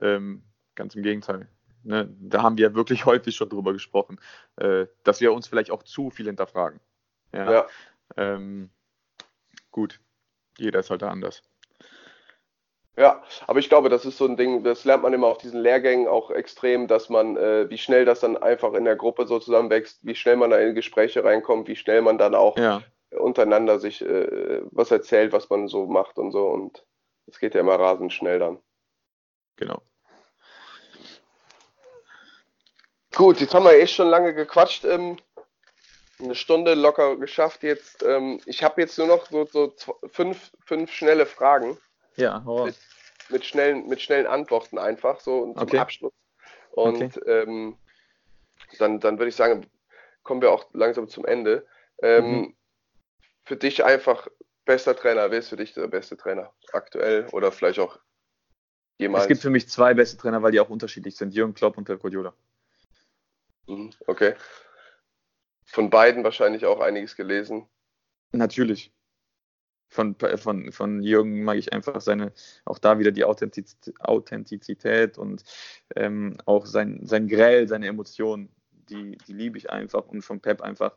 Ähm, 0.00 0.42
ganz 0.74 0.94
im 0.94 1.02
Gegenteil. 1.02 1.48
Ne? 1.82 2.08
Da 2.20 2.42
haben 2.42 2.56
wir 2.56 2.74
wirklich 2.74 3.04
häufig 3.06 3.36
schon 3.36 3.48
drüber 3.48 3.72
gesprochen, 3.72 4.18
äh, 4.56 4.86
dass 5.04 5.20
wir 5.20 5.32
uns 5.32 5.46
vielleicht 5.46 5.70
auch 5.70 5.82
zu 5.82 6.10
viel 6.10 6.26
hinterfragen. 6.26 6.80
Ja. 7.32 7.52
ja. 7.52 7.66
Ähm, 8.16 8.70
gut, 9.70 10.00
jeder 10.58 10.80
ist 10.80 10.90
halt 10.90 11.02
da 11.02 11.10
anders. 11.10 11.42
Ja, 12.96 13.22
aber 13.46 13.58
ich 13.58 13.70
glaube, 13.70 13.88
das 13.88 14.04
ist 14.04 14.18
so 14.18 14.26
ein 14.26 14.36
Ding, 14.36 14.64
das 14.64 14.84
lernt 14.84 15.02
man 15.02 15.14
immer 15.14 15.28
auf 15.28 15.38
diesen 15.38 15.60
Lehrgängen 15.60 16.06
auch 16.06 16.30
extrem, 16.30 16.88
dass 16.88 17.08
man, 17.08 17.38
äh, 17.38 17.70
wie 17.70 17.78
schnell 17.78 18.04
das 18.04 18.20
dann 18.20 18.36
einfach 18.36 18.74
in 18.74 18.84
der 18.84 18.96
Gruppe 18.96 19.26
so 19.26 19.38
zusammenwächst, 19.38 20.00
wie 20.02 20.14
schnell 20.14 20.36
man 20.36 20.50
da 20.50 20.58
in 20.58 20.74
Gespräche 20.74 21.24
reinkommt, 21.24 21.68
wie 21.68 21.76
schnell 21.76 22.02
man 22.02 22.18
dann 22.18 22.34
auch 22.34 22.58
ja. 22.58 22.82
untereinander 23.10 23.78
sich 23.78 24.02
äh, 24.02 24.60
was 24.70 24.90
erzählt, 24.90 25.32
was 25.32 25.48
man 25.48 25.68
so 25.68 25.86
macht 25.86 26.18
und 26.18 26.32
so. 26.32 26.46
Und 26.48 26.84
es 27.26 27.38
geht 27.38 27.54
ja 27.54 27.60
immer 27.60 27.76
rasend 27.76 28.12
schnell 28.12 28.38
dann. 28.38 28.58
Genau. 29.56 29.80
Gut, 33.14 33.40
jetzt 33.40 33.54
haben 33.54 33.64
wir 33.64 33.78
echt 33.78 33.94
schon 33.94 34.08
lange 34.08 34.34
gequatscht. 34.34 34.84
Ähm, 34.84 35.16
eine 36.18 36.34
Stunde 36.34 36.74
locker 36.74 37.16
geschafft 37.16 37.62
jetzt. 37.62 38.02
Ähm, 38.02 38.40
ich 38.44 38.62
habe 38.62 38.82
jetzt 38.82 38.98
nur 38.98 39.06
noch 39.06 39.26
so, 39.26 39.46
so 39.46 39.74
fünf, 40.06 40.52
fünf 40.64 40.92
schnelle 40.92 41.24
Fragen. 41.24 41.78
Ja, 42.16 42.40
mit, 42.40 42.76
mit, 43.30 43.44
schnellen, 43.44 43.88
mit 43.88 44.00
schnellen 44.00 44.26
Antworten 44.26 44.78
einfach, 44.78 45.20
so 45.20 45.52
zum 45.52 45.62
okay. 45.62 45.78
Abschluss. 45.78 46.12
Und 46.72 47.02
okay. 47.02 47.20
ähm, 47.26 47.76
dann, 48.78 49.00
dann 49.00 49.18
würde 49.18 49.28
ich 49.28 49.36
sagen, 49.36 49.66
kommen 50.22 50.40
wir 50.40 50.50
auch 50.50 50.66
langsam 50.72 51.08
zum 51.08 51.24
Ende. 51.24 51.66
Ähm, 52.02 52.24
mhm. 52.24 52.56
Für 53.44 53.56
dich 53.56 53.84
einfach 53.84 54.28
bester 54.64 54.96
Trainer, 54.96 55.30
wer 55.30 55.38
ist 55.38 55.48
für 55.48 55.56
dich 55.56 55.74
der 55.74 55.88
beste 55.88 56.16
Trainer 56.16 56.52
aktuell 56.72 57.26
oder 57.32 57.52
vielleicht 57.52 57.78
auch 57.78 57.98
jemals? 58.98 59.24
Es 59.24 59.28
gibt 59.28 59.42
für 59.42 59.50
mich 59.50 59.68
zwei 59.68 59.94
beste 59.94 60.16
Trainer, 60.16 60.42
weil 60.42 60.52
die 60.52 60.60
auch 60.60 60.70
unterschiedlich 60.70 61.16
sind, 61.16 61.34
Jürgen 61.34 61.54
Klopp 61.54 61.76
und 61.76 61.84
Pep 61.84 62.00
Guardiola. 62.00 62.34
Mhm, 63.66 63.90
okay. 64.06 64.34
Von 65.64 65.90
beiden 65.90 66.24
wahrscheinlich 66.24 66.66
auch 66.66 66.80
einiges 66.80 67.16
gelesen. 67.16 67.66
Natürlich 68.32 68.92
von, 69.92 70.16
von, 70.16 70.72
von 70.72 71.02
Jürgen 71.02 71.44
mag 71.44 71.58
ich 71.58 71.72
einfach 71.72 72.00
seine, 72.00 72.32
auch 72.64 72.78
da 72.78 72.98
wieder 72.98 73.12
die 73.12 73.24
Authentizität 73.24 75.18
und 75.18 75.44
ähm, 75.94 76.38
auch 76.46 76.64
sein, 76.64 77.00
sein 77.04 77.28
Grell, 77.28 77.68
seine 77.68 77.88
Emotionen, 77.88 78.48
die, 78.70 79.18
die 79.18 79.34
liebe 79.34 79.58
ich 79.58 79.70
einfach. 79.70 80.06
Und 80.06 80.22
von 80.22 80.40
Pep 80.40 80.62
einfach 80.62 80.96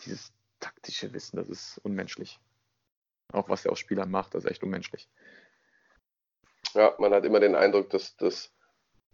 dieses 0.00 0.32
taktische 0.60 1.12
Wissen, 1.14 1.38
das 1.38 1.48
ist 1.48 1.78
unmenschlich. 1.78 2.38
Auch 3.32 3.48
was 3.48 3.64
er 3.64 3.72
aus 3.72 3.78
Spielern 3.78 4.10
macht, 4.10 4.34
das 4.34 4.44
ist 4.44 4.50
echt 4.50 4.62
unmenschlich. 4.62 5.08
Ja, 6.74 6.94
man 6.98 7.14
hat 7.14 7.24
immer 7.24 7.40
den 7.40 7.54
Eindruck, 7.54 7.88
dass, 7.90 8.14
dass, 8.16 8.52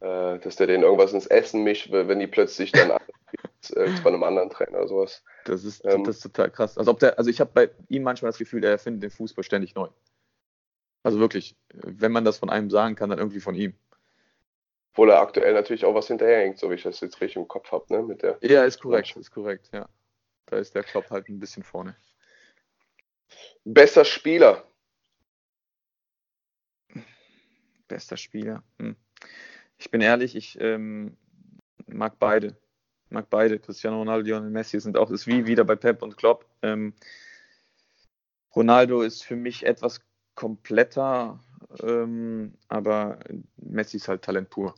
äh, 0.04 0.38
dass 0.38 0.56
der 0.56 0.66
denen 0.66 0.82
irgendwas 0.82 1.14
ins 1.14 1.26
Essen 1.26 1.62
mischt, 1.64 1.90
wenn 1.90 2.18
die 2.18 2.26
plötzlich 2.26 2.72
dann 2.72 2.90
äh, 3.74 3.88
von 4.02 4.12
einem 4.12 4.22
anderen 4.22 4.50
Trainer 4.50 4.78
oder 4.78 4.88
sowas. 4.88 5.24
Das 5.46 5.64
ist, 5.64 5.82
ähm, 5.86 6.04
das 6.04 6.16
ist 6.16 6.22
total 6.22 6.50
krass. 6.50 6.76
Also, 6.76 6.90
ob 6.90 6.98
der, 6.98 7.18
also 7.18 7.30
ich 7.30 7.40
habe 7.40 7.50
bei 7.54 7.70
ihm 7.88 8.02
manchmal 8.02 8.28
das 8.28 8.38
Gefühl, 8.38 8.62
er 8.64 8.72
erfindet 8.72 9.02
den 9.02 9.10
Fußball 9.10 9.44
ständig 9.44 9.74
neu. 9.74 9.88
Also 11.02 11.18
wirklich, 11.18 11.56
wenn 11.72 12.12
man 12.12 12.24
das 12.24 12.38
von 12.38 12.50
einem 12.50 12.70
sagen 12.70 12.96
kann, 12.96 13.10
dann 13.10 13.18
irgendwie 13.18 13.40
von 13.40 13.54
ihm. 13.54 13.74
Obwohl 14.92 15.10
er 15.10 15.20
aktuell 15.20 15.54
natürlich 15.54 15.84
auch 15.84 15.94
was 15.94 16.06
hinterherhängt, 16.06 16.58
so 16.58 16.70
wie 16.70 16.74
ich 16.74 16.82
das 16.82 17.00
jetzt 17.00 17.20
richtig 17.20 17.36
im 17.36 17.48
Kopf 17.48 17.72
habe, 17.72 17.84
ne? 17.88 18.02
Mit 18.02 18.22
der 18.22 18.38
ja, 18.42 18.64
ist 18.64 18.80
korrekt, 18.80 19.08
Mannschaft. 19.08 19.20
ist 19.20 19.30
korrekt, 19.30 19.70
ja. 19.72 19.88
Da 20.46 20.58
ist 20.58 20.74
der 20.74 20.82
Klopp 20.82 21.10
halt 21.10 21.28
ein 21.28 21.40
bisschen 21.40 21.62
vorne. 21.62 21.96
Bester 23.64 24.04
Spieler. 24.04 24.64
Bester 27.88 28.16
Spieler. 28.16 28.62
Hm. 28.78 28.96
Ich 29.78 29.90
bin 29.90 30.00
ehrlich, 30.00 30.36
ich 30.36 30.58
ähm, 30.60 31.16
mag 31.86 32.18
beide 32.18 32.56
mag 33.14 33.30
beide. 33.30 33.58
Cristiano 33.58 33.98
Ronaldo 33.98 34.36
und 34.36 34.52
Messi 34.52 34.78
sind 34.78 34.98
auch, 34.98 35.10
ist 35.10 35.26
wie 35.26 35.46
wieder 35.46 35.64
bei 35.64 35.76
Pep 35.76 36.02
und 36.02 36.18
Klopp. 36.18 36.44
Ähm, 36.62 36.92
Ronaldo 38.54 39.00
ist 39.00 39.24
für 39.24 39.36
mich 39.36 39.64
etwas 39.64 40.02
kompletter, 40.34 41.40
ähm, 41.82 42.54
aber 42.68 43.18
Messi 43.56 43.96
ist 43.96 44.08
halt 44.08 44.22
Talent 44.22 44.50
pur. 44.50 44.74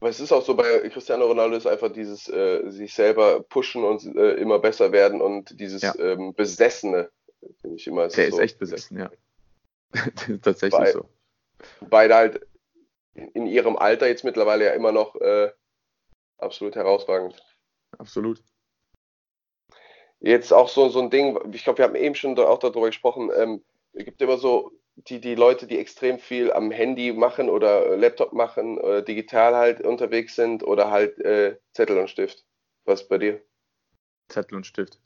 Aber 0.00 0.10
es 0.10 0.20
ist 0.20 0.30
auch 0.30 0.44
so 0.44 0.54
bei 0.54 0.88
Cristiano 0.90 1.26
Ronaldo 1.26 1.56
ist 1.56 1.66
einfach 1.66 1.92
dieses 1.92 2.28
äh, 2.28 2.70
sich 2.70 2.94
selber 2.94 3.42
pushen 3.42 3.82
und 3.82 4.04
äh, 4.16 4.34
immer 4.34 4.60
besser 4.60 4.92
werden 4.92 5.20
und 5.20 5.58
dieses 5.58 5.82
ja. 5.82 5.94
ähm, 5.98 6.34
Besessene, 6.34 7.10
finde 7.60 7.76
ich 7.76 7.86
immer. 7.86 8.06
Der 8.06 8.28
ist 8.28 8.36
so. 8.36 8.40
echt 8.40 8.58
besessen, 8.58 8.98
ja. 8.98 9.10
Tatsächlich 10.42 10.78
Bei, 10.78 10.92
so. 10.92 11.08
Beide 11.80 12.14
halt 12.14 12.47
in 13.14 13.46
ihrem 13.46 13.76
Alter 13.76 14.06
jetzt 14.06 14.24
mittlerweile 14.24 14.66
ja 14.66 14.72
immer 14.72 14.92
noch 14.92 15.16
äh, 15.16 15.50
absolut 16.38 16.76
herausragend. 16.76 17.42
Absolut. 17.98 18.42
Jetzt 20.20 20.52
auch 20.52 20.68
so, 20.68 20.88
so 20.88 21.00
ein 21.00 21.10
Ding, 21.10 21.38
ich 21.52 21.64
glaube, 21.64 21.78
wir 21.78 21.84
haben 21.84 21.94
eben 21.94 22.14
schon 22.14 22.38
auch 22.38 22.58
darüber 22.58 22.86
gesprochen, 22.86 23.30
ähm, 23.36 23.64
es 23.92 24.04
gibt 24.04 24.20
immer 24.20 24.36
so 24.36 24.72
die, 25.06 25.20
die 25.20 25.34
Leute, 25.34 25.66
die 25.66 25.78
extrem 25.78 26.18
viel 26.18 26.52
am 26.52 26.70
Handy 26.70 27.12
machen 27.12 27.48
oder 27.48 27.96
Laptop 27.96 28.32
machen, 28.32 28.78
oder 28.78 29.02
digital 29.02 29.54
halt 29.54 29.80
unterwegs 29.80 30.34
sind 30.34 30.62
oder 30.64 30.90
halt 30.90 31.18
äh, 31.20 31.56
Zettel 31.72 31.98
und 31.98 32.10
Stift. 32.10 32.44
Was 32.84 33.06
bei 33.06 33.18
dir? 33.18 33.40
Zettel 34.28 34.56
und 34.56 34.66
Stift. 34.66 34.98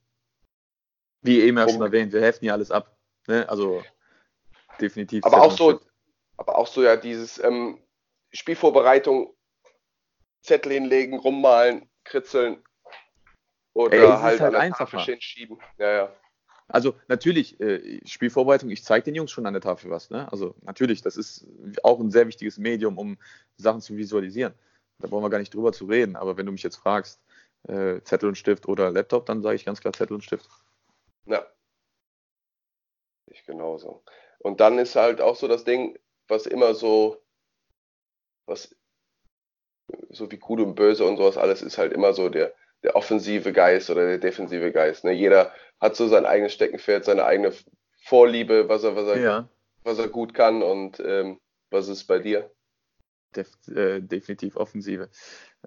Wie 1.21 1.41
eben 1.41 1.59
ja 1.59 1.69
schon 1.69 1.83
erwähnt, 1.83 2.13
wir 2.13 2.23
heften 2.23 2.47
ja 2.47 2.55
alles 2.55 2.71
ab. 2.71 2.97
Ne? 3.29 3.49
Also 3.49 3.83
definitiv. 4.81 5.25
Aber 5.25 5.37
Zettel 5.37 5.47
auch 5.47 5.57
so, 5.57 5.81
aber 6.39 6.57
auch 6.57 6.67
so 6.67 6.83
ja 6.83 6.97
dieses 6.97 7.39
ähm, 7.43 7.79
Spielvorbereitung, 8.33 9.35
Zettel 10.43 10.73
hinlegen, 10.73 11.19
rummalen, 11.19 11.89
kritzeln 12.05 12.63
oder 13.75 13.97
Ey, 13.97 14.07
halt, 14.07 14.41
halt 14.41 14.55
an 14.55 14.69
der 14.71 14.77
Tafel 14.77 15.21
schieben. 15.21 15.59
Ja, 15.79 15.93
ja. 15.93 16.17
Also 16.69 16.95
natürlich, 17.09 17.61
äh, 17.61 18.01
Spielvorbereitung, 18.07 18.71
ich 18.71 18.83
zeige 18.83 19.05
den 19.05 19.15
Jungs 19.15 19.31
schon 19.31 19.47
an 19.47 19.53
der 19.53 19.61
Tafel 19.61 19.91
was. 19.91 20.11
Ne? 20.11 20.31
Also 20.33 20.55
natürlich, 20.63 21.03
das 21.03 21.17
ist 21.17 21.47
auch 21.85 22.01
ein 22.01 22.11
sehr 22.11 22.27
wichtiges 22.27 22.59
Medium, 22.59 22.99
um 22.99 23.19
Sachen 23.57 23.81
zu 23.81 23.97
visualisieren. 23.97 24.55
Da 24.99 25.09
brauchen 25.09 25.23
wir 25.23 25.31
gar 25.31 25.39
nicht 25.39 25.53
drüber 25.53 25.73
zu 25.73 25.85
reden. 25.85 26.17
Aber 26.17 26.37
wenn 26.37 26.47
du 26.47 26.53
mich 26.53 26.63
jetzt 26.63 26.77
fragst, 26.77 27.21
äh, 27.69 28.01
Zettel 28.03 28.29
und 28.29 28.37
Stift 28.37 28.67
oder 28.69 28.91
Laptop, 28.91 29.27
dann 29.27 29.43
sage 29.43 29.57
ich 29.57 29.65
ganz 29.65 29.81
klar 29.81 29.93
Zettel 29.93 30.15
und 30.15 30.25
Stift. 30.25 30.49
Ja. 31.27 31.47
Ich 33.27 33.45
genauso. 33.45 34.03
Und 34.39 34.61
dann 34.61 34.79
ist 34.79 34.97
halt 34.97 35.21
auch 35.21 35.37
so 35.37 35.49
das 35.49 35.65
Ding, 35.65 35.99
was 36.29 36.47
immer 36.47 36.75
so, 36.75 37.22
was 38.47 38.75
so 40.11 40.31
wie 40.31 40.39
gut 40.39 40.61
und 40.61 40.75
böse 40.75 41.05
und 41.05 41.17
sowas 41.17 41.37
alles 41.37 41.63
ist 41.63 41.79
halt 41.79 41.93
immer 41.93 42.13
so 42.13 42.29
der, 42.29 42.55
der 42.83 42.97
offensive 42.97 43.53
Geist 43.53 43.91
oder 43.91 44.07
der 44.07 44.19
defensive 44.19 44.73
Geist. 44.73 45.05
Ne? 45.05 45.13
Jeder 45.13 45.53
hat 45.81 45.97
so 45.97 46.09
sein 46.09 46.27
eigenes 46.27 46.55
Steckenpferd, 46.55 47.05
seine 47.05 47.25
eigene 47.25 47.53
Vorliebe, 48.05 48.69
was 48.69 48.85
er, 48.85 48.97
was 48.97 49.09
er, 49.09 49.21
ja. 49.21 49.49
was 49.85 49.99
er 49.99 50.09
gut 50.09 50.35
kann 50.35 50.63
und 50.63 51.01
ähm, 51.05 51.39
was 51.71 51.89
ist 51.89 52.05
bei 52.05 52.19
dir? 52.19 52.51
Def, 53.35 53.49
äh, 53.69 54.01
definitiv 54.01 54.57
Offensive. 54.57 55.09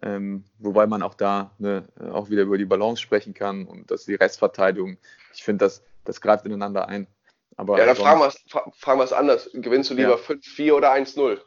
Ähm, 0.02 0.46
wobei 0.60 0.88
man 0.88 1.02
auch 1.02 1.16
da 1.16 1.52
ne, 1.58 1.88
auch 2.12 2.30
wieder 2.30 2.44
über 2.44 2.58
die 2.58 2.66
Balance 2.66 3.02
sprechen 3.02 3.34
kann 3.34 3.66
und 3.66 3.90
dass 3.90 4.06
die 4.06 4.16
Restverteidigung, 4.16 4.98
ich 5.34 5.44
finde, 5.44 5.66
das, 5.66 5.84
das 6.04 6.22
greift 6.22 6.46
ineinander 6.46 6.88
ein. 6.88 7.08
Aber 7.58 7.80
ja, 7.80 7.86
dann 7.86 7.96
fragen 7.96 8.20
wir 8.20 9.04
es 9.04 9.14
anders. 9.14 9.50
Gewinnst 9.54 9.90
du 9.90 9.94
lieber 9.94 10.18
ja. 10.18 10.36
5-4 10.36 10.74
oder 10.74 10.94
1-0? 10.94 11.40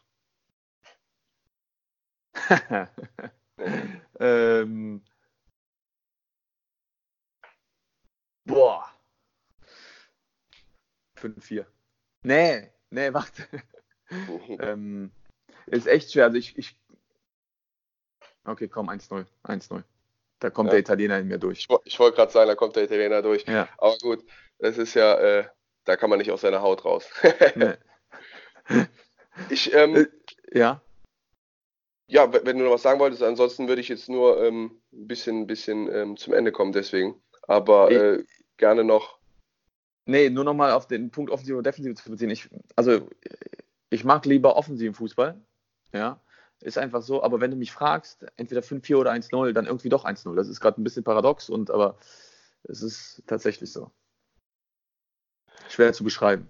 ähm, 4.20 5.02
boah. 8.44 8.84
5-4. 11.16 11.66
Nee, 12.22 12.70
nee, 12.90 13.12
warte. 13.12 13.46
ähm, 14.60 15.10
ist 15.66 15.86
echt 15.86 16.12
schwer. 16.12 16.26
Also 16.26 16.38
ich, 16.38 16.56
ich 16.56 16.78
Okay, 18.48 18.68
komm, 18.68 18.88
1-0. 18.88 19.26
1-0. 19.44 19.82
Da 20.38 20.50
kommt 20.50 20.68
ja. 20.68 20.72
der 20.72 20.80
Italiener 20.80 21.18
in 21.18 21.28
mir 21.28 21.38
durch. 21.38 21.66
Ich, 21.68 21.76
ich 21.84 21.98
wollte 21.98 22.16
gerade 22.16 22.32
sagen, 22.32 22.48
da 22.48 22.54
kommt 22.54 22.76
der 22.76 22.84
Italiener 22.84 23.22
durch. 23.22 23.44
Ja. 23.46 23.68
Aber 23.76 23.96
gut, 23.98 24.24
das 24.58 24.78
ist 24.78 24.94
ja, 24.94 25.14
äh, 25.18 25.48
da 25.84 25.96
kann 25.96 26.08
man 26.08 26.18
nicht 26.18 26.30
aus 26.30 26.40
seiner 26.40 26.62
Haut 26.62 26.84
raus. 26.84 27.10
nee. 27.54 27.74
Ich, 29.50 29.72
ähm, 29.72 29.94
äh, 29.94 30.58
ja. 30.58 30.82
Ja, 32.10 32.32
wenn 32.32 32.58
du 32.58 32.64
noch 32.64 32.72
was 32.72 32.82
sagen 32.82 33.00
wolltest, 33.00 33.22
ansonsten 33.22 33.68
würde 33.68 33.82
ich 33.82 33.88
jetzt 33.88 34.08
nur 34.08 34.42
ähm, 34.42 34.80
ein 34.92 35.06
bisschen, 35.06 35.46
bisschen 35.46 35.92
ähm, 35.92 36.16
zum 36.16 36.32
Ende 36.32 36.52
kommen, 36.52 36.72
deswegen. 36.72 37.20
Aber 37.42 37.90
äh, 37.90 38.24
gerne 38.56 38.82
noch. 38.82 39.18
Nee, 40.06 40.30
nur 40.30 40.44
nochmal 40.44 40.72
auf 40.72 40.86
den 40.86 41.10
Punkt 41.10 41.30
Offensive 41.30 41.58
und 41.58 41.66
Defensive 41.66 41.94
zu 41.94 42.10
beziehen. 42.10 42.30
Ich, 42.30 42.48
also, 42.76 43.06
ich 43.90 44.04
mag 44.04 44.24
lieber 44.24 44.56
offensiven 44.56 44.94
Fußball. 44.94 45.38
Ja. 45.92 46.18
Ist 46.60 46.78
einfach 46.78 47.02
so, 47.02 47.22
aber 47.22 47.40
wenn 47.40 47.50
du 47.50 47.56
mich 47.58 47.72
fragst, 47.72 48.26
entweder 48.36 48.62
5-4 48.62 48.96
oder 48.96 49.12
1-0, 49.12 49.52
dann 49.52 49.66
irgendwie 49.66 49.90
doch 49.90 50.06
1-0. 50.06 50.34
Das 50.34 50.48
ist 50.48 50.60
gerade 50.60 50.80
ein 50.80 50.84
bisschen 50.84 51.04
paradox, 51.04 51.50
und 51.50 51.70
aber 51.70 51.98
es 52.64 52.82
ist 52.82 53.22
tatsächlich 53.26 53.70
so. 53.70 53.90
Schwer 55.68 55.92
zu 55.92 56.04
beschreiben. 56.04 56.48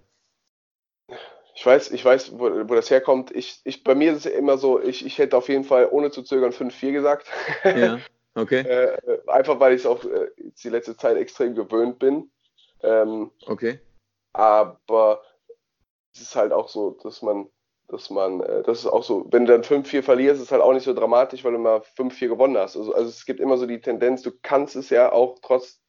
Ich 1.59 1.65
weiß, 1.65 1.91
ich 1.91 2.05
weiß, 2.05 2.39
wo, 2.39 2.69
wo 2.69 2.73
das 2.73 2.89
herkommt. 2.89 3.31
Ich, 3.35 3.59
ich, 3.65 3.83
bei 3.83 3.93
mir 3.93 4.13
ist 4.13 4.25
es 4.25 4.31
immer 4.31 4.57
so, 4.57 4.81
ich, 4.81 5.05
ich 5.05 5.17
hätte 5.17 5.35
auf 5.35 5.49
jeden 5.49 5.65
Fall 5.65 5.89
ohne 5.91 6.09
zu 6.09 6.23
zögern 6.23 6.53
5-4 6.53 6.93
gesagt. 6.93 7.27
Ja, 7.65 7.99
okay. 8.35 8.61
äh, 8.61 8.97
einfach 9.27 9.59
weil 9.59 9.73
ich 9.73 9.81
es 9.81 9.85
auch 9.85 10.01
äh, 10.05 10.29
die 10.37 10.69
letzte 10.69 10.95
Zeit 10.95 11.17
extrem 11.17 11.55
gewöhnt 11.55 11.99
bin. 11.99 12.31
Ähm, 12.81 13.31
okay. 13.45 13.81
Aber 14.31 15.21
es 16.13 16.21
ist 16.21 16.37
halt 16.37 16.53
auch 16.53 16.69
so, 16.69 16.91
dass 17.03 17.21
man 17.21 17.49
dass 17.89 18.09
man, 18.09 18.39
äh, 18.41 18.63
das 18.63 18.79
ist 18.79 18.85
auch 18.85 19.03
so, 19.03 19.25
wenn 19.31 19.45
du 19.45 19.51
dann 19.51 19.63
5-4 19.63 20.01
verlierst, 20.01 20.37
ist 20.37 20.45
es 20.45 20.51
halt 20.53 20.61
auch 20.61 20.71
nicht 20.71 20.85
so 20.85 20.93
dramatisch, 20.93 21.43
weil 21.43 21.51
du 21.51 21.57
mal 21.57 21.81
5-4 21.97 22.29
gewonnen 22.29 22.57
hast. 22.57 22.77
Also, 22.77 22.93
also 22.93 23.09
es 23.09 23.25
gibt 23.25 23.41
immer 23.41 23.57
so 23.57 23.65
die 23.65 23.81
Tendenz, 23.81 24.21
du 24.21 24.31
kannst 24.43 24.77
es 24.77 24.91
ja 24.91 25.11
auch 25.11 25.39
trotz 25.41 25.81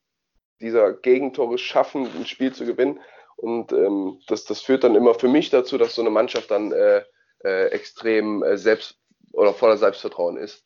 dieser 0.61 0.95
Gegentore 0.95 1.59
schaffen, 1.59 2.09
ein 2.17 2.27
Spiel 2.27 2.53
zu 2.53 2.67
gewinnen. 2.67 2.99
Und 3.41 3.73
ähm, 3.73 4.21
das, 4.27 4.45
das 4.45 4.61
führt 4.61 4.85
dann 4.85 4.95
immer 4.95 5.15
für 5.15 5.29
mich 5.29 5.51
dazu, 5.51 5.79
dass 5.79 5.95
so 5.95 6.03
eine 6.03 6.11
Mannschaft 6.11 6.51
dann 6.51 6.73
äh, 6.73 7.03
äh, 7.43 7.69
extrem 7.69 8.43
äh, 8.43 8.59
selbst 8.59 8.99
oder 9.33 9.55
voller 9.55 9.79
Selbstvertrauen 9.79 10.37
ist. 10.37 10.65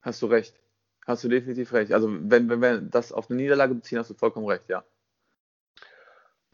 Hast 0.00 0.22
du 0.22 0.26
recht. 0.26 0.58
Hast 1.06 1.22
du 1.24 1.28
definitiv 1.28 1.72
recht. 1.72 1.92
Also 1.92 2.08
wenn, 2.10 2.48
wenn 2.48 2.60
wir 2.60 2.80
das 2.80 3.12
auf 3.12 3.30
eine 3.30 3.40
Niederlage 3.40 3.74
beziehen, 3.74 3.98
hast 3.98 4.10
du 4.10 4.14
vollkommen 4.14 4.46
recht, 4.46 4.68
ja. 4.68 4.84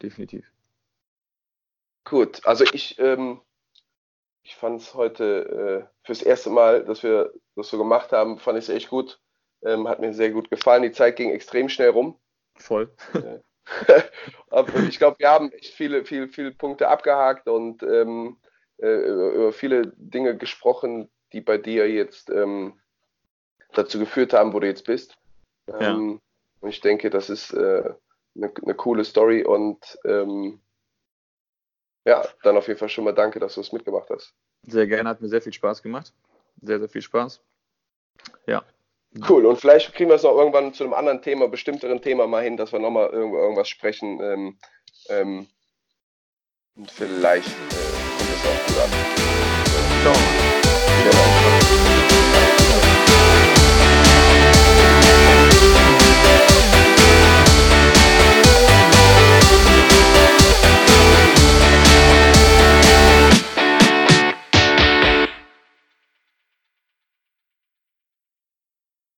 Definitiv. 0.01 0.51
Gut, 2.03 2.45
also 2.45 2.65
ich 2.73 2.99
ähm, 2.99 3.39
ich 4.43 4.55
fand 4.55 4.81
es 4.81 4.93
heute 4.93 5.87
äh, 5.89 6.05
fürs 6.05 6.21
erste 6.21 6.49
Mal, 6.49 6.83
dass 6.83 7.01
wir 7.01 7.33
das 7.55 7.69
so 7.69 7.77
gemacht 7.77 8.11
haben, 8.11 8.37
fand 8.37 8.57
ich 8.57 8.65
es 8.65 8.69
echt 8.69 8.89
gut. 8.89 9.19
Ähm, 9.61 9.87
hat 9.87 9.99
mir 9.99 10.13
sehr 10.13 10.31
gut 10.31 10.49
gefallen. 10.49 10.83
Die 10.83 10.91
Zeit 10.91 11.15
ging 11.15 11.31
extrem 11.31 11.69
schnell 11.69 11.89
rum. 11.89 12.19
Voll. 12.55 12.93
Ich 14.87 14.99
glaube, 14.99 15.17
wir 15.19 15.29
haben 15.29 15.51
echt 15.51 15.73
viele, 15.73 16.05
viele, 16.05 16.27
viele 16.27 16.51
Punkte 16.51 16.87
abgehakt 16.87 17.47
und 17.47 17.81
ähm, 17.83 18.37
äh, 18.77 18.87
über, 18.87 19.51
viele 19.51 19.93
Dinge 19.95 20.37
gesprochen, 20.37 21.09
die 21.31 21.41
bei 21.41 21.57
dir 21.57 21.89
jetzt 21.89 22.29
ähm, 22.29 22.79
dazu 23.73 23.99
geführt 23.99 24.33
haben, 24.33 24.53
wo 24.53 24.59
du 24.59 24.67
jetzt 24.67 24.85
bist. 24.85 25.17
Ja. 25.67 25.93
Ähm, 25.93 26.21
und 26.59 26.69
ich 26.69 26.81
denke, 26.81 27.09
das 27.09 27.29
ist 27.29 27.53
äh, 27.53 27.93
eine, 28.35 28.53
eine 28.61 28.75
coole 28.75 29.03
Story 29.03 29.43
und 29.43 29.97
ähm, 30.05 30.61
ja, 32.05 32.25
dann 32.43 32.57
auf 32.57 32.67
jeden 32.67 32.79
Fall 32.79 32.89
schon 32.89 33.05
mal 33.05 33.13
danke, 33.13 33.39
dass 33.39 33.55
du 33.55 33.61
es 33.61 33.71
mitgemacht 33.71 34.09
hast. 34.09 34.33
Sehr 34.63 34.87
gerne, 34.87 35.09
hat 35.09 35.21
mir 35.21 35.29
sehr 35.29 35.41
viel 35.41 35.53
Spaß 35.53 35.81
gemacht. 35.81 36.13
Sehr, 36.61 36.79
sehr 36.79 36.89
viel 36.89 37.01
Spaß. 37.01 37.41
Ja. 38.45 38.63
Cool, 39.27 39.45
und 39.45 39.59
vielleicht 39.59 39.93
kriegen 39.93 40.09
wir 40.09 40.15
es 40.15 40.23
noch 40.23 40.35
irgendwann 40.35 40.73
zu 40.73 40.83
einem 40.83 40.93
anderen 40.93 41.21
Thema, 41.21 41.47
bestimmteren 41.47 42.01
Thema 42.01 42.25
mal 42.25 42.43
hin, 42.43 42.57
dass 42.57 42.71
wir 42.71 42.79
nochmal 42.79 43.09
irgendwo 43.09 43.37
irgendwas 43.37 43.69
sprechen. 43.69 44.19
Ähm, 44.21 44.57
ähm, 45.09 45.47
und 46.75 46.91
vielleicht 46.91 47.47
äh, 47.47 47.51
kommt 48.17 48.29
es 48.31 48.47
auch 48.47 48.67
gut 48.67 48.83
an. 48.83 48.89
Ciao. 50.01 50.15
Wieder 51.03 51.13
mal. 51.13 52.12